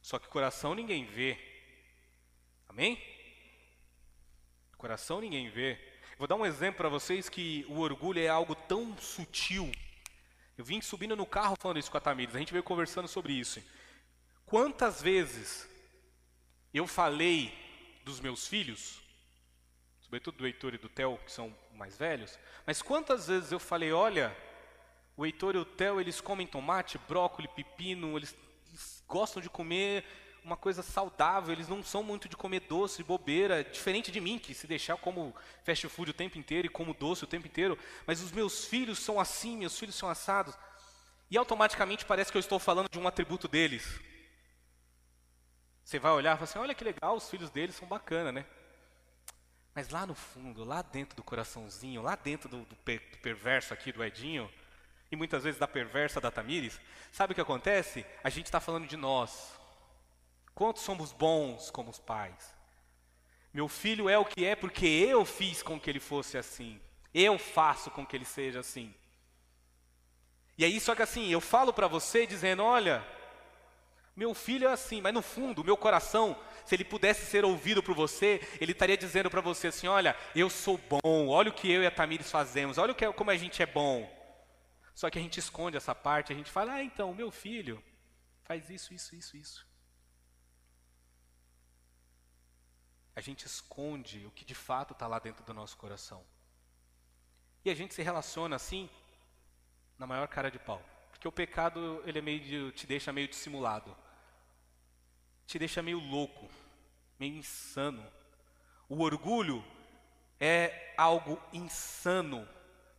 Só 0.00 0.18
que 0.18 0.28
coração 0.28 0.74
ninguém 0.74 1.04
vê. 1.04 1.38
Amém? 2.66 2.98
Coração 4.80 5.20
ninguém 5.20 5.50
vê. 5.50 5.78
Vou 6.16 6.26
dar 6.26 6.36
um 6.36 6.46
exemplo 6.46 6.78
para 6.78 6.88
vocês 6.88 7.28
que 7.28 7.66
o 7.68 7.80
orgulho 7.80 8.18
é 8.18 8.28
algo 8.28 8.54
tão 8.54 8.96
sutil. 8.96 9.70
Eu 10.56 10.64
vim 10.64 10.80
subindo 10.80 11.14
no 11.14 11.26
carro 11.26 11.54
falando 11.60 11.78
isso 11.78 11.90
com 11.90 11.98
a 11.98 12.00
Tamires, 12.00 12.34
a 12.34 12.38
gente 12.38 12.50
veio 12.50 12.64
conversando 12.64 13.06
sobre 13.06 13.34
isso. 13.34 13.62
Quantas 14.46 15.02
vezes 15.02 15.68
eu 16.72 16.86
falei 16.86 17.52
dos 18.06 18.20
meus 18.20 18.48
filhos, 18.48 19.02
sobretudo 20.00 20.38
do 20.38 20.46
Heitor 20.46 20.72
e 20.72 20.78
do 20.78 20.88
Theo, 20.88 21.18
que 21.26 21.30
são 21.30 21.54
mais 21.74 21.98
velhos, 21.98 22.38
mas 22.66 22.80
quantas 22.80 23.26
vezes 23.26 23.52
eu 23.52 23.60
falei, 23.60 23.92
olha, 23.92 24.34
o 25.14 25.26
Heitor 25.26 25.56
e 25.56 25.58
o 25.58 25.64
Theo, 25.66 26.00
eles 26.00 26.22
comem 26.22 26.46
tomate, 26.46 26.96
brócolis, 27.06 27.52
pepino, 27.52 28.16
eles, 28.16 28.34
eles 28.68 29.04
gostam 29.06 29.42
de 29.42 29.50
comer 29.50 30.06
uma 30.44 30.56
coisa 30.56 30.82
saudável, 30.82 31.52
eles 31.52 31.68
não 31.68 31.82
são 31.82 32.02
muito 32.02 32.28
de 32.28 32.36
comer 32.36 32.60
doce, 32.60 33.02
bobeira, 33.02 33.64
diferente 33.64 34.10
de 34.10 34.20
mim, 34.20 34.38
que 34.38 34.54
se 34.54 34.66
deixar 34.66 34.96
como 34.96 35.34
fast 35.64 35.88
food 35.88 36.10
o 36.10 36.14
tempo 36.14 36.38
inteiro 36.38 36.66
e 36.66 36.70
como 36.70 36.94
doce 36.94 37.24
o 37.24 37.26
tempo 37.26 37.46
inteiro, 37.46 37.78
mas 38.06 38.20
os 38.20 38.32
meus 38.32 38.64
filhos 38.64 38.98
são 38.98 39.20
assim, 39.20 39.56
meus 39.56 39.78
filhos 39.78 39.94
são 39.94 40.08
assados. 40.08 40.56
E 41.30 41.38
automaticamente 41.38 42.04
parece 42.04 42.32
que 42.32 42.36
eu 42.36 42.40
estou 42.40 42.58
falando 42.58 42.88
de 42.90 42.98
um 42.98 43.06
atributo 43.06 43.46
deles. 43.46 44.00
Você 45.84 45.98
vai 45.98 46.12
olhar 46.12 46.32
e 46.32 46.34
fala 46.36 46.44
assim: 46.44 46.58
olha 46.58 46.74
que 46.74 46.84
legal, 46.84 47.16
os 47.16 47.28
filhos 47.28 47.50
deles 47.50 47.76
são 47.76 47.86
bacana, 47.86 48.32
né? 48.32 48.46
Mas 49.74 49.88
lá 49.88 50.06
no 50.06 50.14
fundo, 50.14 50.64
lá 50.64 50.82
dentro 50.82 51.16
do 51.16 51.22
coraçãozinho, 51.22 52.02
lá 52.02 52.16
dentro 52.16 52.48
do, 52.48 52.64
do, 52.64 52.76
per, 52.76 53.00
do 53.12 53.18
perverso 53.18 53.72
aqui 53.72 53.92
do 53.92 54.02
Edinho, 54.02 54.50
e 55.10 55.16
muitas 55.16 55.44
vezes 55.44 55.58
da 55.58 55.68
perversa 55.68 56.20
da 56.20 56.30
Tamires, 56.30 56.80
sabe 57.10 57.32
o 57.32 57.34
que 57.34 57.40
acontece? 57.40 58.04
A 58.22 58.30
gente 58.30 58.46
está 58.46 58.60
falando 58.60 58.86
de 58.86 58.96
nós. 58.96 59.59
Quantos 60.60 60.82
somos 60.82 61.10
bons 61.10 61.70
como 61.70 61.88
os 61.88 61.98
pais? 61.98 62.54
Meu 63.50 63.66
filho 63.66 64.10
é 64.10 64.18
o 64.18 64.26
que 64.26 64.44
é 64.44 64.54
porque 64.54 64.84
eu 64.84 65.24
fiz 65.24 65.62
com 65.62 65.80
que 65.80 65.88
ele 65.88 65.98
fosse 65.98 66.36
assim. 66.36 66.78
Eu 67.14 67.38
faço 67.38 67.90
com 67.90 68.04
que 68.04 68.14
ele 68.14 68.26
seja 68.26 68.60
assim. 68.60 68.94
E 70.58 70.64
aí, 70.66 70.78
só 70.78 70.94
que 70.94 71.00
assim, 71.00 71.30
eu 71.30 71.40
falo 71.40 71.72
para 71.72 71.88
você 71.88 72.26
dizendo: 72.26 72.62
olha, 72.62 73.02
meu 74.14 74.34
filho 74.34 74.68
é 74.68 74.72
assim, 74.72 75.00
mas 75.00 75.14
no 75.14 75.22
fundo, 75.22 75.64
meu 75.64 75.78
coração, 75.78 76.38
se 76.66 76.74
ele 76.74 76.84
pudesse 76.84 77.24
ser 77.24 77.42
ouvido 77.42 77.82
por 77.82 77.94
você, 77.94 78.46
ele 78.60 78.72
estaria 78.72 78.98
dizendo 78.98 79.30
para 79.30 79.40
você 79.40 79.68
assim: 79.68 79.86
olha, 79.86 80.14
eu 80.36 80.50
sou 80.50 80.76
bom, 80.76 81.28
olha 81.28 81.48
o 81.48 81.54
que 81.54 81.72
eu 81.72 81.82
e 81.82 81.86
a 81.86 81.90
Tamires 81.90 82.30
fazemos, 82.30 82.76
olha 82.76 82.94
é, 83.00 83.12
como 83.14 83.30
a 83.30 83.36
gente 83.38 83.62
é 83.62 83.66
bom. 83.66 84.14
Só 84.94 85.08
que 85.08 85.18
a 85.18 85.22
gente 85.22 85.40
esconde 85.40 85.78
essa 85.78 85.94
parte, 85.94 86.34
a 86.34 86.36
gente 86.36 86.50
fala: 86.50 86.74
ah, 86.74 86.84
então, 86.84 87.14
meu 87.14 87.30
filho 87.30 87.82
faz 88.42 88.68
isso, 88.68 88.92
isso, 88.92 89.16
isso, 89.16 89.38
isso. 89.38 89.69
A 93.14 93.20
gente 93.20 93.46
esconde 93.46 94.24
o 94.26 94.30
que 94.30 94.44
de 94.44 94.54
fato 94.54 94.92
está 94.92 95.06
lá 95.06 95.18
dentro 95.18 95.44
do 95.44 95.52
nosso 95.52 95.76
coração. 95.76 96.24
E 97.64 97.70
a 97.70 97.74
gente 97.74 97.94
se 97.94 98.02
relaciona 98.02 98.56
assim, 98.56 98.88
na 99.98 100.06
maior 100.06 100.26
cara 100.28 100.50
de 100.50 100.58
pau. 100.58 100.82
Porque 101.10 101.28
o 101.28 101.32
pecado, 101.32 102.02
ele 102.06 102.18
é 102.18 102.22
meio 102.22 102.40
de, 102.40 102.72
te 102.72 102.86
deixa 102.86 103.12
meio 103.12 103.28
dissimulado. 103.28 103.94
Te 105.46 105.58
deixa 105.58 105.82
meio 105.82 105.98
louco, 105.98 106.48
meio 107.18 107.34
insano. 107.34 108.06
O 108.88 109.02
orgulho 109.02 109.62
é 110.40 110.94
algo 110.96 111.38
insano, 111.52 112.48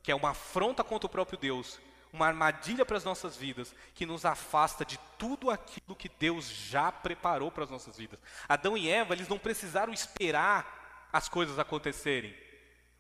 que 0.03 0.12
é 0.12 0.16
uma 0.16 0.30
afronta 0.30 0.84
contra 0.84 1.07
o 1.07 1.09
próprio 1.09 1.39
Deus, 1.39 1.80
uma 2.14 2.28
armadilha 2.28 2.86
para 2.86 2.97
as 2.97 3.03
nossas 3.03 3.38
vidas, 3.38 3.74
que 3.93 4.05
nos 4.05 4.26
afasta 4.26 4.84
de 4.84 4.99
tudo 5.18 5.49
aquilo 5.49 5.95
que 5.95 6.09
Deus 6.09 6.49
já 6.49 6.91
preparou 6.91 7.51
para 7.51 7.64
as 7.64 7.70
nossas 7.70 7.97
vidas. 7.97 8.20
Adão 8.47 8.78
e 8.78 8.89
Eva, 8.89 9.14
eles 9.14 9.28
não 9.28 9.38
precisaram 9.38 9.93
esperar 9.93 11.09
as 11.12 11.30
coisas 11.30 11.57
acontecerem. 11.57 12.36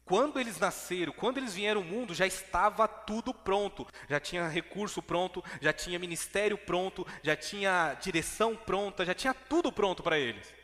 Quando 0.03 0.39
eles 0.39 0.59
nasceram, 0.59 1.13
quando 1.13 1.37
eles 1.37 1.53
vieram 1.53 1.81
ao 1.81 1.87
mundo, 1.87 2.13
já 2.13 2.25
estava 2.25 2.87
tudo 2.87 3.33
pronto. 3.33 3.87
Já 4.09 4.19
tinha 4.19 4.47
recurso 4.47 5.01
pronto, 5.01 5.43
já 5.61 5.71
tinha 5.71 5.99
ministério 5.99 6.57
pronto, 6.57 7.05
já 7.23 7.35
tinha 7.35 7.93
direção 8.01 8.55
pronta, 8.55 9.05
já 9.05 9.13
tinha 9.13 9.33
tudo 9.33 9.71
pronto 9.71 10.03
para 10.03 10.19
eles. 10.19 10.60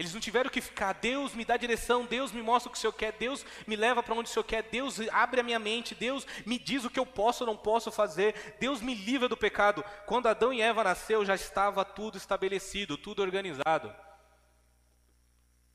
Eles 0.00 0.14
não 0.14 0.20
tiveram 0.20 0.48
que 0.48 0.62
ficar, 0.62 0.94
Deus 0.94 1.34
me 1.34 1.44
dá 1.44 1.58
direção, 1.58 2.06
Deus 2.06 2.32
me 2.32 2.40
mostra 2.40 2.70
o 2.70 2.72
que 2.72 2.78
o 2.78 2.80
Senhor 2.80 2.92
quer, 2.94 3.12
Deus 3.12 3.44
me 3.66 3.76
leva 3.76 4.02
para 4.02 4.14
onde 4.14 4.30
o 4.30 4.32
Senhor 4.32 4.44
quer, 4.44 4.62
Deus 4.62 4.98
abre 5.10 5.40
a 5.40 5.42
minha 5.42 5.58
mente, 5.58 5.94
Deus 5.94 6.26
me 6.46 6.58
diz 6.58 6.86
o 6.86 6.90
que 6.90 6.98
eu 6.98 7.04
posso 7.04 7.44
ou 7.44 7.46
não 7.46 7.54
posso 7.54 7.92
fazer, 7.92 8.56
Deus 8.58 8.80
me 8.80 8.94
livra 8.94 9.28
do 9.28 9.36
pecado. 9.36 9.84
Quando 10.06 10.26
Adão 10.26 10.54
e 10.54 10.62
Eva 10.62 10.82
nasceu, 10.82 11.22
já 11.22 11.34
estava 11.34 11.84
tudo 11.84 12.16
estabelecido, 12.16 12.96
tudo 12.96 13.20
organizado. 13.20 13.94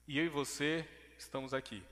E 0.08 0.18
eu 0.18 0.26
e 0.26 0.30
você 0.30 0.90
estamos 1.20 1.54
aqui 1.54 1.84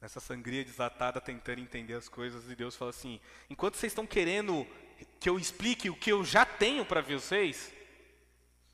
nessa 0.00 0.20
sangria 0.20 0.64
desatada 0.64 1.20
tentando 1.20 1.60
entender 1.60 1.94
as 1.94 2.08
coisas 2.08 2.48
e 2.48 2.54
Deus 2.54 2.76
fala 2.76 2.90
assim: 2.90 3.20
enquanto 3.50 3.74
vocês 3.74 3.90
estão 3.90 4.06
querendo 4.06 4.64
que 5.18 5.28
eu 5.28 5.40
explique 5.40 5.90
o 5.90 5.96
que 5.96 6.12
eu 6.12 6.24
já 6.24 6.46
tenho 6.46 6.84
para 6.84 7.00
vocês, 7.00 7.76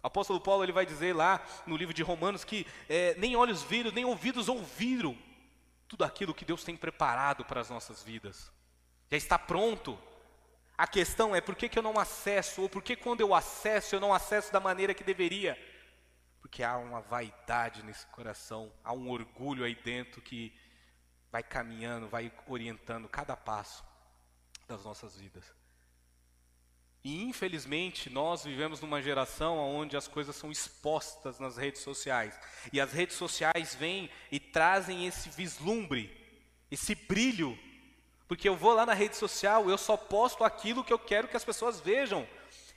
apóstolo 0.07 0.41
Paulo 0.41 0.63
ele 0.63 0.73
vai 0.73 0.85
dizer 0.85 1.15
lá 1.15 1.43
no 1.67 1.77
livro 1.77 1.95
de 1.95 2.03
Romanos 2.03 2.45
que 2.45 2.67
é, 2.89 3.15
nem 3.15 3.35
olhos 3.35 3.63
viram, 3.63 3.91
nem 3.91 4.05
ouvidos 4.05 4.49
ouviram 4.49 5.17
tudo 5.89 6.05
aquilo 6.05 6.35
que 6.35 6.45
Deus 6.45 6.63
tem 6.63 6.77
preparado 6.77 7.45
para 7.45 7.61
as 7.61 7.71
nossas 7.71 8.03
vidas. 8.03 8.53
Já 9.11 9.17
está 9.17 9.39
pronto. 9.39 9.99
A 10.77 10.87
questão 10.87 11.35
é 11.35 11.41
por 11.41 11.55
que, 11.55 11.69
que 11.69 11.79
eu 11.79 11.83
não 11.83 11.99
acesso, 11.99 12.63
ou 12.63 12.69
por 12.69 12.83
que 12.83 12.97
quando 12.97 13.21
eu 13.21 13.35
acesso, 13.35 13.95
eu 13.95 14.01
não 14.01 14.13
acesso 14.13 14.53
da 14.53 14.61
maneira 14.61 14.93
que 14.93 15.05
deveria? 15.05 15.57
Porque 16.41 16.63
há 16.63 16.77
uma 16.77 17.01
vaidade 17.01 17.83
nesse 17.83 18.05
coração, 18.09 18.73
há 18.83 18.93
um 18.93 19.09
orgulho 19.09 19.65
aí 19.65 19.75
dentro 19.75 20.21
que 20.21 20.53
vai 21.31 21.43
caminhando, 21.43 22.09
vai 22.09 22.31
orientando 22.47 23.09
cada 23.09 23.37
passo 23.37 23.85
das 24.69 24.85
nossas 24.85 25.17
vidas. 25.17 25.45
E 27.05 27.23
infelizmente 27.23 28.09
nós 28.09 28.45
vivemos 28.45 28.81
numa 28.81 29.03
geração 29.03 29.59
onde 29.59 29.95
as 29.95 30.09
coisas 30.09 30.35
são 30.35 30.51
expostas 30.51 31.39
nas 31.39 31.59
redes 31.59 31.83
sociais. 31.83 32.35
E 32.73 32.81
as 32.81 32.93
redes 32.93 33.17
sociais 33.17 33.75
vêm 33.75 34.09
e 34.33 34.41
trazem 34.41 35.07
esse 35.07 35.29
vislumbre, 35.29 36.11
esse 36.71 36.95
brilho. 36.95 37.59
Porque 38.27 38.49
eu 38.49 38.57
vou 38.57 38.73
lá 38.73 38.87
na 38.87 38.95
rede 38.95 39.17
social, 39.17 39.69
eu 39.69 39.77
só 39.77 39.99
posto 39.99 40.43
aquilo 40.45 40.83
que 40.83 40.93
eu 40.93 40.99
quero 40.99 41.29
que 41.29 41.37
as 41.37 41.45
pessoas 41.45 41.79
vejam. 41.79 42.27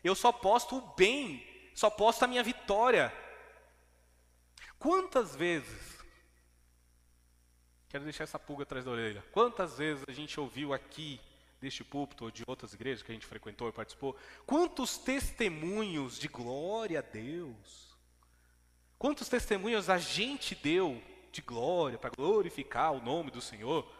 Eu 0.03 0.13
só 0.13 0.33
posto 0.33 0.77
o 0.77 0.81
bem, 0.95 1.47
só 1.73 1.89
posto 1.89 2.23
a 2.23 2.27
minha 2.27 2.43
vitória. 2.43 3.13
Quantas 4.77 5.37
vezes 5.37 5.97
Quero 7.89 8.03
deixar 8.03 8.25
essa 8.25 8.37
pulga 8.37 8.63
atrás 8.63 8.83
da 8.83 8.91
orelha. 8.91 9.23
Quantas 9.31 9.77
vezes 9.77 10.03
a 10.07 10.11
gente 10.11 10.37
ouviu 10.39 10.73
aqui, 10.73 11.21
deste 11.59 11.83
púlpito 11.83 12.25
ou 12.25 12.31
de 12.31 12.43
outras 12.47 12.73
igrejas 12.73 13.03
que 13.03 13.11
a 13.11 13.13
gente 13.13 13.25
frequentou 13.25 13.67
e 13.69 13.71
participou, 13.71 14.15
quantos 14.45 14.97
testemunhos 14.97 16.19
de 16.19 16.27
glória 16.27 16.99
a 16.99 17.01
Deus, 17.01 17.97
quantos 18.97 19.27
testemunhos 19.27 19.89
a 19.89 19.97
gente 19.97 20.55
deu 20.55 21.01
de 21.31 21.41
glória, 21.41 21.97
para 21.97 22.11
glorificar 22.15 22.93
o 22.93 23.01
nome 23.01 23.31
do 23.31 23.41
Senhor, 23.41 23.91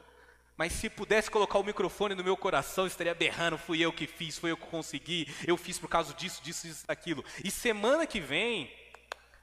mas 0.56 0.74
se 0.74 0.90
pudesse 0.90 1.30
colocar 1.30 1.60
o 1.60 1.64
microfone 1.64 2.16
no 2.16 2.24
meu 2.24 2.36
coração, 2.36 2.88
estaria 2.88 3.14
berrando, 3.14 3.60
fui 3.60 3.80
eu 3.80 3.94
que 3.94 4.08
fiz, 4.08 4.40
foi 4.40 4.50
eu 4.50 4.58
que 4.58 4.66
consegui, 4.66 5.28
eu 5.46 5.56
fiz 5.56 5.78
por 5.78 5.88
causa 5.88 6.14
disso, 6.16 6.42
disso, 6.42 6.68
disso, 6.68 6.88
daquilo. 6.88 7.24
E 7.44 7.52
semana 7.52 8.08
que 8.08 8.20
vem, 8.20 8.74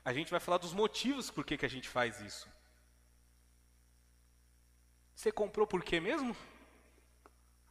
a 0.05 0.13
gente 0.13 0.31
vai 0.31 0.41
falar 0.41 0.59
dos 0.59 0.73
motivos 0.73 1.31
por 1.31 1.45
que, 1.45 1.57
que 1.57 1.65
a 1.65 1.71
gente 1.71 1.89
faz 1.89 2.21
isso. 2.21 2.49
Você 5.15 5.31
comprou 5.31 5.67
por 5.69 5.85
quê 5.85 6.01
mesmo? 6.01 6.37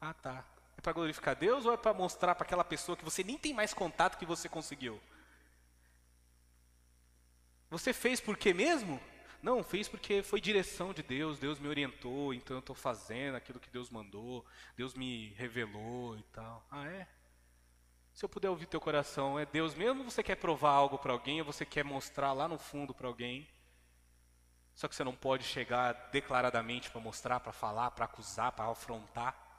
Ah, 0.06 0.14
tá. 0.14 0.44
É 0.78 0.82
para 0.82 0.92
glorificar 0.92 1.34
Deus 1.34 1.66
ou 1.66 1.72
é 1.72 1.78
para 1.78 1.94
mostrar 1.94 2.36
para 2.36 2.44
aquela 2.44 2.66
pessoa 2.66 2.98
que 2.98 3.06
você 3.06 3.24
nem 3.24 3.38
tem 3.38 3.54
mais 3.54 3.74
contato 3.74 4.18
que 4.18 4.26
você 4.26 4.50
conseguiu? 4.50 5.00
Você 7.70 7.94
fez 7.94 8.20
por 8.20 8.36
quê 8.36 8.54
mesmo? 8.54 9.00
Não, 9.42 9.64
fez 9.64 9.88
porque 9.88 10.22
foi 10.22 10.42
direção 10.42 10.94
de 10.94 11.02
Deus, 11.02 11.40
Deus 11.40 11.58
me 11.58 11.70
orientou, 11.70 12.34
então 12.34 12.58
eu 12.58 12.60
estou 12.60 12.76
fazendo 12.76 13.36
aquilo 13.36 13.62
que 13.62 13.70
Deus 13.70 13.90
mandou, 13.90 14.46
Deus 14.76 14.94
me 14.94 15.30
revelou 15.38 16.18
e 16.18 16.24
tal. 16.24 16.68
Ah, 16.70 16.86
é? 16.86 17.08
Se 18.14 18.26
eu 18.26 18.30
puder 18.30 18.50
ouvir 18.50 18.66
teu 18.66 18.82
coração, 18.82 19.40
é 19.40 19.46
Deus 19.46 19.74
mesmo 19.74 20.04
você 20.04 20.22
quer 20.22 20.36
provar 20.36 20.72
algo 20.72 20.98
para 20.98 21.14
alguém 21.14 21.40
ou 21.40 21.46
você 21.46 21.66
quer 21.66 21.86
mostrar 21.86 22.34
lá 22.34 22.46
no 22.46 22.58
fundo 22.58 22.94
para 22.94 23.08
alguém? 23.08 23.48
Só 24.76 24.90
que 24.90 24.96
você 24.96 25.04
não 25.06 25.16
pode 25.16 25.46
chegar 25.46 25.94
declaradamente 26.12 26.92
para 26.92 27.00
mostrar, 27.00 27.40
para 27.40 27.54
falar, 27.54 27.92
para 27.92 28.04
acusar, 28.04 28.52
para 28.52 28.70
afrontar. 28.70 29.53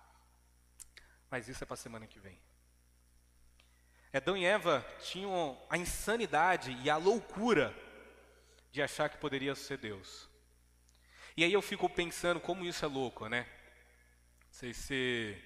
Mas 1.35 1.49
isso 1.49 1.65
é 1.65 1.67
para 1.67 1.75
a 1.75 1.77
semana 1.77 2.07
que 2.07 2.21
vem. 2.21 2.39
Adão 4.13 4.37
e 4.37 4.45
Eva 4.45 4.87
tinham 5.01 5.61
a 5.69 5.77
insanidade 5.77 6.79
e 6.85 6.89
a 6.89 6.97
loucura 6.97 7.75
de 8.71 8.81
achar 8.81 9.09
que 9.09 9.19
poderia 9.19 9.53
ser 9.57 9.79
Deus. 9.79 10.29
E 11.37 11.43
aí 11.43 11.53
eu 11.53 11.61
fico 11.61 11.91
pensando 11.91 12.39
como 12.39 12.65
isso 12.65 12.85
é 12.85 12.89
louco, 12.89 13.29
né? 13.29 13.49
Não 14.45 14.53
sei 14.53 14.73
se 14.73 15.37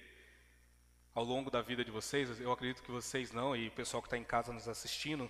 ao 1.15 1.23
longo 1.23 1.49
da 1.49 1.59
vida 1.59 1.83
de 1.83 1.89
vocês, 1.89 2.39
eu 2.39 2.51
acredito 2.51 2.83
que 2.83 2.91
vocês 2.91 3.31
não, 3.31 3.55
e 3.55 3.69
o 3.69 3.71
pessoal 3.71 3.99
que 3.99 4.05
está 4.05 4.15
em 4.15 4.23
casa 4.23 4.53
nos 4.53 4.67
assistindo, 4.67 5.27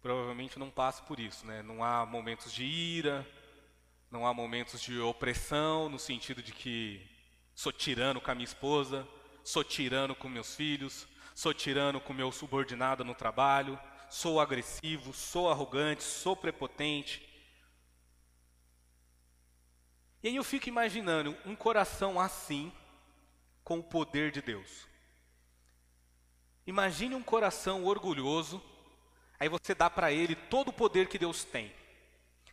provavelmente 0.00 0.58
não 0.58 0.70
passa 0.70 1.02
por 1.02 1.20
isso, 1.20 1.44
né? 1.44 1.60
Não 1.60 1.84
há 1.84 2.06
momentos 2.06 2.50
de 2.50 2.64
ira, 2.64 3.26
não 4.10 4.26
há 4.26 4.32
momentos 4.32 4.80
de 4.80 4.98
opressão, 5.00 5.90
no 5.90 5.98
sentido 5.98 6.42
de 6.42 6.52
que 6.52 7.06
sou 7.54 7.70
tirano 7.70 8.22
com 8.22 8.30
a 8.30 8.34
minha 8.34 8.46
esposa, 8.46 9.06
sou 9.46 9.62
tirano 9.62 10.12
com 10.12 10.28
meus 10.28 10.56
filhos, 10.56 11.06
sou 11.32 11.54
tirano 11.54 12.00
com 12.00 12.12
meu 12.12 12.32
subordinado 12.32 13.04
no 13.04 13.14
trabalho, 13.14 13.78
sou 14.10 14.40
agressivo, 14.40 15.12
sou 15.12 15.48
arrogante, 15.48 16.02
sou 16.02 16.34
prepotente. 16.34 17.22
E 20.20 20.28
aí 20.28 20.34
eu 20.34 20.42
fico 20.42 20.68
imaginando 20.68 21.38
um 21.44 21.54
coração 21.54 22.20
assim 22.20 22.72
com 23.62 23.78
o 23.78 23.84
poder 23.84 24.32
de 24.32 24.42
Deus. 24.42 24.88
Imagine 26.66 27.14
um 27.14 27.22
coração 27.22 27.84
orgulhoso, 27.84 28.60
aí 29.38 29.48
você 29.48 29.76
dá 29.76 29.88
para 29.88 30.10
ele 30.10 30.34
todo 30.34 30.68
o 30.68 30.72
poder 30.72 31.06
que 31.06 31.20
Deus 31.20 31.44
tem. 31.44 31.72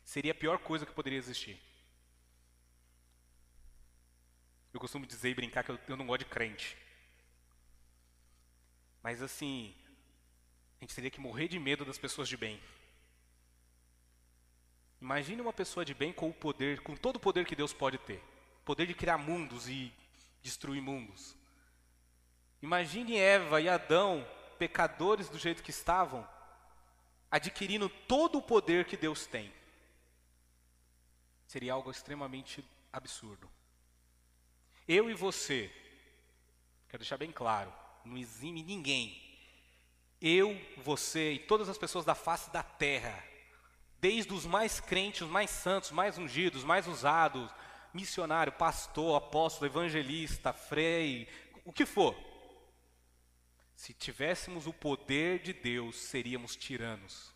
Seria 0.05 0.31
a 0.31 0.35
pior 0.35 0.59
coisa 0.59 0.85
que 0.85 0.93
poderia 0.93 1.17
existir. 1.17 1.59
Eu 4.71 4.79
costumo 4.79 5.07
dizer 5.07 5.29
e 5.29 5.35
brincar 5.35 5.63
que 5.63 5.71
eu, 5.71 5.79
eu 5.87 5.97
não 5.97 6.05
gosto 6.05 6.19
de 6.19 6.29
crente. 6.29 6.82
Mas 9.03 9.21
assim, 9.21 9.75
a 10.79 10.85
gente 10.85 10.95
teria 10.95 11.11
que 11.11 11.19
morrer 11.19 11.49
de 11.49 11.59
medo 11.59 11.83
das 11.83 11.97
pessoas 11.97 12.29
de 12.29 12.37
bem. 12.37 12.59
Imagine 15.01 15.41
uma 15.41 15.51
pessoa 15.51 15.83
de 15.83 15.93
bem 15.93 16.13
com 16.13 16.29
o 16.29 16.33
poder, 16.33 16.79
com 16.79 16.95
todo 16.95 17.17
o 17.17 17.19
poder 17.19 17.45
que 17.45 17.57
Deus 17.57 17.73
pode 17.73 17.97
ter. 17.97 18.23
Poder 18.63 18.87
de 18.87 18.93
criar 18.93 19.17
mundos 19.17 19.67
e 19.67 19.93
destruir 20.41 20.81
mundos. 20.81 21.35
Imagine 22.61 23.17
Eva 23.17 23.59
e 23.59 23.67
Adão, 23.67 24.25
pecadores 24.57 25.27
do 25.27 25.37
jeito 25.37 25.61
que 25.61 25.71
estavam, 25.71 26.25
adquirindo 27.29 27.89
todo 27.89 28.37
o 28.37 28.41
poder 28.41 28.85
que 28.85 28.95
Deus 28.95 29.27
tem. 29.27 29.53
Seria 31.45 31.73
algo 31.73 31.91
extremamente 31.91 32.63
absurdo. 32.93 33.49
Eu 34.87 35.09
e 35.09 35.13
você, 35.13 35.69
quero 36.87 37.01
deixar 37.01 37.17
bem 37.17 37.31
claro, 37.33 37.73
não 38.05 38.17
exime 38.17 38.63
ninguém 38.63 39.23
eu, 40.23 40.57
você 40.77 41.33
e 41.33 41.39
todas 41.39 41.67
as 41.67 41.77
pessoas 41.77 42.05
da 42.05 42.15
face 42.15 42.49
da 42.49 42.63
terra, 42.63 43.21
desde 43.99 44.33
os 44.33 44.45
mais 44.45 44.79
crentes, 44.79 45.21
os 45.21 45.29
mais 45.29 45.49
santos, 45.49 45.91
mais 45.91 46.17
ungidos, 46.17 46.63
mais 46.63 46.87
usados, 46.87 47.51
missionário, 47.93 48.53
pastor, 48.53 49.17
apóstolo, 49.17 49.69
evangelista, 49.69 50.53
frei, 50.53 51.27
o 51.65 51.73
que 51.73 51.85
for. 51.85 52.15
Se 53.75 53.93
tivéssemos 53.93 54.65
o 54.65 54.71
poder 54.71 55.39
de 55.39 55.51
Deus, 55.51 55.97
seríamos 55.97 56.55
tiranos. 56.55 57.33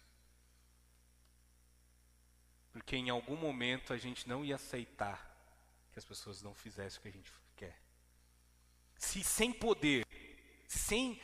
Porque 2.72 2.96
em 2.96 3.10
algum 3.10 3.36
momento 3.36 3.92
a 3.92 3.98
gente 3.98 4.30
não 4.30 4.46
ia 4.46 4.56
aceitar 4.56 5.36
que 5.92 6.00
as 6.00 6.06
pessoas 6.06 6.42
não 6.42 6.54
fizessem 6.54 7.00
o 7.00 7.02
que 7.02 7.10
a 7.10 7.12
gente 7.12 7.32
quer. 7.58 7.78
Se 8.96 9.22
sem 9.26 9.52
poder, 9.52 10.06
sem 10.68 11.20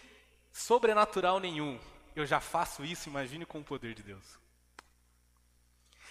sobrenatural 0.52 1.40
nenhum, 1.40 1.80
eu 2.16 2.26
já 2.26 2.40
faço 2.40 2.86
isso, 2.86 3.10
imagine 3.10 3.46
com 3.46 3.60
o 3.60 3.64
poder 3.64 3.94
de 3.94 4.04
Deus. 4.04 4.40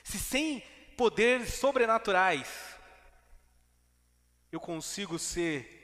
Se 0.02 0.18
sem 0.18 0.60
poderes 0.96 1.54
sobrenaturais 1.54 2.76
eu 4.50 4.60
consigo 4.60 5.18
ser 5.18 5.80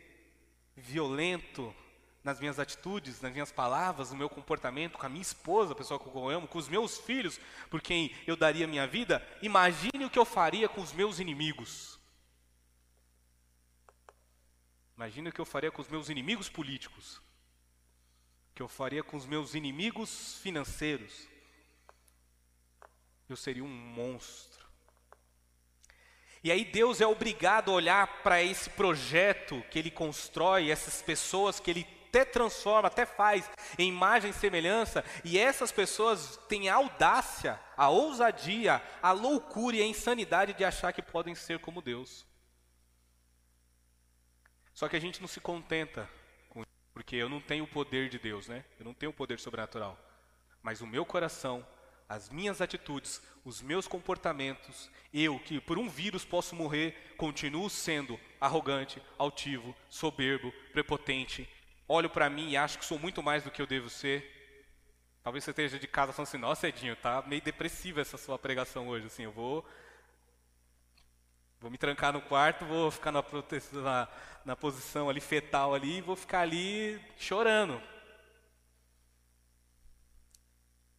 violento 0.76 1.74
nas 2.22 2.38
minhas 2.38 2.58
atitudes, 2.58 3.22
nas 3.22 3.32
minhas 3.32 3.50
palavras, 3.50 4.10
no 4.10 4.16
meu 4.16 4.28
comportamento, 4.28 4.98
com 4.98 5.06
a 5.06 5.08
minha 5.08 5.22
esposa, 5.22 5.72
a 5.72 5.76
pessoa 5.76 5.98
que 5.98 6.06
eu 6.06 6.28
amo, 6.28 6.46
com 6.46 6.58
os 6.58 6.68
meus 6.68 6.98
filhos, 6.98 7.40
por 7.70 7.80
quem 7.80 8.14
eu 8.26 8.36
daria 8.36 8.66
minha 8.66 8.86
vida, 8.86 9.26
imagine 9.40 10.04
o 10.04 10.10
que 10.10 10.18
eu 10.18 10.26
faria 10.26 10.68
com 10.68 10.82
os 10.82 10.92
meus 10.92 11.18
inimigos. 11.20 11.98
Imagine 14.96 15.30
o 15.30 15.32
que 15.32 15.40
eu 15.40 15.46
faria 15.46 15.70
com 15.70 15.80
os 15.80 15.88
meus 15.88 16.10
inimigos 16.10 16.50
políticos 16.50 17.22
que 18.58 18.62
eu 18.62 18.66
faria 18.66 19.04
com 19.04 19.16
os 19.16 19.24
meus 19.24 19.54
inimigos 19.54 20.36
financeiros, 20.42 21.28
eu 23.28 23.36
seria 23.36 23.62
um 23.62 23.68
monstro. 23.68 24.66
E 26.42 26.50
aí 26.50 26.64
Deus 26.64 27.00
é 27.00 27.06
obrigado 27.06 27.70
a 27.70 27.74
olhar 27.74 28.20
para 28.24 28.42
esse 28.42 28.68
projeto 28.70 29.62
que 29.70 29.78
Ele 29.78 29.92
constrói, 29.92 30.72
essas 30.72 31.00
pessoas 31.00 31.60
que 31.60 31.70
Ele 31.70 31.86
até 32.08 32.24
transforma, 32.24 32.88
até 32.88 33.06
faz 33.06 33.48
em 33.78 33.90
imagem 33.90 34.32
e 34.32 34.34
semelhança, 34.34 35.04
e 35.22 35.38
essas 35.38 35.70
pessoas 35.70 36.36
têm 36.48 36.68
a 36.68 36.74
audácia, 36.74 37.60
a 37.76 37.88
ousadia, 37.88 38.82
a 39.00 39.12
loucura 39.12 39.76
e 39.76 39.82
a 39.82 39.86
insanidade 39.86 40.52
de 40.52 40.64
achar 40.64 40.92
que 40.92 41.00
podem 41.00 41.36
ser 41.36 41.60
como 41.60 41.80
Deus. 41.80 42.26
Só 44.74 44.88
que 44.88 44.96
a 44.96 45.00
gente 45.00 45.20
não 45.20 45.28
se 45.28 45.40
contenta 45.40 46.10
porque 46.98 47.14
eu 47.14 47.28
não 47.28 47.40
tenho 47.40 47.62
o 47.62 47.68
poder 47.68 48.08
de 48.08 48.18
Deus, 48.18 48.48
né? 48.48 48.64
Eu 48.76 48.84
não 48.84 48.92
tenho 48.92 49.10
o 49.10 49.14
poder 49.14 49.38
sobrenatural. 49.38 49.96
Mas 50.60 50.80
o 50.80 50.86
meu 50.86 51.06
coração, 51.06 51.64
as 52.08 52.28
minhas 52.28 52.60
atitudes, 52.60 53.22
os 53.44 53.62
meus 53.62 53.86
comportamentos, 53.86 54.90
eu 55.14 55.38
que 55.38 55.60
por 55.60 55.78
um 55.78 55.88
vírus 55.88 56.24
posso 56.24 56.56
morrer, 56.56 57.14
continuo 57.16 57.70
sendo 57.70 58.18
arrogante, 58.40 59.00
altivo, 59.16 59.76
soberbo, 59.88 60.52
prepotente. 60.72 61.48
Olho 61.86 62.10
para 62.10 62.28
mim 62.28 62.50
e 62.50 62.56
acho 62.56 62.80
que 62.80 62.84
sou 62.84 62.98
muito 62.98 63.22
mais 63.22 63.44
do 63.44 63.50
que 63.52 63.62
eu 63.62 63.66
devo 63.66 63.88
ser. 63.88 64.58
Talvez 65.22 65.44
você 65.44 65.50
esteja 65.50 65.78
de 65.78 65.86
casa 65.86 66.12
falando 66.12 66.26
assim: 66.26 66.38
"Nossa, 66.38 66.66
Edinho, 66.66 66.96
tá 66.96 67.22
meio 67.22 67.40
depressiva 67.40 68.00
essa 68.00 68.18
sua 68.18 68.36
pregação 68.36 68.88
hoje, 68.88 69.06
assim, 69.06 69.22
eu 69.22 69.30
vou 69.30 69.64
Vou 71.60 71.70
me 71.70 71.78
trancar 71.78 72.12
no 72.12 72.20
quarto, 72.20 72.64
vou 72.64 72.90
ficar 72.90 73.10
na, 73.10 73.24
na, 73.72 74.08
na 74.44 74.56
posição 74.56 75.08
ali 75.08 75.20
fetal 75.20 75.74
ali 75.74 75.98
e 75.98 76.00
vou 76.00 76.14
ficar 76.14 76.40
ali 76.40 77.00
chorando. 77.16 77.82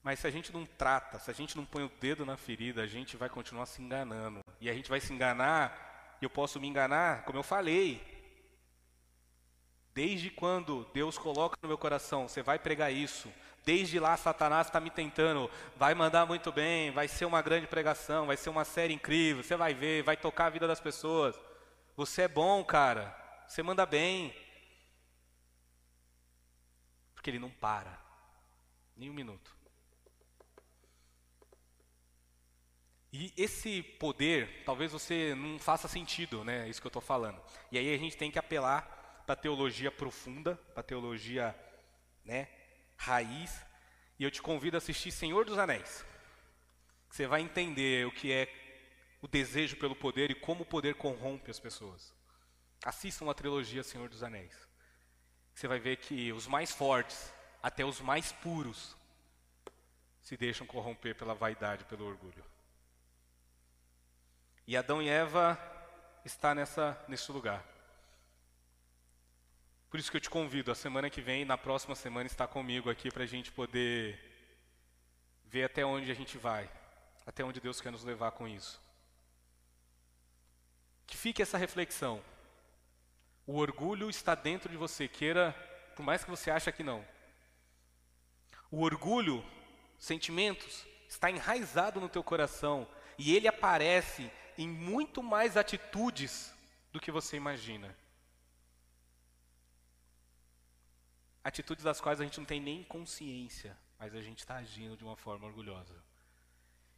Mas 0.03 0.20
se 0.20 0.28
a 0.28 0.32
gente 0.32 0.51
não 0.51 0.66
trata, 0.66 1.20
se 1.20 1.30
a 1.30 1.34
gente 1.34 1.55
não 1.55 1.66
põe 1.66 1.84
o 1.84 1.91
dedo 2.01 2.26
na 2.26 2.36
ferida, 2.36 2.82
a 2.82 2.88
gente 2.88 3.16
vai 3.16 3.30
continuar 3.30 3.66
se 3.66 3.82
enganando. 3.82 4.41
E 4.60 4.70
a 4.70 4.74
gente 4.74 4.89
vai 4.89 4.99
se 4.99 5.14
enganar, 5.14 6.18
e 6.22 6.26
eu 6.26 6.30
posso 6.30 6.60
me 6.60 6.68
enganar, 6.68 7.24
como 7.24 7.38
eu 7.38 7.43
falei. 7.43 8.01
Desde 9.93 10.30
quando 10.30 10.86
Deus 10.93 11.18
coloca 11.18 11.57
no 11.62 11.68
meu 11.68 11.78
coração, 11.78 12.28
você 12.28 12.41
vai 12.41 12.57
pregar 12.57 12.91
isso, 12.91 13.32
Desde 13.66 13.99
lá, 13.99 14.16
Satanás 14.18 14.68
está 14.68 14.80
me 14.80 14.89
tentando. 14.89 15.49
Vai 15.76 15.93
mandar 15.93 16.26
muito 16.26 16.51
bem, 16.51 16.91
vai 16.91 17.07
ser 17.07 17.26
uma 17.26 17.41
grande 17.41 17.68
pregação, 17.68 18.28
vai 18.28 18.38
ser 18.38 18.49
uma 18.49 18.66
série 18.66 18.93
incrível. 18.93 19.43
Você 19.43 19.55
vai 19.55 19.74
ver, 19.74 20.03
vai 20.03 20.18
tocar 20.18 20.45
a 20.45 20.49
vida 20.49 20.68
das 20.68 20.80
pessoas. 20.80 21.39
Você 21.95 22.24
é 22.24 22.28
bom, 22.28 22.64
cara. 22.64 23.16
Você 23.47 23.62
manda 23.62 23.86
bem. 23.86 24.34
Porque 27.14 27.30
ele 27.30 27.39
não 27.39 27.49
para, 27.49 27.99
nem 28.95 29.10
um 29.10 29.14
minuto. 29.14 29.60
E 33.12 33.34
esse 33.36 33.82
poder, 33.82 34.64
talvez 34.66 34.91
você 34.91 35.34
não 35.36 35.57
faça 35.57 35.88
sentido, 35.88 36.43
né? 36.43 36.70
Isso 36.70 36.80
que 36.80 36.88
eu 36.88 36.89
estou 36.89 37.01
falando. 37.01 37.41
E 37.72 37.78
aí 37.78 37.93
a 37.93 37.97
gente 37.97 38.16
tem 38.16 38.30
que 38.30 38.38
apelar 38.38 39.24
para 39.26 39.36
teologia 39.36 39.91
profunda, 39.91 40.55
para 40.74 40.84
teologia, 40.84 41.55
né? 42.24 42.47
Raiz. 43.00 43.66
E 44.20 44.24
eu 44.24 44.30
te 44.30 44.41
convido 44.41 44.76
a 44.78 44.80
assistir 44.80 45.12
Senhor 45.12 45.45
dos 45.45 45.58
Anéis. 45.58 46.06
Você 47.10 47.26
vai 47.26 47.41
entender 47.41 48.06
o 48.06 48.12
que 48.12 48.32
é 48.32 48.54
o 49.22 49.28
desejo 49.28 49.78
pelo 49.78 49.95
poder 49.95 50.30
e 50.30 50.36
como 50.36 50.64
o 50.64 50.66
poder 50.66 50.95
corrompe 50.95 51.50
as 51.50 51.60
pessoas. 51.60 52.14
Assistam 52.84 53.30
a 53.30 53.34
trilogia 53.34 53.84
Senhor 53.84 54.10
dos 54.10 54.22
Anéis. 54.22 54.54
Você 55.54 55.68
vai 55.68 55.80
ver 55.80 55.97
que 55.97 56.32
os 56.32 56.47
mais 56.47 56.72
fortes, 56.72 57.34
até 57.64 57.84
os 57.84 58.00
mais 58.00 58.32
puros, 58.32 58.95
se 60.22 60.38
deixam 60.38 60.68
corromper 60.68 61.16
pela 61.16 61.34
vaidade, 61.34 61.86
pelo 61.86 62.06
orgulho. 62.06 62.45
E 64.68 64.78
Adão 64.78 65.02
e 65.02 65.10
Eva 65.10 65.58
está 66.24 66.54
nessa 66.54 67.02
nesse 67.08 67.32
lugar. 67.32 67.66
Por 69.90 70.00
isso 70.00 70.12
que 70.12 70.18
eu 70.18 70.22
te 70.22 70.30
convido, 70.30 70.72
a 70.72 70.76
semana 70.76 71.10
que 71.10 71.20
vem, 71.20 71.44
na 71.44 71.58
próxima 71.58 71.96
semana, 71.96 72.28
estar 72.28 72.48
comigo 72.48 72.92
aqui 72.92 73.10
para 73.10 73.24
a 73.24 73.28
gente 73.28 73.52
poder 73.52 74.20
ver 75.46 75.64
até 75.64 75.84
onde 75.84 76.12
a 76.12 76.14
gente 76.14 76.38
vai, 76.38 76.70
até 77.26 77.44
onde 77.44 77.60
Deus 77.60 77.82
quer 77.82 77.92
nos 77.92 78.04
levar 78.04 78.32
com 78.32 78.48
isso. 78.48 78.80
Que 81.08 81.18
fique 81.18 81.42
essa 81.42 81.58
reflexão. 81.58 82.24
O 83.48 83.58
orgulho 83.58 84.12
está 84.12 84.36
dentro 84.36 84.70
de 84.70 84.78
você, 84.78 85.08
queira, 85.08 85.54
por 85.96 86.04
mais 86.04 86.24
que 86.24 86.30
você 86.30 86.52
ache 86.52 86.72
que 86.72 86.84
não. 86.84 87.04
O 88.70 88.84
orgulho, 88.84 89.44
sentimentos, 89.98 90.86
está 91.08 91.32
enraizado 91.32 92.00
no 92.00 92.08
teu 92.08 92.24
coração 92.24 92.88
e 93.18 93.36
ele 93.36 93.48
aparece 93.48 94.32
em 94.56 94.68
muito 94.68 95.24
mais 95.24 95.58
atitudes 95.58 96.54
do 96.92 97.00
que 97.00 97.10
você 97.12 97.38
imagina. 97.38 97.98
Atitudes 101.44 101.84
das 101.84 102.02
quais 102.02 102.20
a 102.20 102.24
gente 102.24 102.38
não 102.38 102.46
tem 102.46 102.60
nem 102.60 102.84
consciência, 102.84 103.78
mas 103.98 104.14
a 104.16 104.22
gente 104.22 104.40
está 104.40 104.56
agindo 104.56 104.98
de 104.98 105.04
uma 105.04 105.16
forma 105.16 105.48
orgulhosa. 105.48 105.96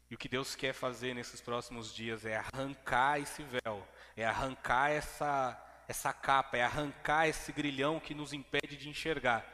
E 0.09 0.15
o 0.15 0.17
que 0.17 0.27
Deus 0.27 0.55
quer 0.55 0.73
fazer 0.73 1.13
nesses 1.13 1.39
próximos 1.39 1.93
dias 1.93 2.25
é 2.25 2.35
arrancar 2.35 3.19
esse 3.19 3.43
véu, 3.43 3.87
é 4.15 4.25
arrancar 4.25 4.91
essa, 4.91 5.83
essa 5.87 6.11
capa, 6.11 6.57
é 6.57 6.63
arrancar 6.63 7.27
esse 7.27 7.51
grilhão 7.51 7.99
que 7.99 8.13
nos 8.13 8.33
impede 8.33 8.75
de 8.75 8.89
enxergar. 8.89 9.45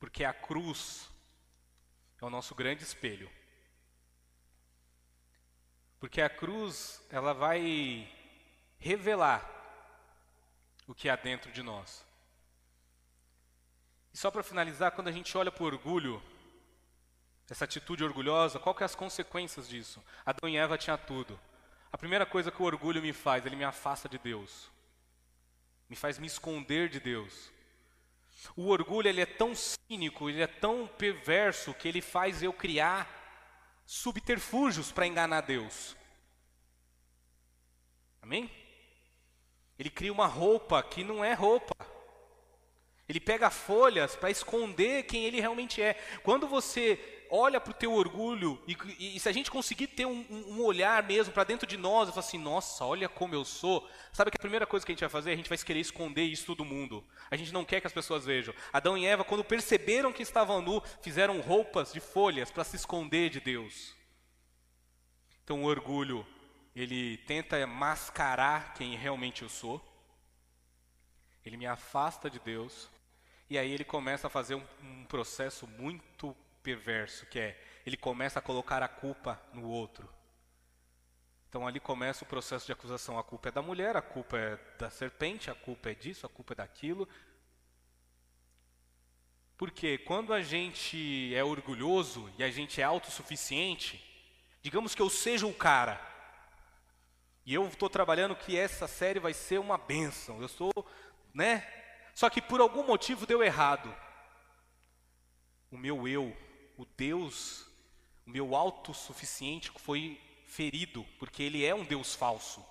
Porque 0.00 0.24
a 0.24 0.34
cruz 0.34 1.08
é 2.20 2.24
o 2.24 2.30
nosso 2.30 2.54
grande 2.54 2.82
espelho. 2.82 3.30
Porque 6.00 6.20
a 6.20 6.28
cruz, 6.28 7.00
ela 7.08 7.32
vai 7.32 8.12
revelar 8.78 9.48
o 10.86 10.94
que 10.94 11.08
há 11.08 11.16
dentro 11.16 11.50
de 11.50 11.62
nós. 11.62 12.03
E 14.14 14.16
só 14.16 14.30
para 14.30 14.44
finalizar, 14.44 14.92
quando 14.92 15.08
a 15.08 15.12
gente 15.12 15.36
olha 15.36 15.50
para 15.50 15.64
o 15.64 15.66
orgulho, 15.66 16.22
essa 17.50 17.64
atitude 17.64 18.04
orgulhosa, 18.04 18.60
qual 18.60 18.72
que 18.72 18.84
é 18.84 18.86
as 18.86 18.94
consequências 18.94 19.68
disso? 19.68 20.00
Adão 20.24 20.48
e 20.48 20.56
Eva 20.56 20.78
tinham 20.78 20.96
tudo. 20.96 21.38
A 21.92 21.98
primeira 21.98 22.24
coisa 22.24 22.52
que 22.52 22.62
o 22.62 22.64
orgulho 22.64 23.02
me 23.02 23.12
faz, 23.12 23.44
ele 23.44 23.56
me 23.56 23.64
afasta 23.64 24.08
de 24.08 24.16
Deus. 24.16 24.70
Me 25.88 25.96
faz 25.96 26.16
me 26.16 26.28
esconder 26.28 26.88
de 26.88 27.00
Deus. 27.00 27.52
O 28.56 28.68
orgulho 28.68 29.08
ele 29.08 29.20
é 29.20 29.26
tão 29.26 29.52
cínico, 29.52 30.30
ele 30.30 30.42
é 30.42 30.46
tão 30.46 30.86
perverso 30.86 31.74
que 31.74 31.88
ele 31.88 32.00
faz 32.00 32.40
eu 32.40 32.52
criar 32.52 33.08
subterfúgios 33.84 34.92
para 34.92 35.08
enganar 35.08 35.40
Deus. 35.40 35.96
Amém? 38.22 38.48
Ele 39.76 39.90
cria 39.90 40.12
uma 40.12 40.26
roupa 40.26 40.82
que 40.84 41.02
não 41.02 41.24
é 41.24 41.34
roupa. 41.34 41.93
Ele 43.08 43.20
pega 43.20 43.50
folhas 43.50 44.16
para 44.16 44.30
esconder 44.30 45.04
quem 45.04 45.24
ele 45.24 45.40
realmente 45.40 45.82
é. 45.82 45.94
Quando 46.22 46.48
você 46.48 46.98
olha 47.30 47.60
para 47.60 47.72
o 47.72 47.74
teu 47.74 47.92
orgulho 47.92 48.62
e, 48.66 48.76
e, 48.98 49.16
e, 49.16 49.20
se 49.20 49.28
a 49.28 49.32
gente 49.32 49.50
conseguir 49.50 49.88
ter 49.88 50.06
um, 50.06 50.24
um 50.30 50.62
olhar 50.62 51.02
mesmo 51.02 51.32
para 51.32 51.44
dentro 51.44 51.66
de 51.66 51.76
nós 51.76 52.08
e 52.08 52.12
falar 52.12 52.24
assim, 52.24 52.38
nossa, 52.38 52.84
olha 52.84 53.08
como 53.08 53.34
eu 53.34 53.44
sou, 53.44 53.88
sabe 54.12 54.30
que 54.30 54.36
a 54.36 54.40
primeira 54.40 54.66
coisa 54.66 54.86
que 54.86 54.92
a 54.92 54.94
gente 54.94 55.00
vai 55.00 55.10
fazer, 55.10 55.32
a 55.32 55.36
gente 55.36 55.48
vai 55.48 55.58
querer 55.58 55.80
esconder 55.80 56.22
isso 56.22 56.54
do 56.54 56.64
mundo. 56.64 57.04
A 57.30 57.36
gente 57.36 57.52
não 57.52 57.64
quer 57.64 57.80
que 57.80 57.86
as 57.86 57.92
pessoas 57.92 58.24
vejam. 58.24 58.54
Adão 58.72 58.96
e 58.96 59.04
Eva, 59.04 59.24
quando 59.24 59.44
perceberam 59.44 60.12
que 60.12 60.22
estavam 60.22 60.62
nu, 60.62 60.82
fizeram 61.02 61.40
roupas 61.40 61.92
de 61.92 62.00
folhas 62.00 62.50
para 62.50 62.64
se 62.64 62.76
esconder 62.76 63.30
de 63.30 63.40
Deus. 63.40 63.94
Então 65.42 65.62
o 65.62 65.66
orgulho 65.66 66.26
ele 66.74 67.18
tenta 67.18 67.66
mascarar 67.66 68.74
quem 68.74 68.96
realmente 68.96 69.42
eu 69.42 69.48
sou, 69.48 69.82
ele 71.44 71.56
me 71.56 71.66
afasta 71.66 72.30
de 72.30 72.38
Deus, 72.38 72.88
e 73.48 73.58
aí 73.58 73.70
ele 73.70 73.84
começa 73.84 74.26
a 74.26 74.30
fazer 74.30 74.54
um, 74.54 74.64
um 74.82 75.04
processo 75.04 75.66
muito 75.66 76.34
perverso, 76.62 77.26
que 77.26 77.38
é 77.38 77.60
ele 77.84 77.96
começa 77.96 78.38
a 78.38 78.42
colocar 78.42 78.82
a 78.82 78.88
culpa 78.88 79.40
no 79.52 79.68
outro. 79.68 80.08
Então 81.48 81.66
ali 81.66 81.78
começa 81.78 82.24
o 82.24 82.26
processo 82.26 82.66
de 82.66 82.72
acusação. 82.72 83.18
A 83.18 83.22
culpa 83.22 83.48
é 83.48 83.52
da 83.52 83.62
mulher, 83.62 83.96
a 83.96 84.02
culpa 84.02 84.38
é 84.38 84.58
da 84.78 84.90
serpente, 84.90 85.50
a 85.50 85.54
culpa 85.54 85.90
é 85.90 85.94
disso, 85.94 86.26
a 86.26 86.28
culpa 86.28 86.54
é 86.54 86.56
daquilo. 86.56 87.08
Porque 89.56 89.98
quando 89.98 90.32
a 90.32 90.42
gente 90.42 91.32
é 91.34 91.44
orgulhoso 91.44 92.32
e 92.38 92.42
a 92.42 92.50
gente 92.50 92.80
é 92.80 92.84
autossuficiente, 92.84 94.02
digamos 94.62 94.94
que 94.94 95.02
eu 95.02 95.08
seja 95.08 95.46
o 95.46 95.54
cara, 95.54 96.00
e 97.46 97.52
eu 97.52 97.66
estou 97.68 97.90
trabalhando 97.90 98.34
que 98.34 98.56
essa 98.56 98.88
série 98.88 99.20
vai 99.20 99.34
ser 99.34 99.60
uma 99.60 99.76
benção. 99.76 100.40
Eu 100.40 100.48
sou, 100.48 100.72
né? 101.32 101.83
Só 102.14 102.30
que 102.30 102.40
por 102.40 102.60
algum 102.60 102.86
motivo 102.86 103.26
deu 103.26 103.42
errado. 103.42 103.94
O 105.70 105.76
meu 105.76 106.06
eu, 106.06 106.36
o 106.76 106.84
Deus, 106.84 107.66
o 108.26 108.30
meu 108.30 108.54
autossuficiente 108.54 109.70
foi 109.78 110.20
ferido, 110.46 111.04
porque 111.18 111.42
ele 111.42 111.64
é 111.64 111.74
um 111.74 111.84
Deus 111.84 112.14
falso. 112.14 112.64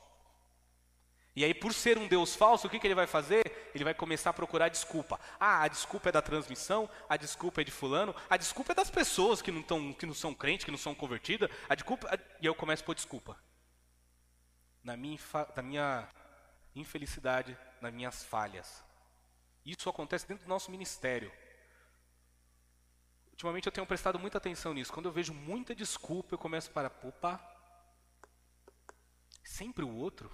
E 1.36 1.44
aí, 1.44 1.54
por 1.54 1.74
ser 1.74 1.98
um 1.98 2.08
Deus 2.08 2.36
falso, 2.36 2.68
o 2.68 2.70
que, 2.70 2.80
que 2.80 2.86
ele 2.86 2.96
vai 2.96 3.08
fazer? 3.08 3.72
Ele 3.74 3.84
vai 3.84 3.94
começar 3.94 4.30
a 4.30 4.34
procurar 4.34 4.70
desculpa. 4.70 5.20
Ah, 5.40 5.64
a 5.64 5.68
desculpa 5.68 6.10
é 6.10 6.12
da 6.12 6.22
transmissão, 6.22 6.88
a 7.10 7.18
desculpa 7.18 7.62
é 7.62 7.64
de 7.64 7.72
fulano, 7.72 8.16
a 8.30 8.38
desculpa 8.38 8.72
é 8.72 8.76
das 8.76 8.92
pessoas 8.92 9.42
que 9.42 9.52
não, 9.52 9.64
tão, 9.64 9.94
que 9.94 10.06
não 10.06 10.14
são 10.14 10.34
crentes, 10.34 10.64
que 10.64 10.72
não 10.72 10.78
são 10.78 10.94
convertidas, 10.94 11.50
a 11.68 11.74
desculpa. 11.74 12.08
A... 12.08 12.20
E 12.40 12.46
eu 12.46 12.54
começo 12.54 12.84
a 12.84 12.86
pôr 12.86 12.94
desculpa 12.94 13.36
na 14.84 14.96
minha, 14.96 15.18
na 15.56 15.62
minha 15.64 16.08
infelicidade, 16.76 17.58
nas 17.82 17.94
minhas 17.94 18.24
falhas. 18.24 18.84
Isso 19.66 19.90
acontece 19.90 20.28
dentro 20.28 20.46
do 20.46 20.50
nosso 20.50 20.70
ministério. 20.70 21.32
Ultimamente 23.32 23.66
eu 23.66 23.72
tenho 23.72 23.88
prestado 23.88 24.20
muita 24.20 24.38
atenção 24.38 24.74
nisso. 24.74 24.94
Quando 24.94 25.08
eu 25.08 25.12
vejo 25.12 25.34
muita 25.34 25.74
desculpa, 25.74 26.34
eu 26.34 26.38
começo 26.38 26.70
para, 26.72 26.92
opa, 27.04 27.40
sempre 29.44 29.84
o 29.84 29.96
outro? 29.96 30.32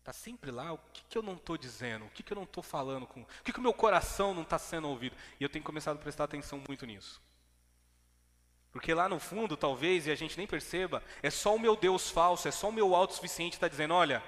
Está 0.00 0.12
sempre 0.12 0.50
lá? 0.50 0.72
O 0.72 0.78
que, 0.78 1.04
que 1.08 1.16
eu 1.16 1.22
não 1.22 1.34
estou 1.34 1.56
dizendo? 1.56 2.06
O 2.06 2.10
que, 2.10 2.22
que 2.22 2.32
eu 2.32 2.34
não 2.34 2.42
estou 2.42 2.62
falando? 2.62 3.06
Com... 3.06 3.22
O 3.22 3.26
que, 3.44 3.52
que 3.52 3.58
o 3.58 3.62
meu 3.62 3.72
coração 3.72 4.34
não 4.34 4.42
está 4.42 4.58
sendo 4.58 4.88
ouvido? 4.88 5.16
E 5.38 5.44
eu 5.44 5.48
tenho 5.48 5.64
começado 5.64 5.96
a 5.96 6.00
prestar 6.00 6.24
atenção 6.24 6.60
muito 6.66 6.84
nisso. 6.84 7.22
Porque 8.72 8.92
lá 8.94 9.08
no 9.08 9.20
fundo, 9.20 9.56
talvez, 9.56 10.06
e 10.06 10.10
a 10.10 10.14
gente 10.14 10.36
nem 10.36 10.46
perceba, 10.46 11.04
é 11.22 11.30
só 11.30 11.54
o 11.54 11.60
meu 11.60 11.76
Deus 11.76 12.10
falso, 12.10 12.48
é 12.48 12.50
só 12.50 12.70
o 12.70 12.72
meu 12.72 12.96
autossuficiente 12.96 13.54
está 13.54 13.68
dizendo: 13.68 13.94
olha, 13.94 14.22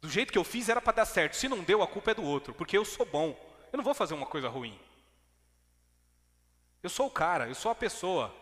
do 0.00 0.10
jeito 0.10 0.32
que 0.32 0.38
eu 0.38 0.44
fiz 0.44 0.68
era 0.68 0.80
para 0.80 0.96
dar 0.96 1.04
certo, 1.06 1.34
se 1.34 1.48
não 1.48 1.62
deu, 1.62 1.82
a 1.82 1.86
culpa 1.86 2.10
é 2.10 2.14
do 2.14 2.22
outro, 2.22 2.54
porque 2.54 2.76
eu 2.76 2.84
sou 2.84 3.06
bom, 3.06 3.38
eu 3.72 3.76
não 3.76 3.84
vou 3.84 3.94
fazer 3.94 4.14
uma 4.14 4.26
coisa 4.26 4.48
ruim. 4.48 4.78
Eu 6.82 6.90
sou 6.90 7.06
o 7.06 7.10
cara, 7.10 7.48
eu 7.48 7.54
sou 7.54 7.70
a 7.70 7.74
pessoa, 7.74 8.34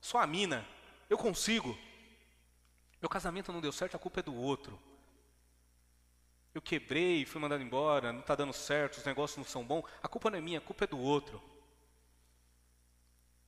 sou 0.00 0.20
a 0.20 0.26
mina, 0.26 0.66
eu 1.08 1.16
consigo. 1.16 1.78
Meu 3.00 3.08
casamento 3.08 3.52
não 3.52 3.60
deu 3.60 3.72
certo, 3.72 3.96
a 3.96 3.98
culpa 3.98 4.20
é 4.20 4.22
do 4.22 4.34
outro. 4.34 4.78
Eu 6.52 6.60
quebrei, 6.60 7.24
fui 7.24 7.40
mandado 7.40 7.62
embora, 7.62 8.12
não 8.12 8.20
está 8.20 8.34
dando 8.34 8.52
certo, 8.52 8.98
os 8.98 9.04
negócios 9.04 9.38
não 9.38 9.44
são 9.44 9.64
bons, 9.64 9.84
a 10.02 10.08
culpa 10.08 10.30
não 10.30 10.38
é 10.38 10.40
minha, 10.40 10.58
a 10.58 10.62
culpa 10.62 10.84
é 10.84 10.86
do 10.86 10.98
outro. 10.98 11.42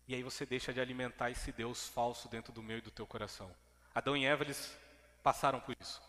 E 0.07 0.15
aí 0.15 0.23
você 0.23 0.47
deixa 0.47 0.73
de 0.73 0.81
alimentar 0.81 1.31
esse 1.31 1.53
Deus 1.53 1.89
falso 1.89 2.29
dentro 2.29 2.53
do 2.53 2.63
meu 2.63 2.79
e 2.79 2.83
do 2.83 2.91
teu 2.91 3.07
coração. 3.07 3.55
Adão 3.95 4.17
e 4.17 4.25
Eva, 4.25 4.45
eles 4.45 4.77
passaram 5.23 5.61
por 5.61 5.77
isso. 5.81 6.01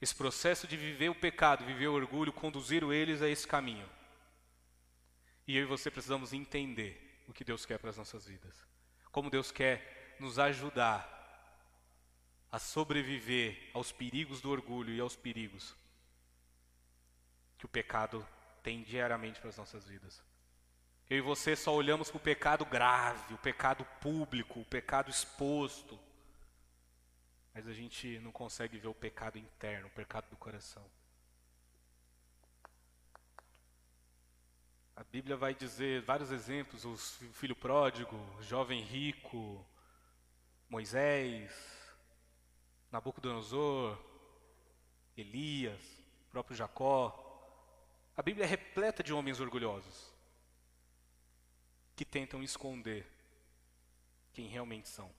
Esse 0.00 0.14
processo 0.14 0.66
de 0.66 0.76
viver 0.76 1.08
o 1.08 1.14
pecado, 1.14 1.64
viver 1.64 1.88
o 1.88 1.94
orgulho, 1.94 2.32
conduziram 2.32 2.92
eles 2.92 3.22
a 3.22 3.28
esse 3.28 3.46
caminho. 3.46 3.88
E 5.46 5.56
eu 5.56 5.62
e 5.62 5.66
você 5.66 5.90
precisamos 5.90 6.32
entender 6.32 7.22
o 7.28 7.32
que 7.32 7.44
Deus 7.44 7.64
quer 7.64 7.78
para 7.78 7.90
as 7.90 7.96
nossas 7.96 8.26
vidas. 8.26 8.54
Como 9.10 9.30
Deus 9.30 9.50
quer 9.50 10.16
nos 10.20 10.38
ajudar 10.38 11.12
a 12.50 12.58
sobreviver 12.58 13.70
aos 13.74 13.92
perigos 13.92 14.40
do 14.40 14.50
orgulho 14.50 14.92
e 14.92 15.00
aos 15.00 15.16
perigos 15.16 15.74
que 17.58 17.64
o 17.64 17.68
pecado 17.68 18.26
tem 18.62 18.82
diariamente 18.82 19.40
para 19.40 19.50
as 19.50 19.56
nossas 19.56 19.86
vidas. 19.86 20.22
Eu 21.08 21.18
e 21.18 21.20
você 21.20 21.54
só 21.54 21.72
olhamos 21.74 22.10
para 22.10 22.18
o 22.18 22.20
pecado 22.20 22.64
grave, 22.64 23.32
o 23.32 23.38
pecado 23.38 23.84
público, 24.00 24.60
o 24.60 24.64
pecado 24.64 25.10
exposto. 25.10 25.98
Mas 27.56 27.66
a 27.66 27.72
gente 27.72 28.18
não 28.18 28.30
consegue 28.30 28.76
ver 28.76 28.88
o 28.88 28.94
pecado 28.94 29.38
interno, 29.38 29.86
o 29.86 29.90
pecado 29.92 30.28
do 30.28 30.36
coração. 30.36 30.84
A 34.94 35.02
Bíblia 35.02 35.38
vai 35.38 35.54
dizer 35.54 36.02
vários 36.02 36.30
exemplos: 36.30 36.84
o 36.84 36.94
filho 37.32 37.56
pródigo, 37.56 38.14
o 38.38 38.42
jovem 38.42 38.82
rico, 38.82 39.66
Moisés, 40.68 41.50
Nabucodonosor, 42.92 43.98
Elias, 45.16 45.82
o 46.26 46.30
próprio 46.30 46.54
Jacó. 46.54 47.22
A 48.14 48.20
Bíblia 48.20 48.44
é 48.44 48.48
repleta 48.48 49.02
de 49.02 49.14
homens 49.14 49.40
orgulhosos 49.40 50.12
que 51.96 52.04
tentam 52.04 52.42
esconder 52.42 53.10
quem 54.34 54.46
realmente 54.46 54.90
são. 54.90 55.10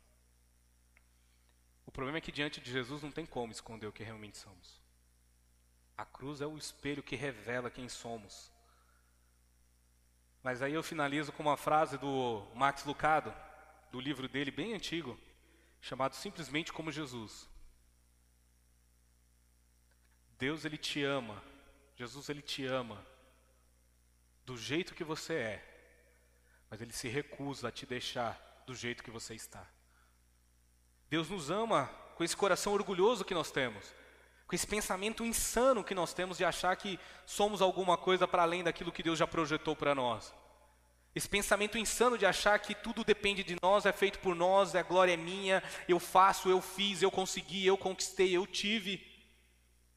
O 1.98 2.00
problema 2.00 2.20
é 2.20 2.22
que 2.22 2.32
diante 2.32 2.62
de 2.62 2.72
Jesus 2.72 3.02
não 3.02 3.12
tem 3.12 3.26
como 3.26 3.52
esconder 3.52 3.88
o 3.88 3.92
que 3.92 4.04
realmente 4.04 4.38
somos. 4.38 4.80
A 5.98 6.06
cruz 6.06 6.42
é 6.42 6.46
o 6.46 6.56
espelho 6.56 7.02
que 7.02 7.16
revela 7.16 7.72
quem 7.72 7.90
somos. 7.90 8.52
Mas 10.44 10.62
aí 10.62 10.76
eu 10.76 10.84
finalizo 10.84 11.32
com 11.32 11.42
uma 11.42 11.58
frase 11.58 11.98
do 11.98 12.46
Max 12.54 12.86
Lucado, 12.86 13.34
do 13.92 14.00
livro 14.00 14.30
dele 14.30 14.52
bem 14.52 14.76
antigo, 14.76 15.20
chamado 15.82 16.14
Simplesmente 16.16 16.72
como 16.72 16.92
Jesus. 16.92 17.50
Deus 20.38 20.66
ele 20.66 20.78
te 20.78 21.04
ama, 21.04 21.44
Jesus 21.96 22.30
ele 22.30 22.44
te 22.44 22.64
ama 22.64 23.04
do 24.46 24.56
jeito 24.56 24.94
que 24.94 25.04
você 25.04 25.34
é 25.34 25.74
mas 26.70 26.80
ele 26.80 26.94
se 26.94 27.08
recusa 27.08 27.70
a 27.70 27.72
te 27.72 27.88
deixar 27.88 28.64
do 28.68 28.76
jeito 28.76 29.04
que 29.04 29.10
você 29.10 29.34
está. 29.34 29.66
Deus 31.10 31.30
nos 31.30 31.50
ama 31.50 31.90
com 32.16 32.24
esse 32.24 32.36
coração 32.36 32.74
orgulhoso 32.74 33.24
que 33.24 33.34
nós 33.34 33.52
temos, 33.52 33.94
com 34.48 34.56
esse 34.56 34.66
pensamento 34.66 35.24
insano 35.24 35.84
que 35.84 35.94
nós 35.94 36.14
temos 36.14 36.38
de 36.38 36.46
achar 36.46 36.76
que 36.76 37.00
somos 37.26 37.62
alguma 37.62 37.98
coisa 37.98 38.28
para 38.28 38.44
além 38.44 38.64
daquilo 38.64 38.92
que 38.92 39.04
Deus 39.04 39.20
já 39.20 39.28
projetou 39.28 39.76
para 39.76 39.94
nós. 39.94 40.34
Esse 41.14 41.28
pensamento 41.28 41.78
insano 41.78 42.18
de 42.18 42.26
achar 42.26 42.60
que 42.60 42.76
tudo 42.76 43.04
depende 43.04 43.44
de 43.44 43.56
nós, 43.62 43.86
é 43.86 43.92
feito 43.92 44.20
por 44.20 44.36
nós, 44.36 44.76
a 44.76 44.84
glória 44.84 45.14
é 45.14 45.18
minha, 45.18 45.64
eu 45.88 46.00
faço, 46.00 46.50
eu 46.50 46.62
fiz, 46.62 47.02
eu 47.02 47.10
consegui, 47.10 47.66
eu 47.66 47.78
conquistei, 47.78 48.36
eu 48.38 48.46
tive. 48.46 49.04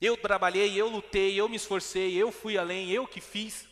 Eu 0.00 0.16
trabalhei, 0.16 0.80
eu 0.80 0.88
lutei, 0.88 1.38
eu 1.38 1.46
me 1.46 1.56
esforcei, 1.56 2.16
eu 2.16 2.32
fui 2.32 2.56
além, 2.56 2.90
eu 2.90 3.06
que 3.06 3.20
fiz. 3.20 3.68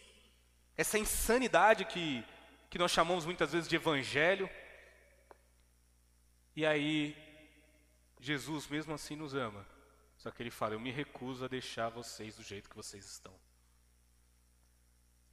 Essa 0.76 0.98
insanidade 0.98 1.86
que, 1.86 2.22
que 2.68 2.78
nós 2.78 2.90
chamamos 2.90 3.24
muitas 3.24 3.52
vezes 3.52 3.68
de 3.68 3.76
evangelho. 3.76 4.48
E 6.54 6.66
aí, 6.66 7.16
Jesus 8.20 8.66
mesmo 8.66 8.94
assim 8.94 9.16
nos 9.16 9.34
ama. 9.34 9.66
Só 10.16 10.30
que 10.30 10.42
ele 10.42 10.50
fala: 10.50 10.74
Eu 10.74 10.80
me 10.80 10.90
recuso 10.90 11.44
a 11.44 11.48
deixar 11.48 11.88
vocês 11.88 12.36
do 12.36 12.42
jeito 12.42 12.68
que 12.68 12.76
vocês 12.76 13.04
estão. 13.04 13.32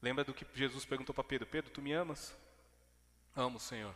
Lembra 0.01 0.23
do 0.23 0.33
que 0.33 0.45
Jesus 0.53 0.85
perguntou 0.85 1.13
para 1.13 1.23
Pedro: 1.23 1.47
Pedro, 1.47 1.71
tu 1.71 1.81
me 1.81 1.91
amas? 1.91 2.35
Amo, 3.35 3.59
Senhor. 3.59 3.95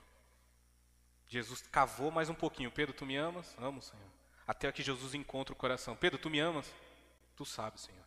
Jesus 1.28 1.62
cavou 1.72 2.10
mais 2.10 2.30
um 2.30 2.34
pouquinho: 2.34 2.72
Pedro, 2.72 2.94
tu 2.94 3.06
me 3.06 3.16
amas? 3.16 3.56
Amo, 3.60 3.82
Senhor. 3.82 4.10
Até 4.48 4.72
que 4.72 4.82
Jesus 4.82 5.14
encontra 5.14 5.54
o 5.54 5.56
coração: 5.56 5.96
Pedro, 5.96 6.18
tu 6.18 6.30
me 6.30 6.40
amas? 6.40 6.74
Tu 7.36 7.46
sabes, 7.46 7.82
Senhor. 7.82 8.04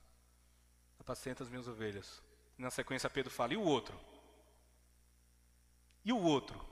Apacenta 0.98 1.44
as 1.44 1.48
minhas 1.48 1.68
ovelhas. 1.68 2.20
Na 2.58 2.70
sequência, 2.70 3.08
Pedro 3.08 3.30
fala: 3.30 3.54
E 3.54 3.56
o 3.56 3.62
outro? 3.62 3.98
E 6.04 6.12
o 6.12 6.18
outro? 6.18 6.71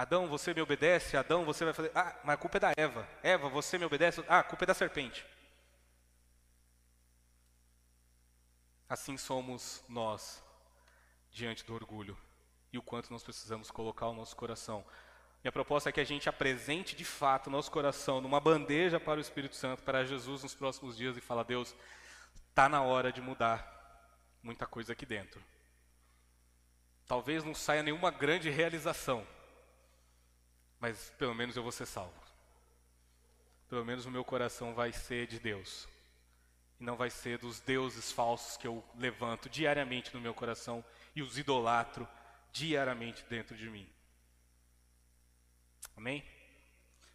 Adão, 0.00 0.28
você 0.28 0.54
me 0.54 0.62
obedece? 0.62 1.14
Adão, 1.14 1.44
você 1.44 1.62
vai 1.62 1.74
fazer. 1.74 1.92
Ah, 1.94 2.16
mas 2.24 2.34
a 2.34 2.38
culpa 2.38 2.56
é 2.56 2.60
da 2.60 2.72
Eva. 2.74 3.06
Eva, 3.22 3.50
você 3.50 3.76
me 3.76 3.84
obedece? 3.84 4.24
Ah, 4.26 4.38
a 4.38 4.42
culpa 4.42 4.64
é 4.64 4.68
da 4.68 4.72
serpente. 4.72 5.26
Assim 8.88 9.18
somos 9.18 9.84
nós 9.86 10.42
diante 11.30 11.66
do 11.66 11.74
orgulho 11.74 12.16
e 12.72 12.78
o 12.78 12.82
quanto 12.82 13.12
nós 13.12 13.22
precisamos 13.22 13.70
colocar 13.70 14.08
o 14.08 14.14
nosso 14.14 14.34
coração. 14.34 14.82
Minha 15.44 15.52
proposta 15.52 15.90
é 15.90 15.92
que 15.92 16.00
a 16.00 16.04
gente 16.04 16.30
apresente 16.30 16.96
de 16.96 17.04
fato 17.04 17.48
o 17.48 17.50
nosso 17.50 17.70
coração 17.70 18.22
numa 18.22 18.40
bandeja 18.40 18.98
para 18.98 19.18
o 19.18 19.20
Espírito 19.20 19.54
Santo, 19.54 19.82
para 19.82 20.02
Jesus 20.02 20.42
nos 20.42 20.54
próximos 20.54 20.96
dias 20.96 21.14
e 21.18 21.20
fala: 21.20 21.44
Deus, 21.44 21.76
está 22.48 22.70
na 22.70 22.80
hora 22.80 23.12
de 23.12 23.20
mudar 23.20 24.08
muita 24.42 24.66
coisa 24.66 24.94
aqui 24.94 25.04
dentro. 25.04 25.42
Talvez 27.06 27.44
não 27.44 27.54
saia 27.54 27.82
nenhuma 27.82 28.10
grande 28.10 28.48
realização, 28.48 29.26
mas 30.80 31.12
pelo 31.18 31.34
menos 31.34 31.56
eu 31.56 31.62
vou 31.62 31.70
ser 31.70 31.86
salvo. 31.86 32.18
Pelo 33.68 33.84
menos 33.84 34.06
o 34.06 34.10
meu 34.10 34.24
coração 34.24 34.74
vai 34.74 34.92
ser 34.92 35.26
de 35.26 35.38
Deus. 35.38 35.86
E 36.80 36.84
não 36.84 36.96
vai 36.96 37.10
ser 37.10 37.38
dos 37.38 37.60
deuses 37.60 38.10
falsos 38.10 38.56
que 38.56 38.66
eu 38.66 38.82
levanto 38.96 39.48
diariamente 39.48 40.12
no 40.14 40.20
meu 40.20 40.34
coração 40.34 40.84
e 41.14 41.22
os 41.22 41.38
idolatro 41.38 42.08
diariamente 42.50 43.24
dentro 43.28 43.54
de 43.54 43.68
mim. 43.68 43.86
Amém? 45.96 46.24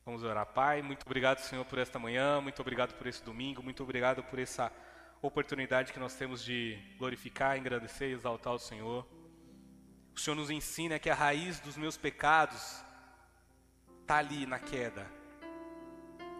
Vamos 0.05 0.23
orar, 0.23 0.45
Pai. 0.45 0.83
Muito 0.83 1.03
obrigado, 1.03 1.39
Senhor, 1.39 1.65
por 1.65 1.79
esta 1.79 1.97
manhã. 1.97 2.39
Muito 2.39 2.61
obrigado 2.61 2.93
por 2.93 3.07
esse 3.07 3.23
domingo. 3.23 3.63
Muito 3.63 3.81
obrigado 3.81 4.23
por 4.23 4.37
essa 4.37 4.71
oportunidade 5.19 5.91
que 5.91 5.99
nós 5.99 6.13
temos 6.15 6.43
de 6.43 6.77
glorificar, 6.99 7.57
engrandecer 7.57 8.09
e 8.09 8.13
exaltar 8.13 8.53
o 8.53 8.59
Senhor. 8.59 9.05
O 10.15 10.19
Senhor 10.19 10.35
nos 10.35 10.51
ensina 10.51 10.99
que 10.99 11.09
a 11.09 11.15
raiz 11.15 11.59
dos 11.59 11.75
meus 11.75 11.97
pecados 11.97 12.84
está 14.05 14.17
ali 14.17 14.45
na 14.45 14.59
queda. 14.59 15.09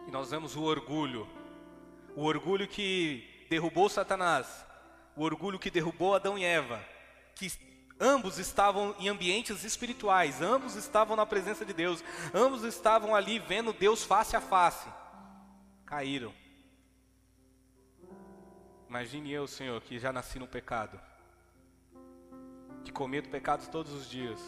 E 0.07 0.11
nós 0.11 0.30
vemos 0.30 0.55
o 0.55 0.61
orgulho, 0.61 1.28
o 2.16 2.24
orgulho 2.24 2.68
que 2.68 3.47
derrubou 3.49 3.89
Satanás, 3.89 4.63
o 5.16 5.24
orgulho 5.24 5.57
que 5.57 5.72
derrubou 5.72 6.13
Adão 6.13 6.38
e 6.38 6.43
Eva, 6.43 6.80
que 7.34 7.51
ambos 7.99 8.38
estavam 8.38 8.95
em 8.99 9.09
ambientes 9.09 9.63
espirituais, 9.63 10.43
ambos 10.43 10.76
estavam 10.76 11.16
na 11.16 11.26
presença 11.26 11.66
de 11.66 11.74
Deus, 11.74 12.03
ambos 12.36 12.63
estavam 12.63 13.16
ali 13.16 13.39
vendo 13.39 13.74
Deus 13.74 14.03
face 14.03 14.36
a 14.36 14.41
face. 14.41 14.88
Caíram. 15.88 16.32
Imagine 18.88 19.32
eu, 19.32 19.47
Senhor, 19.47 19.82
que 19.82 19.97
já 19.97 20.13
nasci 20.13 20.38
no 20.38 20.47
pecado, 20.47 21.01
que 22.84 22.91
cometo 22.91 23.28
pecados 23.28 23.68
todos 23.68 23.91
os 23.91 24.07
dias 24.07 24.39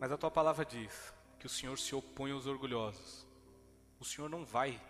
mas 0.00 0.10
a 0.10 0.16
tua 0.16 0.30
palavra 0.30 0.64
diz 0.64 1.12
que 1.38 1.46
o 1.46 1.48
Senhor 1.48 1.78
se 1.78 1.94
opõe 1.94 2.32
aos 2.32 2.46
orgulhosos. 2.46 3.26
O 4.00 4.04
Senhor 4.04 4.30
não 4.30 4.46
vai 4.46 4.80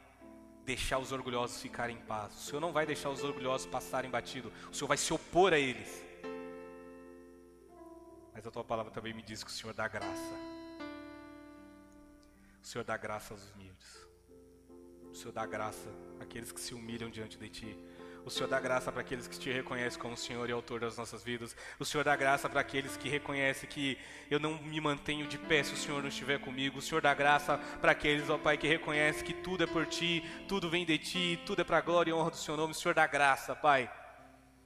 deixar 0.65 1.01
os 1.01 1.11
orgulhosos 1.11 1.61
ficarem 1.61 1.97
em 1.97 2.01
paz. 2.01 2.33
O 2.35 2.41
Senhor 2.43 2.61
não 2.61 2.73
vai 2.73 2.87
deixar 2.87 3.11
os 3.11 3.25
orgulhosos 3.25 3.67
passarem 3.67 4.09
batido. 4.09 4.53
O 4.71 4.75
Senhor 4.75 4.87
vai 4.87 4.97
se 4.97 5.13
opor 5.13 5.53
a 5.53 5.59
eles. 5.59 6.05
Mas 8.33 8.47
a 8.47 8.53
tua 8.53 8.63
palavra 8.63 8.93
também 8.93 9.13
me 9.13 9.21
diz 9.21 9.43
que 9.43 9.51
o 9.51 9.53
Senhor 9.53 9.75
dá 9.75 9.89
graça. 9.89 10.35
O 12.63 12.67
Senhor 12.67 12.85
dá 12.85 12.97
graça 12.97 13.35
aos 13.35 13.51
humildes. 13.51 14.07
O 15.11 15.15
Senhor 15.15 15.33
dá 15.33 15.45
graça 15.45 15.91
àqueles 16.21 16.53
que 16.53 16.61
se 16.61 16.73
humilham 16.73 17.11
diante 17.11 17.37
de 17.37 17.49
ti. 17.49 17.77
O 18.25 18.31
Senhor 18.31 18.49
dá 18.49 18.61
graça 18.61 18.93
para 18.93 19.01
aqueles 19.01 19.27
que 19.27 19.39
te 19.39 19.51
reconhecem 19.51 19.99
como 19.99 20.17
Senhor 20.17 20.49
e 20.49 20.53
Autor 20.53 20.81
das 20.81 20.97
nossas 20.97 21.25
vidas. 21.25 21.57
O 21.79 21.85
Senhor 21.85 22.05
dá 22.05 22.15
graça 22.15 22.49
para 22.49 22.61
aqueles 22.61 22.97
que 22.97 23.09
reconhecem 23.09 23.69
que 23.69 23.99
eu 24.31 24.39
não 24.39 24.59
me 24.63 24.81
mantenho 24.81 25.27
de 25.27 25.39
pé 25.39 25.63
se 25.63 25.73
o 25.73 25.77
Senhor 25.77 26.03
não 26.03 26.09
estiver 26.09 26.39
comigo. 26.39 26.79
O 26.79 26.83
Senhor 26.83 27.01
dá 27.01 27.15
graça 27.15 27.59
para 27.81 27.93
aqueles, 27.93 28.29
ó 28.29 28.37
Pai, 28.37 28.59
que 28.59 28.69
reconhecem 28.69 29.25
que 29.25 29.33
tudo 29.33 29.65
é 29.65 29.67
por 29.67 29.87
Ti, 29.87 30.23
tudo 30.47 30.69
vem 30.69 30.85
de 30.85 30.99
Ti, 30.99 31.41
tudo 31.47 31.63
é 31.63 31.65
para 31.65 31.79
a 31.79 31.81
glória 31.81 32.11
e 32.11 32.15
honra 32.15 32.31
do 32.31 32.37
Seu 32.37 32.57
nome. 32.57 32.73
O 32.73 32.75
Senhor 32.75 32.95
dá 32.95 33.07
graça, 33.07 33.57
Pai, 33.57 33.91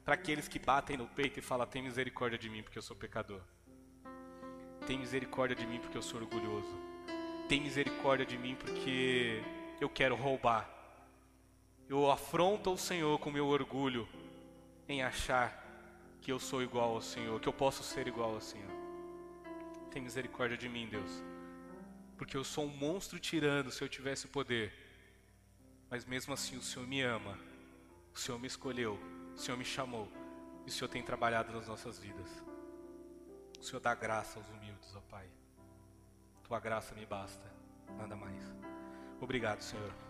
para 0.04 0.14
aqueles 0.14 0.48
que 0.48 0.58
batem 0.58 0.96
no 0.96 1.06
peito 1.06 1.38
e 1.38 1.42
falam: 1.42 1.66
Tem 1.66 1.82
misericórdia 1.82 2.38
de 2.38 2.50
mim, 2.50 2.62
porque 2.62 2.78
eu 2.78 2.82
sou 2.82 2.96
pecador. 2.96 3.40
Tem 4.86 4.98
misericórdia 4.98 5.56
de 5.56 5.66
mim, 5.66 5.78
porque 5.78 5.96
eu 5.96 6.02
sou 6.02 6.20
orgulhoso. 6.20 6.78
Tem 7.48 7.60
misericórdia 7.60 8.26
de 8.26 8.36
mim, 8.36 8.54
porque 8.54 9.40
eu 9.80 9.88
quero 9.88 10.14
roubar. 10.16 10.73
Eu 11.94 12.10
afronto 12.10 12.72
o 12.72 12.76
Senhor 12.76 13.20
com 13.20 13.30
meu 13.30 13.46
orgulho 13.46 14.08
em 14.88 15.04
achar 15.04 15.64
que 16.20 16.32
eu 16.32 16.40
sou 16.40 16.60
igual 16.60 16.96
ao 16.96 17.00
Senhor, 17.00 17.38
que 17.40 17.48
eu 17.48 17.52
posso 17.52 17.84
ser 17.84 18.08
igual 18.08 18.34
ao 18.34 18.40
Senhor. 18.40 18.68
Tem 19.92 20.02
misericórdia 20.02 20.56
de 20.56 20.68
mim, 20.68 20.88
Deus, 20.88 21.22
porque 22.18 22.36
eu 22.36 22.42
sou 22.42 22.64
um 22.64 22.76
monstro 22.76 23.20
tirando 23.20 23.70
se 23.70 23.80
eu 23.80 23.88
tivesse 23.88 24.26
poder, 24.26 24.72
mas 25.88 26.04
mesmo 26.04 26.34
assim 26.34 26.56
o 26.56 26.62
Senhor 26.62 26.84
me 26.84 27.00
ama, 27.00 27.38
o 28.12 28.18
Senhor 28.18 28.40
me 28.40 28.48
escolheu, 28.48 28.98
o 29.32 29.38
Senhor 29.38 29.56
me 29.56 29.64
chamou 29.64 30.08
e 30.66 30.70
o 30.70 30.72
Senhor 30.72 30.88
tem 30.88 31.00
trabalhado 31.00 31.52
nas 31.52 31.68
nossas 31.68 31.96
vidas. 31.96 32.42
O 33.60 33.62
Senhor 33.62 33.78
dá 33.78 33.94
graça 33.94 34.40
aos 34.40 34.48
humildes, 34.48 34.96
ó 34.96 35.00
Pai. 35.02 35.28
Tua 36.42 36.58
graça 36.58 36.92
me 36.92 37.06
basta, 37.06 37.48
nada 37.96 38.16
mais. 38.16 38.52
Obrigado, 39.20 39.60
Senhor. 39.60 40.03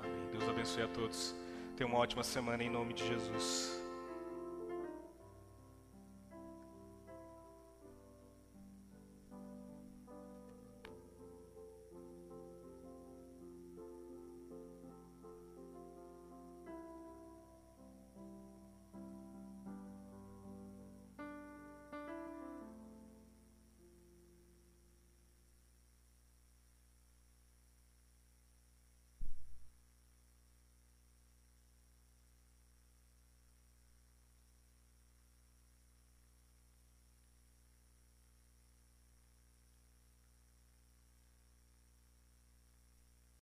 Amém. 0.00 0.28
Deus 0.32 0.48
abençoe 0.48 0.82
a 0.82 0.88
todos. 0.88 1.34
Tenha 1.76 1.88
uma 1.88 1.98
ótima 1.98 2.22
semana 2.22 2.62
em 2.62 2.70
nome 2.70 2.92
de 2.94 3.06
Jesus. 3.06 3.87